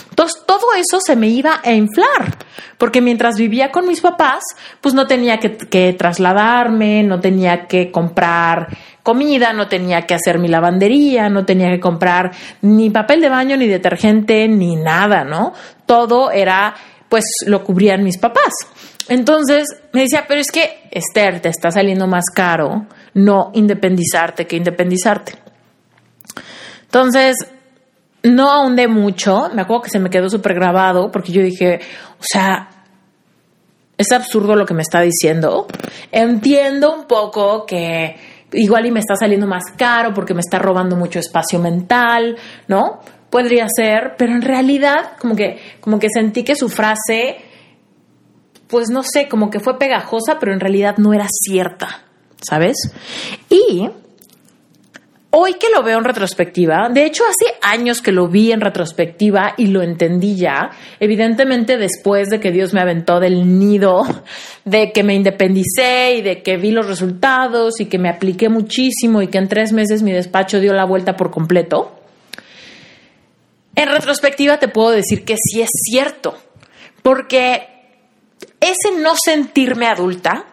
Entonces 0.09 0.43
todo 0.45 0.74
eso 0.78 0.99
se 0.99 1.15
me 1.15 1.28
iba 1.28 1.61
a 1.63 1.72
inflar, 1.72 2.38
porque 2.78 3.01
mientras 3.01 3.38
vivía 3.38 3.72
con 3.72 3.88
mis 3.88 4.01
papás, 4.01 4.43
pues 4.82 4.93
no 4.93 5.07
tenía 5.07 5.38
que, 5.38 5.57
que 5.57 5.93
trasladarme, 5.93 7.03
no 7.03 7.20
tenía 7.20 7.67
que 7.67 7.91
comprar 7.91 8.67
comida, 9.10 9.53
no 9.53 9.68
tenía 9.68 10.03
que 10.03 10.14
hacer 10.14 10.38
mi 10.38 10.47
lavandería, 10.47 11.30
no 11.30 11.43
tenía 11.43 11.72
que 11.72 11.80
comprar 11.80 12.30
ni 12.62 12.91
papel 12.91 13.22
de 13.22 13.30
baño, 13.30 13.57
ni 13.57 13.66
detergente, 13.66 14.47
ni 14.47 14.76
nada, 14.76 15.24
¿no? 15.24 15.53
Todo 15.88 16.30
era, 16.30 16.76
pues 17.10 17.24
lo 17.47 17.64
cubrían 17.64 18.03
mis 18.03 18.20
papás. 18.20 18.53
Entonces 19.07 19.66
me 19.93 20.01
decía, 20.01 20.26
pero 20.28 20.39
es 20.39 20.51
que 20.51 20.89
Esther, 20.91 21.39
te 21.39 21.49
está 21.49 21.72
saliendo 21.72 22.05
más 22.05 22.26
caro 22.32 22.86
no 23.16 23.49
independizarte 23.55 24.45
que 24.45 24.57
independizarte. 24.57 25.34
Entonces, 26.84 27.36
no 28.22 28.51
ahondé 28.51 28.88
mucho, 28.88 29.49
me 29.55 29.64
acuerdo 29.64 29.82
que 29.82 29.89
se 29.89 29.99
me 29.99 30.12
quedó 30.12 30.30
súper 30.30 30.53
grabado 30.53 31.10
porque 31.10 31.32
yo 31.32 31.41
dije, 31.41 31.80
o 32.20 32.24
sea, 32.24 32.70
es 33.97 34.12
absurdo 34.12 34.55
lo 34.55 34.68
que 34.68 34.76
me 34.76 34.84
está 34.84 35.01
diciendo. 35.01 35.66
Entiendo 36.12 36.93
un 36.93 37.05
poco 37.05 37.66
que 37.66 38.39
igual 38.54 38.86
y 38.86 38.91
me 38.91 39.00
está 39.00 39.16
saliendo 39.16 39.47
más 39.47 39.64
caro 39.78 40.14
porque 40.14 40.34
me 40.34 40.41
está 40.41 40.60
robando 40.60 40.95
mucho 40.95 41.20
espacio 41.20 41.60
mental, 41.60 42.38
¿no? 42.68 43.00
Podría 43.30 43.68
ser, 43.74 44.16
pero 44.18 44.34
en 44.34 44.41
realidad 44.41 45.18
como 45.20 45.36
que, 45.36 45.60
como 45.80 46.00
que 46.00 46.08
sentí 46.12 46.43
que 46.43 46.56
su 46.56 46.70
frase, 46.70 47.38
pues 48.68 48.89
no 48.89 49.04
sé, 49.04 49.28
como 49.28 49.50
que 49.50 49.60
fue 49.60 49.78
pegajosa, 49.78 50.38
pero 50.39 50.54
en 50.54 50.60
realidad 50.60 50.97
no 50.97 51.14
era 51.14 51.28
cierta, 51.30 52.04
¿sabes? 52.41 52.76
Y 53.50 53.89
hoy 55.32 55.53
que 55.53 55.69
lo 55.73 55.84
veo 55.84 55.97
en 55.97 56.03
retrospectiva, 56.03 56.89
de 56.89 57.05
hecho 57.05 57.23
hace 57.23 57.55
años 57.61 58.01
que 58.01 58.11
lo 58.11 58.27
vi 58.27 58.51
en 58.51 58.61
retrospectiva 58.61 59.53
y 59.57 59.67
lo 59.67 59.82
entendí 59.82 60.36
ya, 60.36 60.71
evidentemente 60.99 61.77
después 61.77 62.30
de 62.30 62.39
que 62.39 62.51
Dios 62.51 62.73
me 62.73 62.82
aventó 62.82 63.19
del 63.19 63.59
nido, 63.59 64.03
de 64.65 64.91
que 64.91 65.03
me 65.03 65.13
independicé 65.13 66.15
y 66.17 66.21
de 66.21 66.41
que 66.41 66.57
vi 66.57 66.71
los 66.71 66.88
resultados 66.88 67.80
y 67.80 67.86
que 67.86 67.99
me 67.99 68.09
apliqué 68.09 68.49
muchísimo 68.49 69.21
y 69.21 69.27
que 69.27 69.38
en 69.38 69.47
tres 69.47 69.71
meses 69.71 70.01
mi 70.01 70.11
despacho 70.11 70.59
dio 70.59 70.73
la 70.73 70.86
vuelta 70.86 71.15
por 71.15 71.32
completo. 71.32 71.95
En 73.75 73.88
retrospectiva 73.89 74.57
te 74.57 74.67
puedo 74.67 74.89
decir 74.91 75.23
que 75.23 75.36
sí 75.38 75.61
es 75.61 75.69
cierto, 75.71 76.38
porque 77.03 77.67
ese 78.59 78.91
no 78.99 79.13
sentirme 79.15 79.88
adulta, 79.88 80.45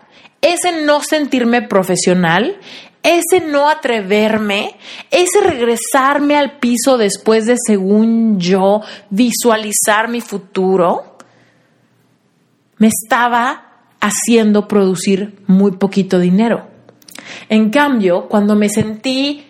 ese 0.42 0.84
no 0.84 1.00
sentirme 1.00 1.62
profesional, 1.62 2.58
ese 3.06 3.40
no 3.40 3.68
atreverme, 3.68 4.74
ese 5.12 5.40
regresarme 5.40 6.36
al 6.36 6.58
piso 6.58 6.98
después 6.98 7.46
de, 7.46 7.56
según 7.56 8.40
yo, 8.40 8.80
visualizar 9.10 10.08
mi 10.08 10.20
futuro, 10.20 11.16
me 12.78 12.88
estaba 12.88 13.90
haciendo 14.00 14.66
producir 14.66 15.38
muy 15.46 15.72
poquito 15.72 16.18
dinero. 16.18 16.66
En 17.48 17.70
cambio, 17.70 18.26
cuando 18.28 18.56
me 18.56 18.68
sentí 18.68 19.44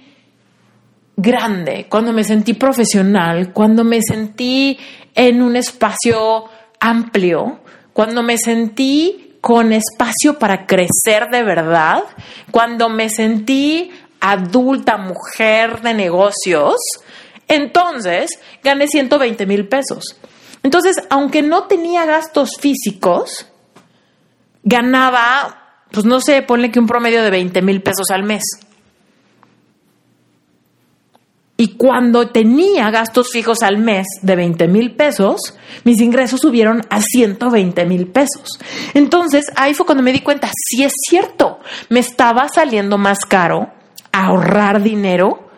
grande, 1.16 1.86
cuando 1.88 2.12
me 2.12 2.24
sentí 2.24 2.52
profesional, 2.52 3.54
cuando 3.54 3.84
me 3.84 4.00
sentí 4.02 4.78
en 5.14 5.40
un 5.40 5.56
espacio 5.56 6.44
amplio, 6.78 7.60
cuando 7.94 8.22
me 8.22 8.36
sentí 8.36 9.25
con 9.40 9.72
espacio 9.72 10.38
para 10.38 10.66
crecer 10.66 11.28
de 11.30 11.42
verdad, 11.42 12.04
cuando 12.50 12.88
me 12.88 13.08
sentí 13.08 13.90
adulta, 14.20 14.96
mujer 14.96 15.82
de 15.82 15.94
negocios, 15.94 16.76
entonces 17.48 18.30
gané 18.62 18.88
120 18.88 19.46
mil 19.46 19.68
pesos. 19.68 20.16
Entonces, 20.62 20.96
aunque 21.10 21.42
no 21.42 21.64
tenía 21.64 22.04
gastos 22.06 22.56
físicos, 22.58 23.46
ganaba, 24.64 25.84
pues 25.92 26.04
no 26.04 26.20
sé, 26.20 26.42
ponle 26.42 26.72
que 26.72 26.80
un 26.80 26.88
promedio 26.88 27.22
de 27.22 27.30
20 27.30 27.62
mil 27.62 27.82
pesos 27.82 28.10
al 28.10 28.24
mes. 28.24 28.42
Y 31.58 31.76
cuando 31.76 32.28
tenía 32.28 32.90
gastos 32.90 33.30
fijos 33.32 33.62
al 33.62 33.78
mes 33.78 34.06
de 34.20 34.36
20 34.36 34.68
mil 34.68 34.94
pesos, 34.94 35.40
mis 35.84 36.00
ingresos 36.02 36.40
subieron 36.40 36.82
a 36.90 37.00
120 37.00 37.86
mil 37.86 38.08
pesos. 38.08 38.58
Entonces 38.92 39.46
ahí 39.56 39.72
fue 39.72 39.86
cuando 39.86 40.02
me 40.02 40.12
di 40.12 40.20
cuenta, 40.20 40.50
sí 40.54 40.84
es 40.84 40.92
cierto, 41.08 41.60
me 41.88 42.00
estaba 42.00 42.48
saliendo 42.48 42.98
más 42.98 43.20
caro 43.20 43.70
ahorrar 44.12 44.82
dinero 44.82 45.48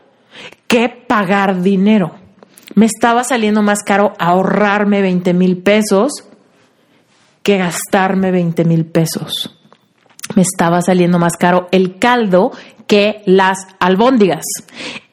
que 0.68 0.88
pagar 0.88 1.62
dinero. 1.62 2.14
Me 2.74 2.86
estaba 2.86 3.24
saliendo 3.24 3.62
más 3.62 3.82
caro 3.82 4.12
ahorrarme 4.20 5.02
20 5.02 5.34
mil 5.34 5.58
pesos 5.62 6.12
que 7.42 7.58
gastarme 7.58 8.30
20 8.30 8.64
mil 8.64 8.86
pesos. 8.86 9.58
Me 10.36 10.42
estaba 10.42 10.80
saliendo 10.82 11.18
más 11.18 11.36
caro 11.36 11.68
el 11.72 11.98
caldo 11.98 12.52
que 12.86 13.22
las 13.26 13.58
albóndigas. 13.80 14.44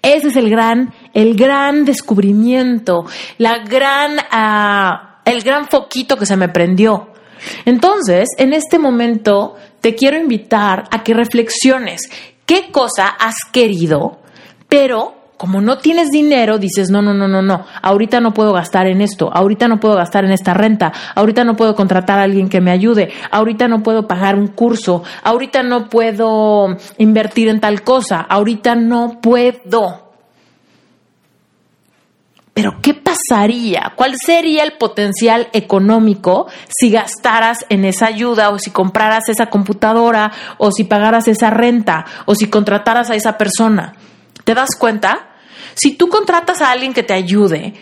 Ese 0.05 0.27
es 0.27 0.35
el 0.35 0.51
gran, 0.51 0.93
el 1.15 1.35
gran 1.35 1.83
descubrimiento, 1.83 3.05
la 3.39 3.57
gran, 3.57 4.17
ah, 4.29 5.21
el 5.25 5.41
gran 5.41 5.67
foquito 5.67 6.15
que 6.15 6.27
se 6.27 6.37
me 6.37 6.47
prendió. 6.47 7.09
Entonces, 7.65 8.29
en 8.37 8.53
este 8.53 8.77
momento, 8.77 9.55
te 9.81 9.95
quiero 9.95 10.17
invitar 10.17 10.83
a 10.91 11.03
que 11.03 11.15
reflexiones 11.15 12.03
qué 12.45 12.69
cosa 12.71 13.07
has 13.07 13.37
querido, 13.51 14.19
pero 14.69 15.14
como 15.37 15.61
no 15.61 15.77
tienes 15.77 16.11
dinero, 16.11 16.57
dices, 16.57 16.89
no, 16.89 17.01
no, 17.01 17.13
no, 17.13 17.27
no, 17.27 17.41
no, 17.41 17.65
ahorita 17.81 18.21
no 18.21 18.33
puedo 18.33 18.53
gastar 18.53 18.87
en 18.87 19.01
esto, 19.01 19.29
ahorita 19.33 19.67
no 19.67 19.79
puedo 19.79 19.95
gastar 19.95 20.23
en 20.25 20.31
esta 20.31 20.53
renta, 20.53 20.93
ahorita 21.13 21.43
no 21.43 21.55
puedo 21.55 21.75
contratar 21.75 22.19
a 22.19 22.23
alguien 22.23 22.49
que 22.49 22.61
me 22.61 22.71
ayude, 22.71 23.11
ahorita 23.31 23.67
no 23.67 23.83
puedo 23.83 24.07
pagar 24.07 24.35
un 24.35 24.47
curso, 24.47 25.03
ahorita 25.23 25.63
no 25.63 25.89
puedo 25.89 26.77
invertir 26.97 27.49
en 27.49 27.59
tal 27.59 27.83
cosa, 27.83 28.21
ahorita 28.21 28.75
no 28.75 29.19
puedo. 29.21 30.05
Pero 32.53 32.77
¿qué 32.81 32.93
pasaría? 32.93 33.91
¿Cuál 33.97 34.15
sería 34.15 34.63
el 34.63 34.77
potencial 34.77 35.49
económico 35.51 36.47
si 36.69 36.89
gastaras 36.89 37.65
en 37.67 37.83
esa 37.83 38.05
ayuda 38.05 38.49
o 38.51 38.59
si 38.59 38.71
compraras 38.71 39.27
esa 39.27 39.47
computadora 39.47 40.31
o 40.57 40.71
si 40.71 40.85
pagaras 40.85 41.27
esa 41.27 41.49
renta 41.49 42.05
o 42.25 42.33
si 42.33 42.49
contrataras 42.49 43.09
a 43.09 43.15
esa 43.15 43.37
persona? 43.37 43.95
¿Te 44.43 44.53
das 44.53 44.69
cuenta? 44.77 45.29
Si 45.75 45.95
tú 45.95 46.09
contratas 46.09 46.61
a 46.61 46.71
alguien 46.71 46.93
que 46.93 47.03
te 47.03 47.13
ayude, 47.13 47.73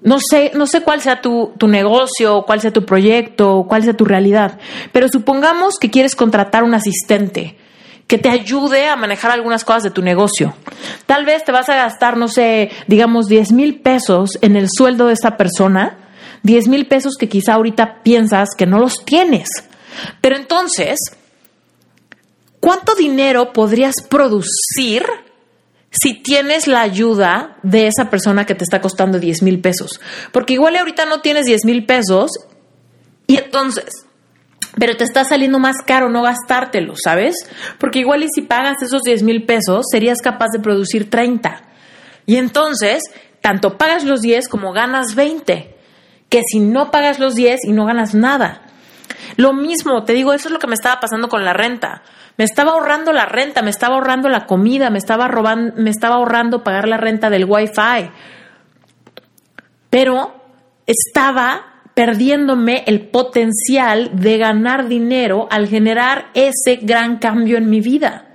no 0.00 0.18
sé, 0.20 0.52
no 0.54 0.66
sé 0.66 0.82
cuál 0.82 1.00
sea 1.00 1.20
tu, 1.20 1.52
tu 1.58 1.68
negocio, 1.68 2.44
cuál 2.46 2.60
sea 2.60 2.72
tu 2.72 2.84
proyecto, 2.84 3.66
cuál 3.68 3.82
sea 3.82 3.94
tu 3.94 4.04
realidad, 4.04 4.58
pero 4.92 5.08
supongamos 5.08 5.78
que 5.78 5.90
quieres 5.90 6.14
contratar 6.14 6.62
un 6.62 6.74
asistente 6.74 7.56
que 8.06 8.18
te 8.18 8.30
ayude 8.30 8.86
a 8.88 8.96
manejar 8.96 9.30
algunas 9.30 9.64
cosas 9.64 9.82
de 9.82 9.90
tu 9.90 10.02
negocio. 10.02 10.54
Tal 11.06 11.26
vez 11.26 11.44
te 11.44 11.52
vas 11.52 11.68
a 11.68 11.76
gastar, 11.76 12.16
no 12.16 12.28
sé, 12.28 12.70
digamos 12.86 13.26
10 13.28 13.52
mil 13.52 13.80
pesos 13.80 14.38
en 14.40 14.56
el 14.56 14.68
sueldo 14.70 15.08
de 15.08 15.12
esta 15.12 15.36
persona, 15.36 15.98
10 16.42 16.68
mil 16.68 16.86
pesos 16.86 17.16
que 17.18 17.28
quizá 17.28 17.54
ahorita 17.54 18.02
piensas 18.02 18.50
que 18.56 18.66
no 18.66 18.78
los 18.78 19.04
tienes. 19.04 19.48
Pero 20.22 20.36
entonces, 20.36 20.98
¿cuánto 22.60 22.94
dinero 22.94 23.52
podrías 23.52 23.96
producir 24.08 25.04
si 25.90 26.14
tienes 26.14 26.66
la 26.66 26.82
ayuda 26.82 27.56
de 27.62 27.86
esa 27.86 28.10
persona 28.10 28.46
que 28.46 28.54
te 28.54 28.64
está 28.64 28.80
costando 28.80 29.18
10 29.18 29.42
mil 29.42 29.60
pesos? 29.60 30.00
Porque 30.32 30.54
igual 30.54 30.76
ahorita 30.76 31.06
no 31.06 31.20
tienes 31.20 31.46
10 31.46 31.64
mil 31.64 31.86
pesos 31.86 32.30
y 33.26 33.36
entonces 33.36 34.08
pero 34.78 34.96
te 34.96 35.04
está 35.04 35.24
saliendo 35.24 35.58
más 35.58 35.76
caro 35.84 36.08
no 36.08 36.22
gastártelo, 36.22 36.94
¿sabes? 36.96 37.34
Porque 37.78 38.00
igual 38.00 38.22
y 38.22 38.28
si 38.34 38.42
pagas 38.42 38.82
esos 38.82 39.02
10 39.02 39.22
mil 39.22 39.44
pesos, 39.44 39.86
serías 39.90 40.20
capaz 40.20 40.48
de 40.52 40.60
producir 40.60 41.10
30. 41.10 41.62
Y 42.26 42.36
entonces, 42.36 43.02
tanto 43.40 43.76
pagas 43.76 44.04
los 44.04 44.20
10 44.20 44.48
como 44.48 44.72
ganas 44.72 45.14
20. 45.14 45.74
Que 46.28 46.42
si 46.46 46.60
no 46.60 46.90
pagas 46.90 47.18
los 47.18 47.34
10 47.34 47.64
y 47.64 47.72
no 47.72 47.86
ganas 47.86 48.14
nada. 48.14 48.67
Lo 49.36 49.52
mismo, 49.52 50.04
te 50.04 50.12
digo, 50.12 50.32
eso 50.32 50.48
es 50.48 50.52
lo 50.52 50.58
que 50.58 50.66
me 50.66 50.74
estaba 50.74 51.00
pasando 51.00 51.28
con 51.28 51.44
la 51.44 51.52
renta. 51.52 52.02
Me 52.36 52.44
estaba 52.44 52.72
ahorrando 52.72 53.12
la 53.12 53.26
renta, 53.26 53.62
me 53.62 53.70
estaba 53.70 53.96
ahorrando 53.96 54.28
la 54.28 54.46
comida, 54.46 54.90
me 54.90 54.98
estaba 54.98 55.28
me 55.76 55.90
estaba 55.90 56.16
ahorrando 56.16 56.62
pagar 56.62 56.88
la 56.88 56.96
renta 56.96 57.30
del 57.30 57.44
wifi. 57.44 58.10
Pero 59.90 60.34
estaba 60.86 61.82
perdiéndome 61.94 62.84
el 62.86 63.08
potencial 63.08 64.10
de 64.12 64.38
ganar 64.38 64.86
dinero 64.86 65.48
al 65.50 65.66
generar 65.66 66.30
ese 66.34 66.76
gran 66.76 67.18
cambio 67.18 67.58
en 67.58 67.68
mi 67.68 67.80
vida. 67.80 68.28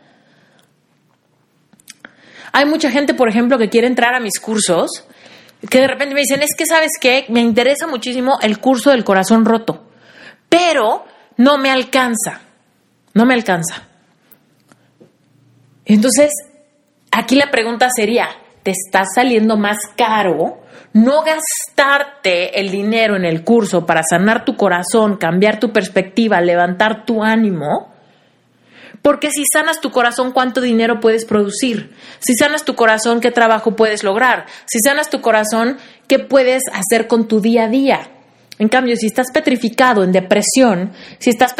Hay 2.51 2.65
mucha 2.65 2.91
gente, 2.91 3.13
por 3.13 3.29
ejemplo, 3.29 3.57
que 3.57 3.69
quiere 3.69 3.87
entrar 3.87 4.13
a 4.13 4.19
mis 4.19 4.39
cursos, 4.39 5.05
que 5.69 5.79
de 5.79 5.87
repente 5.87 6.13
me 6.13 6.19
dicen, 6.19 6.41
es 6.41 6.55
que 6.55 6.65
sabes 6.65 6.91
qué, 6.99 7.25
me 7.29 7.39
interesa 7.39 7.87
muchísimo 7.87 8.37
el 8.41 8.59
curso 8.59 8.91
del 8.91 9.03
corazón 9.03 9.45
roto, 9.45 9.85
pero 10.53 11.03
no 11.37 11.57
me 11.57 11.71
alcanza, 11.71 12.41
no 13.15 13.25
me 13.25 13.33
alcanza. 13.33 13.87
Entonces, 15.83 16.29
aquí 17.11 17.35
la 17.35 17.49
pregunta 17.49 17.87
sería, 17.89 18.29
¿te 18.61 18.69
está 18.69 19.03
saliendo 19.03 19.57
más 19.57 19.77
caro 19.97 20.61
no 20.93 21.23
gastarte 21.23 22.59
el 22.59 22.69
dinero 22.69 23.15
en 23.15 23.25
el 23.25 23.43
curso 23.43 23.83
para 23.87 24.03
sanar 24.03 24.45
tu 24.45 24.55
corazón, 24.55 25.17
cambiar 25.17 25.59
tu 25.59 25.73
perspectiva, 25.73 26.39
levantar 26.39 27.03
tu 27.03 27.23
ánimo, 27.23 27.91
porque 29.01 29.31
si 29.31 29.43
sanas 29.51 29.81
tu 29.81 29.89
corazón, 29.89 30.33
¿cuánto 30.33 30.61
dinero 30.61 30.99
puedes 30.99 31.25
producir? 31.25 31.95
Si 32.19 32.35
sanas 32.35 32.63
tu 32.63 32.75
corazón, 32.75 33.21
¿qué 33.21 33.31
trabajo 33.31 33.75
puedes 33.75 34.03
lograr? 34.03 34.45
Si 34.65 34.79
sanas 34.79 35.09
tu 35.09 35.19
corazón, 35.19 35.77
¿qué 36.07 36.19
puedes 36.19 36.61
hacer 36.71 37.07
con 37.07 37.27
tu 37.27 37.41
día 37.41 37.63
a 37.63 37.69
día? 37.69 38.09
En 38.59 38.69
cambio, 38.69 38.95
si 38.95 39.07
estás 39.07 39.27
petrificado 39.33 40.03
en 40.03 40.11
depresión, 40.11 40.91
si 41.17 41.29
estás 41.31 41.53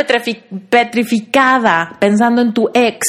petrificada 0.70 1.98
pensando 2.00 2.42
en 2.42 2.54
tu 2.54 2.70
ex, 2.74 3.06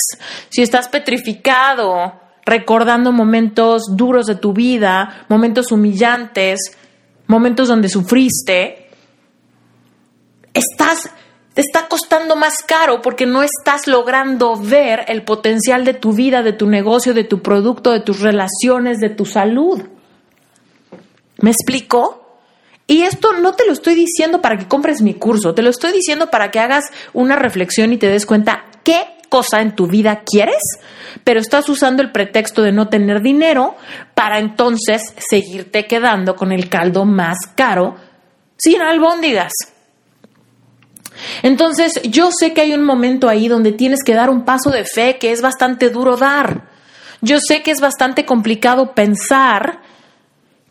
si 0.49 0.62
estás 0.62 0.89
petrificado 0.89 2.20
recordando 2.47 3.12
momentos 3.12 3.97
duros 3.97 4.26
de 4.26 4.37
tu 4.37 4.53
vida, 4.53 5.26
momentos 5.28 5.70
humillantes, 5.72 6.61
momentos 7.26 7.68
donde 7.68 7.89
sufriste, 7.89 8.89
estás 10.53 11.11
te 11.55 11.61
está 11.61 11.87
costando 11.87 12.35
más 12.35 12.57
caro 12.66 13.01
porque 13.01 13.26
no 13.26 13.45
estás 13.45 13.87
logrando 13.87 14.57
ver 14.57 15.05
el 15.07 15.22
potencial 15.22 15.85
de 15.85 15.95
tu 15.95 16.12
vida, 16.12 16.43
de 16.43 16.53
tu 16.53 16.66
negocio, 16.66 17.14
de 17.14 17.22
tu 17.22 17.43
producto, 17.43 17.93
de 17.93 18.01
tus 18.01 18.20
relaciones, 18.20 18.99
de 18.99 19.11
tu 19.11 19.24
salud. 19.24 19.80
¿Me 21.39 21.51
explico? 21.51 22.24
Y 22.87 23.03
esto 23.03 23.32
no 23.32 23.55
te 23.55 23.66
lo 23.66 23.72
estoy 23.72 23.95
diciendo 23.95 24.43
para 24.43 24.59
que 24.59 24.68
compres 24.68 25.01
mi 25.01 25.14
curso, 25.14 25.55
te 25.55 25.62
lo 25.62 25.70
estoy 25.70 25.93
diciendo 25.93 26.30
para 26.30 26.51
que 26.51 26.61
hagas 26.61 26.85
una 27.12 27.37
reflexión 27.37 27.93
y 27.93 27.97
te 27.97 28.09
des 28.09 28.26
cuenta 28.26 28.66
qué 28.85 29.07
cosa 29.30 29.62
en 29.62 29.74
tu 29.74 29.87
vida 29.87 30.22
quieres, 30.24 30.62
pero 31.24 31.41
estás 31.41 31.68
usando 31.68 32.03
el 32.03 32.12
pretexto 32.12 32.62
de 32.62 32.72
no 32.72 32.89
tener 32.89 33.22
dinero 33.22 33.74
para 34.14 34.39
entonces 34.39 35.14
seguirte 35.28 35.87
quedando 35.87 36.37
con 36.37 36.53
el 36.53 36.68
caldo 36.68 37.05
más 37.05 37.39
caro 37.57 37.97
sin 38.57 38.82
albóndigas. 38.82 39.53
Entonces, 41.43 42.01
yo 42.05 42.30
sé 42.30 42.53
que 42.53 42.61
hay 42.61 42.74
un 42.74 42.85
momento 42.85 43.28
ahí 43.28 43.49
donde 43.49 43.72
tienes 43.72 44.01
que 44.05 44.14
dar 44.14 44.30
un 44.30 44.45
paso 44.45 44.70
de 44.70 44.85
fe 44.85 45.18
que 45.18 45.32
es 45.32 45.41
bastante 45.41 45.91
duro 45.91 46.16
dar. 46.16 46.68
Yo 47.20 47.39
sé 47.41 47.62
que 47.62 47.70
es 47.70 47.80
bastante 47.80 48.26
complicado 48.26 48.95
pensar 48.95 49.80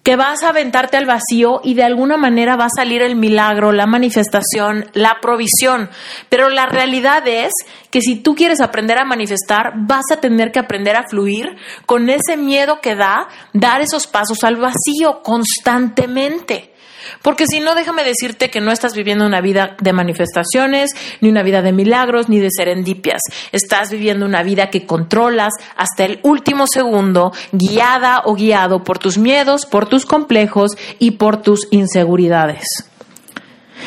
que 0.04 0.18
vas 0.18 0.44
a 0.44 0.50
aventarte 0.50 0.98
al 0.98 1.06
vacío 1.06 1.62
y 1.64 1.74
de 1.76 1.84
alguna 1.84 2.18
manera 2.18 2.58
va 2.58 2.66
a 2.66 2.76
salir 2.76 3.02
el 3.02 3.16
milagro, 3.16 3.72
la 3.72 3.88
manifestación, 3.88 4.90
la 4.94 5.18
provisión. 5.22 5.90
Pero 6.28 6.50
la 6.50 6.66
realidad 6.66 7.26
es 7.28 7.54
que 7.90 8.02
si 8.02 8.18
tú 8.18 8.36
quieres 8.36 8.60
aprender 8.60 8.98
a 8.98 9.06
manifestar, 9.06 9.74
vas 9.78 10.12
a 10.12 10.18
tener 10.18 10.52
que 10.52 10.60
aprender 10.60 10.98
a 10.98 11.08
fluir 11.08 11.56
con 11.86 12.10
ese 12.10 12.36
miedo 12.36 12.82
que 12.82 12.96
da 12.96 13.30
dar 13.54 13.82
esos 13.82 14.08
pasos 14.08 14.44
al 14.44 14.58
vacío 14.58 15.22
constantemente. 15.24 16.73
Porque 17.22 17.46
si 17.48 17.60
no, 17.60 17.76
déjame 17.76 18.04
decirte 18.04 18.50
que 18.50 18.62
no 18.62 18.72
estás 18.72 18.94
viviendo 18.94 19.26
una 19.26 19.42
vida 19.42 19.76
de 19.80 19.94
manifestaciones, 19.94 20.92
ni 21.22 21.30
una 21.30 21.44
vida 21.44 21.62
de 21.62 21.74
milagros, 21.74 22.30
ni 22.30 22.40
de 22.40 22.50
serendipias. 22.52 23.22
Estás 23.52 23.92
viviendo 23.92 24.26
una 24.26 24.44
vida 24.44 24.70
que 24.70 24.86
controlas 24.86 25.54
hasta 25.76 26.06
el 26.06 26.20
último 26.24 26.68
segundo, 26.68 27.34
guiada 27.52 28.22
o 28.26 28.36
guiado 28.36 28.84
por 28.84 29.00
tus 29.00 29.18
miedos, 29.18 29.66
por 29.66 29.88
tus 29.88 30.06
complejos 30.06 30.72
y 31.00 31.12
por 31.12 31.42
tus 31.42 31.68
inseguridades. 31.72 32.66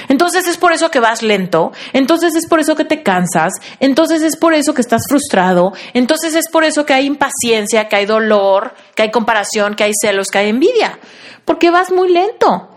Entonces 0.09 0.47
es 0.47 0.57
por 0.57 0.73
eso 0.73 0.91
que 0.91 1.01
vas 1.01 1.23
lento, 1.23 1.73
entonces 1.93 2.35
es 2.35 2.47
por 2.47 2.61
eso 2.61 2.77
que 2.77 2.85
te 2.85 3.03
cansas, 3.03 3.55
entonces 3.81 4.23
es 4.23 4.37
por 4.37 4.55
eso 4.55 4.75
que 4.75 4.83
estás 4.83 5.03
frustrado, 5.09 5.73
entonces 5.95 6.35
es 6.35 6.49
por 6.49 6.65
eso 6.65 6.85
que 6.85 6.95
hay 6.95 7.07
impaciencia, 7.07 7.89
que 7.89 7.97
hay 7.97 8.07
dolor, 8.07 8.75
que 8.95 9.03
hay 9.03 9.11
comparación, 9.11 9.75
que 9.75 9.85
hay 9.85 9.93
celos, 10.01 10.29
que 10.29 10.39
hay 10.39 10.49
envidia, 10.51 10.99
porque 11.45 11.71
vas 11.71 11.91
muy 11.91 12.11
lento. 12.13 12.76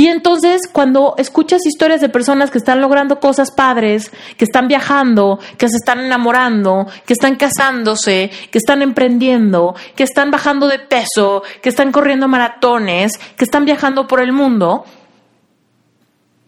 Y 0.00 0.06
entonces 0.06 0.60
cuando 0.72 1.14
escuchas 1.18 1.66
historias 1.66 2.00
de 2.00 2.08
personas 2.08 2.52
que 2.52 2.58
están 2.58 2.80
logrando 2.80 3.18
cosas 3.18 3.50
padres, 3.50 4.12
que 4.36 4.44
están 4.44 4.68
viajando, 4.68 5.40
que 5.58 5.68
se 5.68 5.76
están 5.76 5.98
enamorando, 5.98 6.86
que 7.04 7.14
están 7.14 7.34
casándose, 7.34 8.30
que 8.52 8.58
están 8.58 8.82
emprendiendo, 8.82 9.74
que 9.96 10.04
están 10.04 10.30
bajando 10.30 10.68
de 10.68 10.78
peso, 10.78 11.42
que 11.60 11.68
están 11.68 11.90
corriendo 11.90 12.28
maratones, 12.28 13.10
que 13.36 13.42
están 13.42 13.64
viajando 13.64 14.06
por 14.06 14.20
el 14.20 14.30
mundo, 14.30 14.84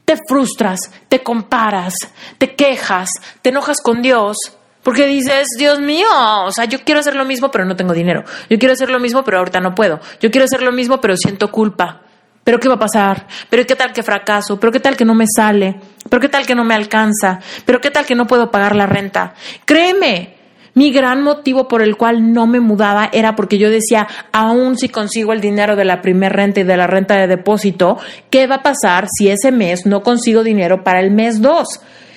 te 0.05 0.17
frustras, 0.29 0.79
te 1.09 1.25
comparas, 1.25 1.95
te 2.39 2.55
quejas, 2.55 3.11
te 3.43 3.49
enojas 3.49 3.81
con 3.83 4.01
Dios. 4.01 4.37
Porque 4.85 5.07
dices, 5.07 5.49
Dios 5.59 5.81
mío, 5.81 6.07
o 6.45 6.53
sea, 6.53 6.67
yo 6.67 6.85
quiero 6.85 7.01
hacer 7.01 7.17
lo 7.17 7.25
mismo, 7.25 7.51
pero 7.51 7.65
no 7.65 7.75
tengo 7.75 7.95
dinero. 7.95 8.23
Yo 8.49 8.61
quiero 8.61 8.75
hacer 8.75 8.91
lo 8.91 9.01
mismo, 9.01 9.25
pero 9.25 9.39
ahorita 9.39 9.59
no 9.59 9.75
puedo. 9.75 9.99
Yo 10.21 10.31
quiero 10.31 10.45
hacer 10.45 10.63
lo 10.63 10.71
mismo, 10.71 11.01
pero 11.01 11.17
siento 11.17 11.51
culpa. 11.51 12.03
¿Pero 12.51 12.59
qué 12.59 12.69
va 12.69 12.75
a 12.75 12.79
pasar? 12.81 13.29
¿Pero 13.49 13.65
qué 13.65 13.77
tal 13.77 13.93
que 13.93 14.03
fracaso? 14.03 14.59
¿Pero 14.59 14.73
qué 14.73 14.81
tal 14.81 14.97
que 14.97 15.05
no 15.05 15.15
me 15.15 15.27
sale? 15.33 15.77
¿Pero 16.09 16.21
qué 16.21 16.29
tal 16.29 16.45
que 16.47 16.57
no 16.57 16.65
me 16.65 16.75
alcanza? 16.75 17.39
¿Pero 17.65 17.81
qué 17.81 17.93
tal 17.93 18.05
que 18.05 18.17
no 18.17 18.27
puedo 18.27 18.51
pagar 18.51 18.75
la 18.75 18.87
renta? 18.87 19.35
Créeme, 19.65 20.35
mi 20.75 20.91
gran 20.91 21.23
motivo 21.23 21.69
por 21.69 21.81
el 21.81 21.97
cual 21.97 22.33
no 22.33 22.49
me 22.49 22.59
mudaba 22.59 23.09
era 23.13 23.37
porque 23.37 23.57
yo 23.57 23.71
decía, 23.71 24.09
aún 24.33 24.77
si 24.77 24.89
consigo 24.89 25.33
el 25.33 25.41
dinero 25.41 25.77
de 25.77 25.85
la 25.85 26.03
primera 26.03 26.35
renta 26.35 26.59
y 26.59 26.65
de 26.65 26.77
la 26.77 26.89
renta 26.89 27.15
de 27.15 27.29
depósito, 27.29 27.99
¿qué 28.31 28.49
va 28.49 28.57
a 28.57 28.63
pasar 28.65 29.07
si 29.17 29.29
ese 29.29 29.53
mes 29.53 29.87
no 29.87 30.03
consigo 30.03 30.43
dinero 30.43 30.83
para 30.83 30.99
el 30.99 31.13
mes 31.13 31.41
2? 31.41 31.69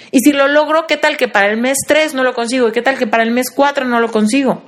Y 0.10 0.22
si 0.22 0.32
lo 0.32 0.48
logro, 0.48 0.88
¿qué 0.88 0.98
tal 0.98 1.16
que 1.16 1.28
para 1.28 1.52
el 1.52 1.58
mes 1.58 1.78
3 1.88 2.16
no 2.16 2.24
lo 2.24 2.34
consigo? 2.34 2.70
¿Y 2.70 2.72
qué 2.72 2.82
tal 2.82 2.98
que 2.98 3.06
para 3.06 3.22
el 3.22 3.30
mes 3.30 3.52
4 3.52 3.86
no 3.86 4.00
lo 4.00 4.10
consigo? 4.10 4.64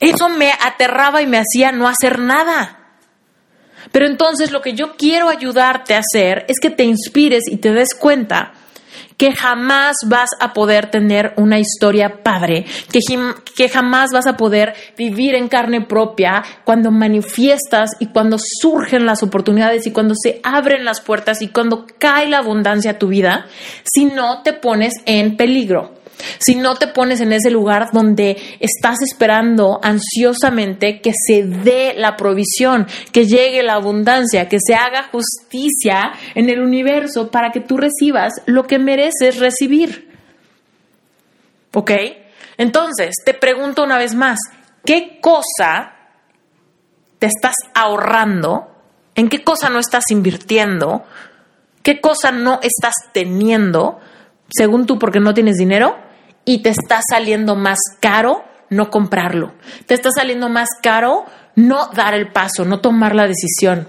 Eso 0.00 0.30
me 0.30 0.50
aterraba 0.50 1.20
y 1.20 1.26
me 1.26 1.36
hacía 1.36 1.72
no 1.72 1.86
hacer 1.86 2.20
nada. 2.20 2.80
Pero 3.92 4.06
entonces 4.06 4.52
lo 4.52 4.60
que 4.60 4.74
yo 4.74 4.96
quiero 4.96 5.28
ayudarte 5.28 5.94
a 5.94 6.00
hacer 6.00 6.44
es 6.48 6.58
que 6.60 6.70
te 6.70 6.84
inspires 6.84 7.44
y 7.50 7.56
te 7.58 7.72
des 7.72 7.94
cuenta 7.94 8.52
que 9.16 9.32
jamás 9.32 9.96
vas 10.06 10.30
a 10.40 10.52
poder 10.52 10.90
tener 10.90 11.34
una 11.36 11.58
historia 11.58 12.22
padre, 12.22 12.66
que, 12.90 13.00
que, 13.56 13.68
jamás 13.68 14.10
vas 14.12 14.26
a 14.26 14.36
poder 14.36 14.74
vivir 14.96 15.34
en 15.34 15.48
carne 15.48 15.82
propia 15.82 16.42
cuando 16.64 16.90
manifiestas 16.90 17.90
y 18.00 18.06
cuando 18.06 18.38
surgen 18.38 19.06
las 19.06 19.22
oportunidades 19.22 19.86
y 19.86 19.92
cuando 19.92 20.14
se 20.20 20.40
abren 20.42 20.84
las 20.84 21.00
puertas 21.00 21.42
y 21.42 21.48
cuando 21.48 21.86
cae 21.98 22.28
la 22.28 22.38
abundancia 22.38 22.92
a 22.92 22.98
tu 22.98 23.08
vida, 23.08 23.46
si 23.84 24.06
no 24.06 24.42
te 24.42 24.52
pones 24.52 24.94
en 25.06 25.36
peligro 25.36 26.03
si 26.38 26.54
no 26.54 26.74
te 26.76 26.88
pones 26.88 27.20
en 27.20 27.32
ese 27.32 27.50
lugar 27.50 27.90
donde 27.92 28.36
estás 28.60 29.02
esperando 29.02 29.80
ansiosamente 29.82 31.00
que 31.00 31.12
se 31.14 31.42
dé 31.44 31.94
la 31.96 32.16
provisión, 32.16 32.86
que 33.12 33.26
llegue 33.26 33.62
la 33.62 33.74
abundancia, 33.74 34.48
que 34.48 34.58
se 34.64 34.74
haga 34.74 35.08
justicia 35.10 36.12
en 36.34 36.50
el 36.50 36.60
universo 36.60 37.30
para 37.30 37.50
que 37.50 37.60
tú 37.60 37.76
recibas 37.76 38.32
lo 38.46 38.64
que 38.64 38.78
mereces 38.78 39.38
recibir. 39.38 40.12
¿Ok? 41.72 41.90
Entonces, 42.56 43.16
te 43.24 43.34
pregunto 43.34 43.82
una 43.82 43.98
vez 43.98 44.14
más, 44.14 44.38
¿qué 44.84 45.18
cosa 45.20 45.94
te 47.18 47.26
estás 47.26 47.56
ahorrando? 47.74 48.68
¿En 49.14 49.28
qué 49.28 49.42
cosa 49.42 49.70
no 49.70 49.78
estás 49.78 50.04
invirtiendo? 50.10 51.04
¿Qué 51.82 52.00
cosa 52.00 52.30
no 52.30 52.60
estás 52.62 52.94
teniendo? 53.12 54.00
Según 54.48 54.86
tú, 54.86 54.98
porque 54.98 55.20
no 55.20 55.34
tienes 55.34 55.56
dinero 55.56 56.03
y 56.44 56.62
te 56.62 56.70
está 56.70 57.00
saliendo 57.08 57.56
más 57.56 57.78
caro 58.00 58.44
no 58.70 58.90
comprarlo. 58.90 59.54
Te 59.86 59.94
está 59.94 60.10
saliendo 60.10 60.48
más 60.48 60.68
caro 60.82 61.24
no 61.56 61.88
dar 61.88 62.14
el 62.14 62.32
paso, 62.32 62.64
no 62.64 62.80
tomar 62.80 63.14
la 63.14 63.26
decisión. 63.26 63.88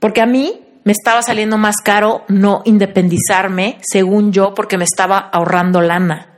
Porque 0.00 0.20
a 0.20 0.26
mí 0.26 0.60
me 0.84 0.92
estaba 0.92 1.22
saliendo 1.22 1.58
más 1.58 1.76
caro 1.82 2.24
no 2.28 2.62
independizarme, 2.64 3.78
según 3.82 4.32
yo, 4.32 4.54
porque 4.54 4.78
me 4.78 4.84
estaba 4.84 5.18
ahorrando 5.18 5.80
lana. 5.80 6.28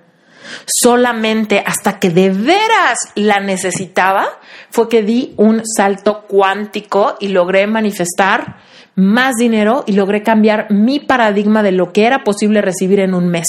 Solamente 0.65 1.63
hasta 1.67 1.99
que 1.99 2.09
de 2.09 2.31
veras 2.31 2.99
la 3.15 3.41
necesitaba 3.41 4.27
fue 4.71 4.89
que 4.89 5.03
di 5.03 5.35
un 5.37 5.63
salto 5.67 6.25
cuántico 6.27 7.17
y 7.21 7.29
logré 7.29 7.67
manifestar 7.67 8.57
más 8.95 9.37
dinero 9.37 9.85
y 9.87 9.93
logré 9.93 10.23
cambiar 10.23 10.71
mi 10.71 10.99
paradigma 10.99 11.63
de 11.63 11.73
lo 11.73 11.93
que 11.93 12.07
era 12.07 12.25
posible 12.25 12.63
recibir 12.63 13.01
en 13.01 13.15
un 13.15 13.29
mes. 13.29 13.47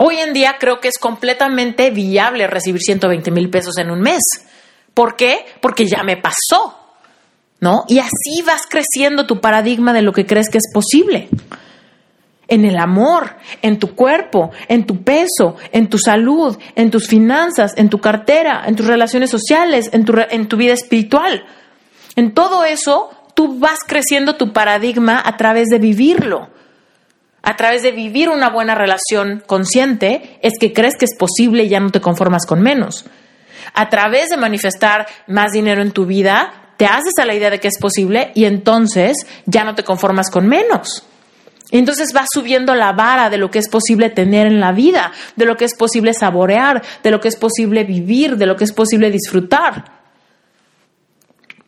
Hoy 0.00 0.18
en 0.18 0.32
día 0.32 0.56
creo 0.60 0.80
que 0.80 0.86
es 0.86 0.96
completamente 0.96 1.90
viable 1.90 2.46
recibir 2.46 2.80
120 2.80 3.32
mil 3.32 3.50
pesos 3.50 3.78
en 3.78 3.90
un 3.90 4.00
mes. 4.00 4.22
¿Por 4.94 5.16
qué? 5.16 5.44
Porque 5.60 5.86
ya 5.86 6.04
me 6.04 6.16
pasó, 6.16 6.78
¿no? 7.60 7.84
Y 7.88 7.98
así 7.98 8.42
vas 8.46 8.62
creciendo 8.68 9.26
tu 9.26 9.40
paradigma 9.40 9.92
de 9.92 10.02
lo 10.02 10.12
que 10.12 10.24
crees 10.24 10.50
que 10.50 10.58
es 10.58 10.72
posible. 10.72 11.28
En 12.46 12.64
el 12.64 12.78
amor, 12.78 13.36
en 13.60 13.80
tu 13.80 13.96
cuerpo, 13.96 14.52
en 14.68 14.86
tu 14.86 15.02
peso, 15.02 15.56
en 15.72 15.88
tu 15.88 15.98
salud, 15.98 16.56
en 16.76 16.92
tus 16.92 17.08
finanzas, 17.08 17.72
en 17.76 17.90
tu 17.90 17.98
cartera, 17.98 18.62
en 18.66 18.76
tus 18.76 18.86
relaciones 18.86 19.30
sociales, 19.30 19.90
en 19.92 20.04
tu, 20.04 20.14
en 20.16 20.46
tu 20.46 20.56
vida 20.56 20.74
espiritual. 20.74 21.44
En 22.14 22.34
todo 22.34 22.64
eso, 22.64 23.10
tú 23.34 23.58
vas 23.58 23.80
creciendo 23.84 24.36
tu 24.36 24.52
paradigma 24.52 25.20
a 25.24 25.36
través 25.36 25.66
de 25.66 25.80
vivirlo 25.80 26.50
a 27.42 27.56
través 27.56 27.82
de 27.82 27.92
vivir 27.92 28.28
una 28.28 28.50
buena 28.50 28.74
relación 28.74 29.42
consciente, 29.46 30.38
es 30.42 30.54
que 30.58 30.72
crees 30.72 30.94
que 30.98 31.04
es 31.04 31.16
posible 31.16 31.64
y 31.64 31.68
ya 31.68 31.80
no 31.80 31.90
te 31.90 32.00
conformas 32.00 32.46
con 32.46 32.60
menos. 32.60 33.06
A 33.74 33.88
través 33.88 34.28
de 34.28 34.36
manifestar 34.36 35.06
más 35.26 35.52
dinero 35.52 35.82
en 35.82 35.92
tu 35.92 36.06
vida, 36.06 36.72
te 36.76 36.86
haces 36.86 37.14
a 37.20 37.24
la 37.24 37.34
idea 37.34 37.50
de 37.50 37.60
que 37.60 37.68
es 37.68 37.78
posible 37.78 38.32
y 38.34 38.44
entonces 38.44 39.16
ya 39.46 39.64
no 39.64 39.74
te 39.74 39.84
conformas 39.84 40.30
con 40.30 40.46
menos. 40.46 41.04
Entonces 41.70 42.12
vas 42.14 42.28
subiendo 42.32 42.74
la 42.74 42.92
vara 42.92 43.28
de 43.28 43.36
lo 43.36 43.50
que 43.50 43.58
es 43.58 43.68
posible 43.68 44.08
tener 44.10 44.46
en 44.46 44.60
la 44.60 44.72
vida, 44.72 45.12
de 45.36 45.44
lo 45.44 45.56
que 45.56 45.66
es 45.66 45.74
posible 45.74 46.14
saborear, 46.14 46.82
de 47.02 47.10
lo 47.10 47.20
que 47.20 47.28
es 47.28 47.36
posible 47.36 47.84
vivir, 47.84 48.36
de 48.36 48.46
lo 48.46 48.56
que 48.56 48.64
es 48.64 48.72
posible 48.72 49.10
disfrutar. 49.10 49.97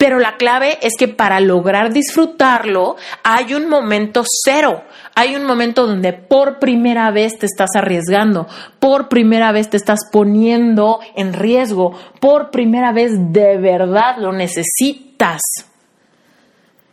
Pero 0.01 0.19
la 0.19 0.39
clave 0.39 0.79
es 0.81 0.95
que 0.99 1.09
para 1.09 1.41
lograr 1.41 1.93
disfrutarlo 1.93 2.97
hay 3.23 3.53
un 3.53 3.69
momento 3.69 4.25
cero, 4.25 4.83
hay 5.15 5.37
un 5.37 5.45
momento 5.45 5.87
donde 5.87 6.15
por 6.15 6.59
primera 6.59 7.11
vez 7.11 7.39
te 7.39 7.45
estás 7.45 7.69
arriesgando, 7.77 8.49
por 8.79 9.11
primera 9.11 9.53
vez 9.53 9.69
te 9.69 9.77
estás 9.77 10.01
poniendo 10.11 11.01
en 11.17 11.35
riesgo, 11.35 11.93
por 12.19 12.51
primera 12.51 12.93
vez 12.93 13.13
de 13.31 13.59
verdad 13.59 14.17
lo 14.17 14.33
necesitas. 14.33 15.43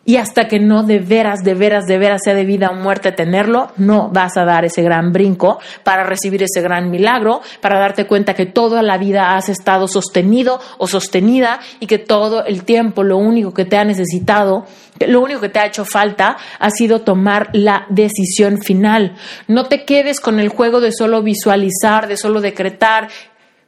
Y 0.07 0.15
hasta 0.15 0.47
que 0.47 0.57
no 0.57 0.83
de 0.83 0.99
veras, 0.99 1.41
de 1.43 1.53
veras, 1.53 1.85
de 1.85 1.97
veras 1.97 2.21
sea 2.23 2.33
de 2.33 2.45
vida 2.45 2.69
o 2.69 2.75
muerte 2.75 3.11
tenerlo, 3.11 3.73
no 3.75 4.07
vas 4.07 4.37
a 4.37 4.45
dar 4.45 4.63
ese 4.63 4.81
gran 4.81 5.11
brinco 5.11 5.59
para 5.83 6.05
recibir 6.05 6.41
ese 6.43 6.61
gran 6.61 6.89
milagro, 6.89 7.41
para 7.59 7.77
darte 7.77 8.07
cuenta 8.07 8.33
que 8.33 8.45
toda 8.45 8.81
la 8.81 8.97
vida 8.97 9.35
has 9.35 9.49
estado 9.49 9.89
sostenido 9.89 10.61
o 10.77 10.87
sostenida 10.87 11.59
y 11.81 11.87
que 11.87 11.97
todo 11.97 12.45
el 12.45 12.63
tiempo 12.63 13.03
lo 13.03 13.17
único 13.17 13.53
que 13.53 13.65
te 13.65 13.75
ha 13.75 13.83
necesitado, 13.83 14.65
lo 15.05 15.19
único 15.19 15.41
que 15.41 15.49
te 15.49 15.59
ha 15.59 15.65
hecho 15.65 15.83
falta 15.83 16.37
ha 16.57 16.69
sido 16.69 17.01
tomar 17.01 17.49
la 17.51 17.85
decisión 17.89 18.61
final. 18.61 19.17
No 19.49 19.65
te 19.65 19.83
quedes 19.83 20.21
con 20.21 20.39
el 20.39 20.47
juego 20.47 20.79
de 20.79 20.93
solo 20.93 21.21
visualizar, 21.21 22.07
de 22.07 22.15
solo 22.15 22.39
decretar, 22.39 23.09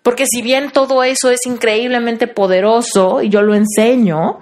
porque 0.03 0.23
si 0.25 0.41
bien 0.41 0.71
todo 0.71 1.03
eso 1.03 1.31
es 1.31 1.41
increíblemente 1.45 2.27
poderoso 2.27 3.21
y 3.21 3.27
yo 3.27 3.41
lo 3.41 3.55
enseño, 3.55 4.39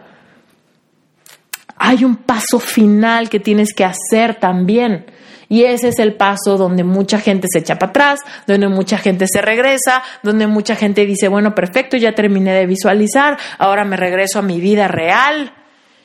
hay 1.77 2.03
un 2.03 2.15
paso 2.17 2.59
final 2.59 3.29
que 3.29 3.39
tienes 3.39 3.73
que 3.73 3.85
hacer 3.85 4.35
también. 4.35 5.05
Y 5.49 5.63
ese 5.63 5.89
es 5.89 5.99
el 5.99 6.13
paso 6.13 6.57
donde 6.57 6.83
mucha 6.83 7.19
gente 7.19 7.47
se 7.49 7.59
echa 7.59 7.79
para 7.79 7.91
atrás, 7.91 8.19
donde 8.47 8.67
mucha 8.67 8.97
gente 8.97 9.27
se 9.27 9.41
regresa, 9.41 10.03
donde 10.21 10.45
mucha 10.45 10.75
gente 10.75 11.05
dice, 11.05 11.29
bueno, 11.29 11.55
perfecto, 11.55 11.95
ya 11.95 12.13
terminé 12.13 12.53
de 12.53 12.65
visualizar, 12.65 13.37
ahora 13.57 13.85
me 13.85 13.95
regreso 13.95 14.39
a 14.39 14.41
mi 14.41 14.59
vida 14.59 14.87
real. 14.89 15.53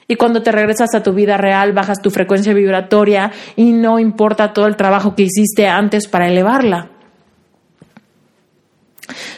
Y 0.06 0.16
cuando 0.16 0.42
te 0.42 0.52
regresas 0.52 0.94
a 0.94 1.02
tu 1.02 1.12
vida 1.12 1.38
real, 1.38 1.72
bajas 1.72 2.00
tu 2.02 2.10
frecuencia 2.10 2.54
vibratoria 2.54 3.32
y 3.56 3.72
no 3.72 3.98
importa 3.98 4.52
todo 4.52 4.66
el 4.66 4.76
trabajo 4.76 5.16
que 5.16 5.24
hiciste 5.24 5.66
antes 5.66 6.06
para 6.06 6.28
elevarla. 6.28 6.91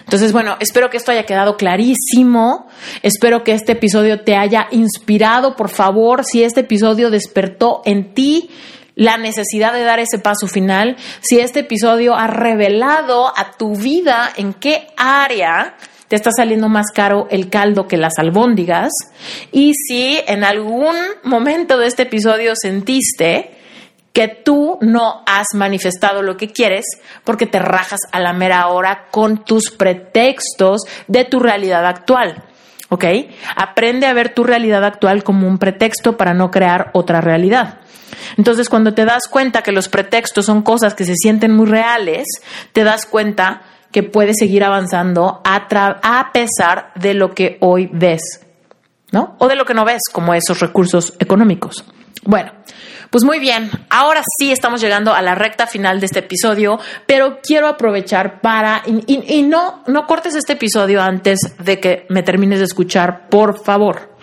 Entonces, 0.00 0.32
bueno, 0.32 0.56
espero 0.60 0.90
que 0.90 0.96
esto 0.96 1.12
haya 1.12 1.24
quedado 1.24 1.56
clarísimo. 1.56 2.68
Espero 3.02 3.44
que 3.44 3.52
este 3.52 3.72
episodio 3.72 4.20
te 4.22 4.36
haya 4.36 4.66
inspirado. 4.70 5.56
Por 5.56 5.68
favor, 5.68 6.24
si 6.24 6.42
este 6.42 6.60
episodio 6.60 7.10
despertó 7.10 7.82
en 7.84 8.14
ti 8.14 8.50
la 8.94 9.16
necesidad 9.16 9.72
de 9.72 9.82
dar 9.82 9.98
ese 9.98 10.18
paso 10.18 10.46
final, 10.46 10.96
si 11.20 11.40
este 11.40 11.60
episodio 11.60 12.14
ha 12.14 12.26
revelado 12.26 13.32
a 13.36 13.52
tu 13.56 13.74
vida 13.76 14.30
en 14.36 14.54
qué 14.54 14.86
área 14.96 15.76
te 16.08 16.16
está 16.16 16.30
saliendo 16.36 16.68
más 16.68 16.86
caro 16.94 17.26
el 17.30 17.48
caldo 17.48 17.88
que 17.88 17.96
las 17.96 18.18
albóndigas 18.18 18.92
y 19.50 19.72
si 19.74 20.20
en 20.26 20.44
algún 20.44 20.94
momento 21.22 21.78
de 21.78 21.86
este 21.86 22.04
episodio 22.04 22.52
sentiste 22.54 23.56
que 24.14 24.28
tú 24.28 24.78
no 24.80 25.22
has 25.26 25.48
manifestado 25.54 26.22
lo 26.22 26.38
que 26.38 26.48
quieres 26.48 26.86
porque 27.24 27.46
te 27.46 27.58
rajas 27.58 28.00
a 28.12 28.20
la 28.20 28.32
mera 28.32 28.68
hora 28.68 29.08
con 29.10 29.44
tus 29.44 29.70
pretextos 29.70 30.82
de 31.08 31.24
tu 31.24 31.40
realidad 31.40 31.84
actual. 31.84 32.44
¿Ok? 32.90 33.04
Aprende 33.56 34.06
a 34.06 34.12
ver 34.12 34.32
tu 34.32 34.44
realidad 34.44 34.84
actual 34.84 35.24
como 35.24 35.48
un 35.48 35.58
pretexto 35.58 36.16
para 36.16 36.32
no 36.32 36.50
crear 36.50 36.90
otra 36.92 37.20
realidad. 37.20 37.80
Entonces, 38.36 38.68
cuando 38.68 38.94
te 38.94 39.04
das 39.04 39.26
cuenta 39.28 39.62
que 39.62 39.72
los 39.72 39.88
pretextos 39.88 40.46
son 40.46 40.62
cosas 40.62 40.94
que 40.94 41.04
se 41.04 41.16
sienten 41.16 41.50
muy 41.50 41.66
reales, 41.66 42.26
te 42.72 42.84
das 42.84 43.06
cuenta 43.06 43.62
que 43.90 44.04
puedes 44.04 44.36
seguir 44.38 44.62
avanzando 44.62 45.40
a, 45.44 46.30
pesar 46.32 46.92
de 46.94 47.14
lo 47.14 47.34
que 47.34 47.58
hoy 47.60 47.88
ves, 47.92 48.40
¿no? 49.10 49.34
O 49.38 49.48
de 49.48 49.56
lo 49.56 49.64
que 49.64 49.74
no 49.74 49.84
ves, 49.84 50.02
como 50.12 50.34
esos 50.34 50.60
recursos 50.60 51.14
económicos. 51.18 51.84
Bueno, 52.24 52.52
pues 53.14 53.22
muy 53.22 53.38
bien, 53.38 53.70
ahora 53.90 54.22
sí 54.38 54.50
estamos 54.50 54.80
llegando 54.80 55.14
a 55.14 55.22
la 55.22 55.36
recta 55.36 55.68
final 55.68 56.00
de 56.00 56.06
este 56.06 56.18
episodio, 56.18 56.80
pero 57.06 57.38
quiero 57.40 57.68
aprovechar 57.68 58.40
para, 58.40 58.82
y, 58.86 59.44
no, 59.44 59.84
no 59.86 60.08
cortes 60.08 60.34
este 60.34 60.54
episodio 60.54 61.00
antes 61.00 61.38
de 61.60 61.78
que 61.78 62.06
me 62.08 62.24
termines 62.24 62.58
de 62.58 62.64
escuchar, 62.64 63.28
por 63.28 63.62
favor. 63.64 64.16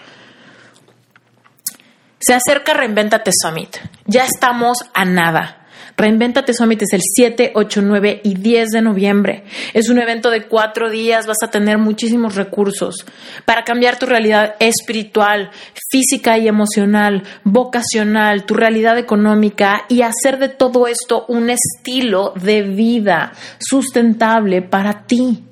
Se 2.20 2.34
acerca 2.34 2.74
Reinventate 2.74 3.32
Summit. 3.34 3.78
Ya 4.08 4.26
estamos 4.26 4.84
a 4.94 5.06
nada. 5.06 5.61
Reinventate 6.02 6.56
Summit 6.56 6.82
es 6.82 6.94
el 6.94 7.02
7, 7.04 7.52
8, 7.54 7.82
9 7.84 8.22
y 8.24 8.34
10 8.34 8.70
de 8.70 8.82
noviembre. 8.82 9.44
Es 9.76 9.88
un 9.88 10.00
evento 10.00 10.32
de 10.32 10.48
cuatro 10.48 10.90
días, 10.90 11.28
vas 11.28 11.44
a 11.44 11.52
tener 11.52 11.78
muchísimos 11.78 12.34
recursos 12.34 13.06
para 13.46 13.64
cambiar 13.64 14.00
tu 14.00 14.08
realidad 14.08 14.56
espiritual, 14.58 15.52
física 15.92 16.40
y 16.40 16.48
emocional, 16.48 17.22
vocacional, 17.44 18.46
tu 18.48 18.56
realidad 18.56 18.98
económica 18.98 19.84
y 19.90 20.02
hacer 20.02 20.40
de 20.40 20.50
todo 20.50 20.88
esto 20.88 21.26
un 21.28 21.52
estilo 21.52 22.34
de 22.36 22.64
vida 22.64 23.34
sustentable 23.60 24.64
para 24.64 25.06
ti. 25.06 25.44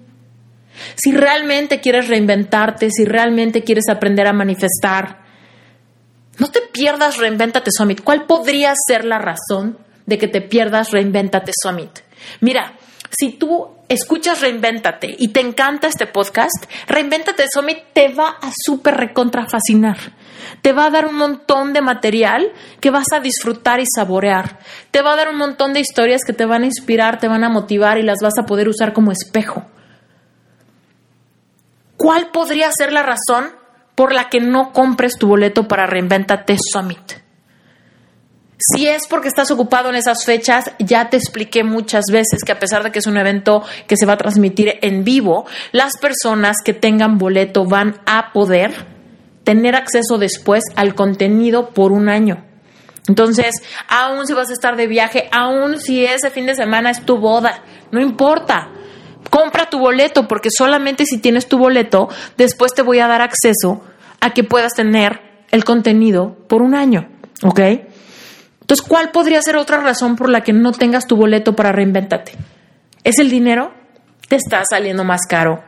Si 0.95 1.11
realmente 1.11 1.79
quieres 1.79 2.07
reinventarte, 2.07 2.89
si 2.89 3.05
realmente 3.05 3.63
quieres 3.63 3.87
aprender 3.87 4.25
a 4.25 4.33
manifestar, 4.33 5.19
no 6.39 6.47
te 6.49 6.61
pierdas 6.61 7.17
Reinventate 7.17 7.69
Summit. 7.69 8.01
¿Cuál 8.01 8.25
podría 8.25 8.73
ser 8.87 9.05
la 9.05 9.19
razón 9.19 9.88
de 10.09 10.17
que 10.17 10.27
te 10.27 10.41
pierdas 10.41 10.91
Reinventate 10.91 11.51
Summit. 11.63 11.99
Mira, 12.41 12.73
si 13.09 13.31
tú 13.33 13.69
escuchas 13.87 14.41
Reinventate 14.41 15.15
y 15.17 15.29
te 15.29 15.39
encanta 15.39 15.87
este 15.87 16.05
podcast, 16.05 16.65
Reinventate 16.87 17.45
Summit 17.51 17.79
te 17.93 18.09
va 18.09 18.37
a 18.41 18.51
súper 18.65 18.97
recontra 18.97 19.47
fascinar. 19.47 19.97
Te 20.61 20.73
va 20.73 20.85
a 20.85 20.89
dar 20.89 21.07
un 21.07 21.15
montón 21.15 21.73
de 21.73 21.81
material 21.81 22.51
que 22.79 22.91
vas 22.91 23.07
a 23.13 23.19
disfrutar 23.19 23.79
y 23.79 23.85
saborear. 23.85 24.59
Te 24.91 25.01
va 25.01 25.13
a 25.13 25.15
dar 25.15 25.29
un 25.29 25.37
montón 25.37 25.73
de 25.73 25.79
historias 25.79 26.23
que 26.25 26.33
te 26.33 26.45
van 26.45 26.63
a 26.63 26.67
inspirar, 26.67 27.19
te 27.19 27.27
van 27.27 27.43
a 27.43 27.49
motivar 27.49 27.97
y 27.97 28.03
las 28.03 28.19
vas 28.21 28.37
a 28.39 28.45
poder 28.45 28.67
usar 28.67 28.93
como 28.93 29.11
espejo. 29.11 29.65
¿Cuál 31.97 32.31
podría 32.31 32.69
ser 32.71 32.93
la 32.93 33.03
razón 33.03 33.51
por 33.95 34.13
la 34.13 34.29
que 34.29 34.39
no 34.39 34.71
compres 34.71 35.17
tu 35.17 35.27
boleto 35.27 35.67
para 35.67 35.87
Reinventate 35.87 36.57
Summit? 36.71 37.28
Si 38.59 38.87
es 38.87 39.07
porque 39.07 39.29
estás 39.29 39.51
ocupado 39.51 39.89
en 39.89 39.95
esas 39.95 40.25
fechas, 40.25 40.71
ya 40.79 41.09
te 41.09 41.15
expliqué 41.15 41.63
muchas 41.63 42.03
veces 42.11 42.43
que 42.45 42.51
a 42.51 42.59
pesar 42.59 42.83
de 42.83 42.91
que 42.91 42.99
es 42.99 43.07
un 43.07 43.15
evento 43.15 43.63
que 43.87 43.95
se 43.95 44.05
va 44.05 44.13
a 44.13 44.17
transmitir 44.17 44.79
en 44.81 45.05
vivo, 45.05 45.45
las 45.71 45.97
personas 45.97 46.57
que 46.63 46.73
tengan 46.73 47.17
boleto 47.17 47.63
van 47.63 48.01
a 48.05 48.33
poder 48.33 48.73
tener 49.45 49.75
acceso 49.75 50.17
después 50.17 50.63
al 50.75 50.93
contenido 50.93 51.69
por 51.69 51.93
un 51.93 52.09
año. 52.09 52.45
Entonces, 53.07 53.55
aún 53.87 54.27
si 54.27 54.33
vas 54.33 54.49
a 54.49 54.53
estar 54.53 54.75
de 54.75 54.87
viaje, 54.87 55.29
aún 55.31 55.79
si 55.79 56.03
ese 56.03 56.29
fin 56.29 56.45
de 56.45 56.53
semana 56.53 56.91
es 56.91 57.05
tu 57.05 57.17
boda, 57.17 57.63
no 57.91 58.01
importa. 58.01 58.69
Compra 59.29 59.69
tu 59.69 59.79
boleto 59.79 60.27
porque 60.27 60.49
solamente 60.51 61.05
si 61.05 61.19
tienes 61.19 61.47
tu 61.47 61.57
boleto, 61.57 62.09
después 62.35 62.73
te 62.73 62.81
voy 62.81 62.99
a 62.99 63.07
dar 63.07 63.21
acceso 63.21 63.81
a 64.19 64.31
que 64.31 64.43
puedas 64.43 64.73
tener 64.73 65.21
el 65.49 65.63
contenido 65.63 66.35
por 66.47 66.61
un 66.61 66.75
año, 66.75 67.07
¿ok? 67.43 67.59
Entonces, 68.69 68.87
¿cuál 68.87 69.09
podría 69.09 69.41
ser 69.41 69.57
otra 69.57 69.81
razón 69.81 70.15
por 70.15 70.29
la 70.29 70.41
que 70.41 70.53
no 70.53 70.71
tengas 70.73 71.07
tu 71.07 71.15
boleto 71.15 71.55
para 71.55 71.71
reinventate? 71.71 72.33
¿Es 73.03 73.17
el 73.17 73.31
dinero? 73.31 73.73
Te 74.27 74.35
está 74.35 74.61
saliendo 74.69 75.03
más 75.03 75.21
caro. 75.27 75.63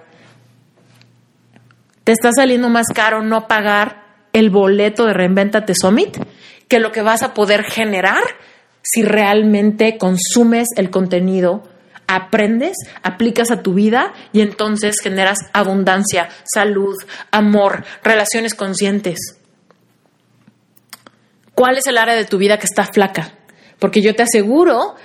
Te 2.03 2.11
está 2.11 2.29
saliendo 2.31 2.69
más 2.69 2.85
caro 2.93 3.23
no 3.23 3.47
pagar 3.47 4.03
el 4.33 4.51
boleto 4.51 5.07
de 5.07 5.13
Reinventate 5.13 5.73
Summit 5.73 6.15
que 6.67 6.79
lo 6.79 6.91
que 6.91 7.01
vas 7.01 7.23
a 7.23 7.33
poder 7.33 7.63
generar 7.63 8.21
si 8.83 9.01
realmente 9.01 9.97
consumes 9.97 10.67
el 10.75 10.91
contenido, 10.91 11.63
aprendes, 12.05 12.77
aplicas 13.01 13.49
a 13.49 13.63
tu 13.63 13.73
vida 13.73 14.13
y 14.31 14.41
entonces 14.41 14.97
generas 15.01 15.39
abundancia, 15.53 16.29
salud, 16.43 16.95
amor, 17.31 17.83
relaciones 18.03 18.53
conscientes. 18.53 19.40
¿Cuál 21.61 21.77
es 21.77 21.85
el 21.85 21.99
área 21.99 22.15
de 22.15 22.25
tu 22.25 22.39
vida 22.39 22.57
que 22.57 22.65
está 22.65 22.85
flaca? 22.85 23.33
Porque 23.77 24.01
yo 24.01 24.15
te 24.15 24.23
aseguro 24.23 24.95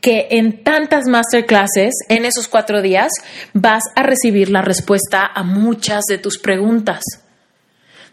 que 0.00 0.28
en 0.30 0.64
tantas 0.64 1.04
masterclasses, 1.06 1.96
en 2.08 2.24
esos 2.24 2.48
cuatro 2.48 2.80
días, 2.80 3.12
vas 3.52 3.82
a 3.94 4.02
recibir 4.02 4.48
la 4.48 4.62
respuesta 4.62 5.26
a 5.26 5.42
muchas 5.42 6.04
de 6.08 6.16
tus 6.16 6.38
preguntas. 6.38 7.02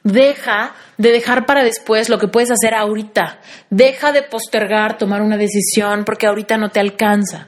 Deja 0.04 0.76
de 0.98 1.14
dejar 1.14 1.46
para 1.46 1.64
después 1.64 2.10
lo 2.10 2.20
que 2.20 2.28
puedes 2.28 2.52
hacer 2.52 2.74
ahorita. 2.74 3.40
Deja 3.70 4.12
de 4.12 4.24
postergar 4.24 4.98
tomar 4.98 5.22
una 5.22 5.38
decisión 5.38 6.04
porque 6.04 6.28
ahorita 6.28 6.58
no 6.58 6.72
te 6.72 6.82
alcanza. 6.82 7.48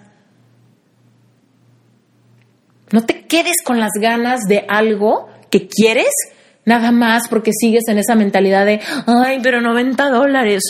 No 2.93 3.05
te 3.05 3.27
quedes 3.27 3.57
con 3.65 3.81
las 3.81 3.91
ganas 3.99 4.39
de 4.47 4.65
algo 4.69 5.27
que 5.51 5.67
quieres 5.67 6.13
nada 6.67 6.91
más 6.91 7.29
porque 7.29 7.51
sigues 7.57 7.87
en 7.87 7.97
esa 7.97 8.13
mentalidad 8.13 8.65
de, 8.65 8.81
ay, 9.07 9.39
pero 9.41 9.61
90 9.61 10.09
dólares. 10.09 10.63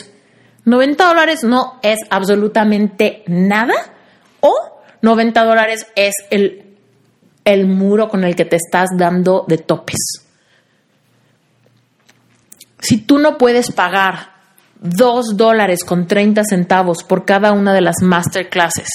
90 0.64 1.04
dólares 1.08 1.44
no 1.44 1.80
es 1.82 1.98
absolutamente 2.12 3.24
nada 3.26 3.74
o 4.40 4.54
90 5.02 5.44
dólares 5.44 5.88
es 5.96 6.14
el, 6.30 6.78
el 7.46 7.66
muro 7.66 8.10
con 8.10 8.24
el 8.24 8.36
que 8.36 8.46
te 8.46 8.58
estás 8.58 8.90
dando 8.96 9.44
de 9.48 9.58
topes. 9.58 9.98
Si 12.80 12.98
tú 12.98 13.18
no 13.18 13.40
puedes 13.40 13.72
pagar 13.72 14.34
2 14.80 15.36
dólares 15.36 15.84
con 15.84 16.06
30 16.06 16.44
centavos 16.48 17.04
por 17.04 17.26
cada 17.26 17.54
una 17.54 17.74
de 17.74 17.82
las 17.82 18.04
masterclasses, 18.04 18.90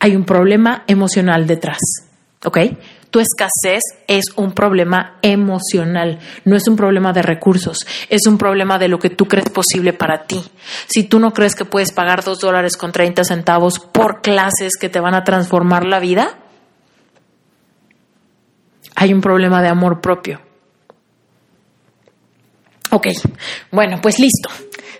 hay 0.00 0.16
un 0.16 0.26
problema 0.26 0.84
emocional 0.86 1.46
detrás. 1.46 1.78
¿Ok? 2.44 2.58
Tu 3.14 3.20
escasez 3.20 3.84
es 4.08 4.24
un 4.34 4.54
problema 4.54 5.18
emocional, 5.22 6.18
no 6.44 6.56
es 6.56 6.66
un 6.66 6.74
problema 6.74 7.12
de 7.12 7.22
recursos, 7.22 7.86
es 8.10 8.26
un 8.26 8.38
problema 8.38 8.76
de 8.76 8.88
lo 8.88 8.98
que 8.98 9.08
tú 9.08 9.26
crees 9.26 9.50
posible 9.50 9.92
para 9.92 10.24
ti. 10.24 10.42
Si 10.88 11.04
tú 11.04 11.20
no 11.20 11.32
crees 11.32 11.54
que 11.54 11.64
puedes 11.64 11.92
pagar 11.92 12.24
dos 12.24 12.40
dólares 12.40 12.76
con 12.76 12.90
30 12.90 13.22
centavos 13.22 13.78
por 13.78 14.20
clases 14.20 14.72
que 14.80 14.88
te 14.88 14.98
van 14.98 15.14
a 15.14 15.22
transformar 15.22 15.84
la 15.86 16.00
vida, 16.00 16.36
hay 18.96 19.14
un 19.14 19.20
problema 19.20 19.62
de 19.62 19.68
amor 19.68 20.00
propio. 20.00 20.40
Ok, 22.90 23.06
bueno, 23.70 24.00
pues 24.02 24.18
listo. 24.18 24.50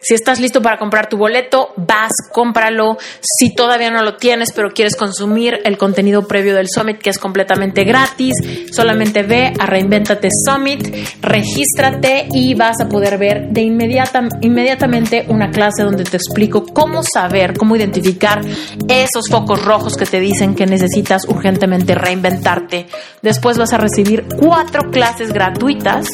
Si 0.05 0.13
estás 0.13 0.39
listo 0.39 0.61
para 0.61 0.77
comprar 0.79 1.09
tu 1.09 1.17
boleto, 1.17 1.73
vas, 1.79 2.13
cómpralo. 2.31 2.99
Si 3.23 3.55
todavía 3.55 3.91
no 3.91 4.03
lo 4.03 4.17
tienes, 4.17 4.53
pero 4.55 4.71
quieres 4.71 4.97
consumir 4.97 5.61
el 5.65 5.79
contenido 5.79 6.29
previo 6.29 6.55
del 6.55 6.69
Summit, 6.69 6.99
que 6.99 7.09
es 7.09 7.19
completamente 7.19 7.85
gratis, 7.85 8.35
solamente 8.71 9.23
ve 9.23 9.55
a 9.59 9.65
Reinventate 9.65 10.29
Summit, 10.45 10.95
regístrate 11.23 12.29
y 12.33 12.55
vas 12.55 12.77
a 12.83 12.89
poder 12.89 13.17
ver 13.17 13.49
de 13.49 13.63
inmediata, 13.63 14.29
inmediatamente 14.43 15.25
una 15.29 15.51
clase 15.51 15.85
donde 15.85 16.05
te 16.05 16.19
explico 16.19 16.67
cómo 16.67 17.03
saber, 17.03 17.57
cómo 17.57 17.75
identificar 17.75 18.43
esos 18.89 19.31
focos 19.31 19.65
rojos 19.65 19.97
que 19.97 20.05
te 20.05 20.21
dicen 20.21 20.55
que 20.55 20.67
necesitas 20.67 21.25
urgentemente 21.27 21.95
reinventarte. 21.95 22.87
Después 23.23 23.57
vas 23.57 23.73
a 23.73 23.79
recibir 23.79 24.27
cuatro 24.39 24.91
clases 24.91 25.33
gratuitas 25.33 26.09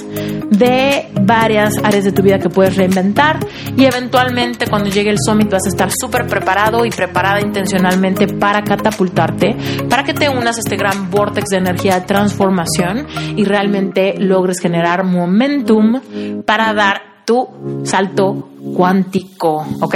de 0.51 1.09
varias 1.23 1.75
áreas 1.83 2.05
de 2.05 2.13
tu 2.13 2.23
vida 2.23 2.39
que 2.39 2.51
puedes 2.51 2.77
reinventar 2.77 3.39
y 3.77 3.85
eventualmente 3.85 4.67
cuando 4.67 4.91
llegue 4.91 5.11
el 5.11 5.19
summit 5.25 5.51
vas 5.51 5.65
a 5.67 5.69
estar 5.69 5.91
súper 5.93 6.27
preparado 6.27 6.85
y 6.85 6.91
preparada 6.91 7.41
intencionalmente 7.41 8.27
para 8.27 8.63
catapultarte, 8.63 9.57
para 9.89 10.05
que 10.05 10.13
te 10.13 10.29
unas 10.29 10.57
a 10.57 10.61
este 10.61 10.77
gran 10.77 11.11
vortex 11.11 11.51
de 11.51 11.59
energía 11.59 12.01
de 12.01 12.07
transformación 12.07 13.07
y 13.37 13.45
realmente 13.45 14.15
logres 14.19 14.61
generar 14.61 15.05
momentum 15.05 16.01
para 16.45 16.75
dar 16.75 17.25
tu 17.25 17.49
salto 17.85 18.49
cuántico, 18.75 19.67
¿ok? 19.81 19.95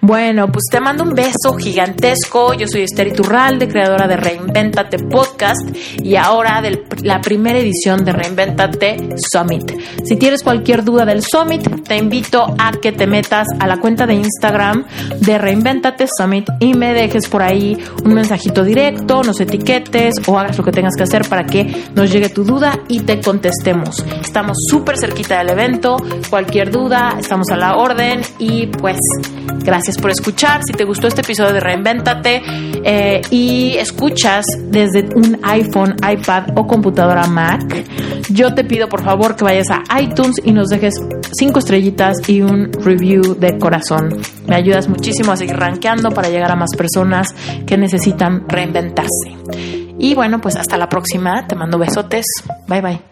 Bueno, 0.00 0.50
pues 0.50 0.64
te 0.68 0.80
mando 0.80 1.04
un 1.04 1.14
beso 1.14 1.54
gigantesco. 1.56 2.54
Yo 2.54 2.66
soy 2.66 2.82
Esther 2.82 3.06
Iturralde, 3.06 3.68
creadora 3.68 4.08
de 4.08 4.16
Reinventate 4.16 4.98
Podcast 4.98 5.60
y 6.02 6.16
ahora 6.16 6.60
de 6.60 6.84
la 7.02 7.20
primera 7.20 7.58
edición 7.58 8.04
de 8.04 8.12
Reinventate 8.12 9.10
Summit. 9.32 9.72
Si 10.04 10.16
tienes 10.16 10.42
cualquier 10.42 10.82
duda 10.82 11.04
del 11.04 11.22
Summit, 11.22 11.84
te 11.86 11.96
invito 11.96 12.52
a 12.58 12.72
que 12.72 12.90
te 12.90 13.06
metas 13.06 13.46
a 13.60 13.68
la 13.68 13.78
cuenta 13.78 14.06
de 14.06 14.14
Instagram 14.14 14.84
de 15.20 15.38
Reinventate 15.38 16.08
Summit 16.08 16.48
y 16.58 16.74
me 16.74 16.94
dejes 16.94 17.28
por 17.28 17.42
ahí 17.42 17.78
un 18.04 18.14
mensajito 18.14 18.64
directo, 18.64 19.22
nos 19.22 19.40
etiquetes 19.40 20.14
o 20.26 20.36
hagas 20.36 20.58
lo 20.58 20.64
que 20.64 20.72
tengas 20.72 20.96
que 20.96 21.04
hacer 21.04 21.28
para 21.28 21.44
que 21.44 21.86
nos 21.94 22.10
llegue 22.10 22.28
tu 22.28 22.42
duda 22.42 22.80
y 22.88 23.00
te 23.00 23.20
contestemos. 23.20 24.04
Estamos 24.20 24.56
súper 24.68 24.98
cerquita 24.98 25.38
del 25.38 25.50
evento. 25.50 25.96
Cualquier 26.28 26.72
duda, 26.72 27.16
estamos 27.20 27.48
a 27.50 27.56
la 27.56 27.76
orden 27.82 28.22
y 28.38 28.66
pues 28.66 28.98
gracias 29.64 29.98
por 29.98 30.10
escuchar. 30.10 30.60
Si 30.64 30.72
te 30.72 30.84
gustó 30.84 31.08
este 31.08 31.20
episodio 31.22 31.52
de 31.52 31.60
Reinventate 31.60 32.42
eh, 32.84 33.20
y 33.30 33.76
escuchas 33.76 34.46
desde 34.70 35.08
un 35.14 35.38
iPhone, 35.42 35.96
iPad 36.08 36.56
o 36.56 36.66
computadora 36.66 37.26
Mac, 37.26 37.84
yo 38.30 38.54
te 38.54 38.64
pido 38.64 38.88
por 38.88 39.02
favor 39.02 39.36
que 39.36 39.44
vayas 39.44 39.66
a 39.70 40.00
iTunes 40.00 40.36
y 40.44 40.52
nos 40.52 40.68
dejes 40.68 40.94
cinco 41.38 41.58
estrellitas 41.58 42.28
y 42.28 42.42
un 42.42 42.72
review 42.72 43.34
de 43.38 43.58
corazón. 43.58 44.20
Me 44.46 44.56
ayudas 44.56 44.88
muchísimo 44.88 45.32
a 45.32 45.36
seguir 45.36 45.56
rankeando 45.56 46.10
para 46.10 46.28
llegar 46.28 46.50
a 46.50 46.56
más 46.56 46.70
personas 46.76 47.28
que 47.66 47.76
necesitan 47.76 48.48
reinventarse. 48.48 49.36
Y 49.98 50.14
bueno, 50.14 50.40
pues 50.40 50.56
hasta 50.56 50.76
la 50.76 50.88
próxima. 50.88 51.46
Te 51.46 51.54
mando 51.54 51.78
besotes. 51.78 52.26
Bye 52.66 52.80
bye. 52.80 53.11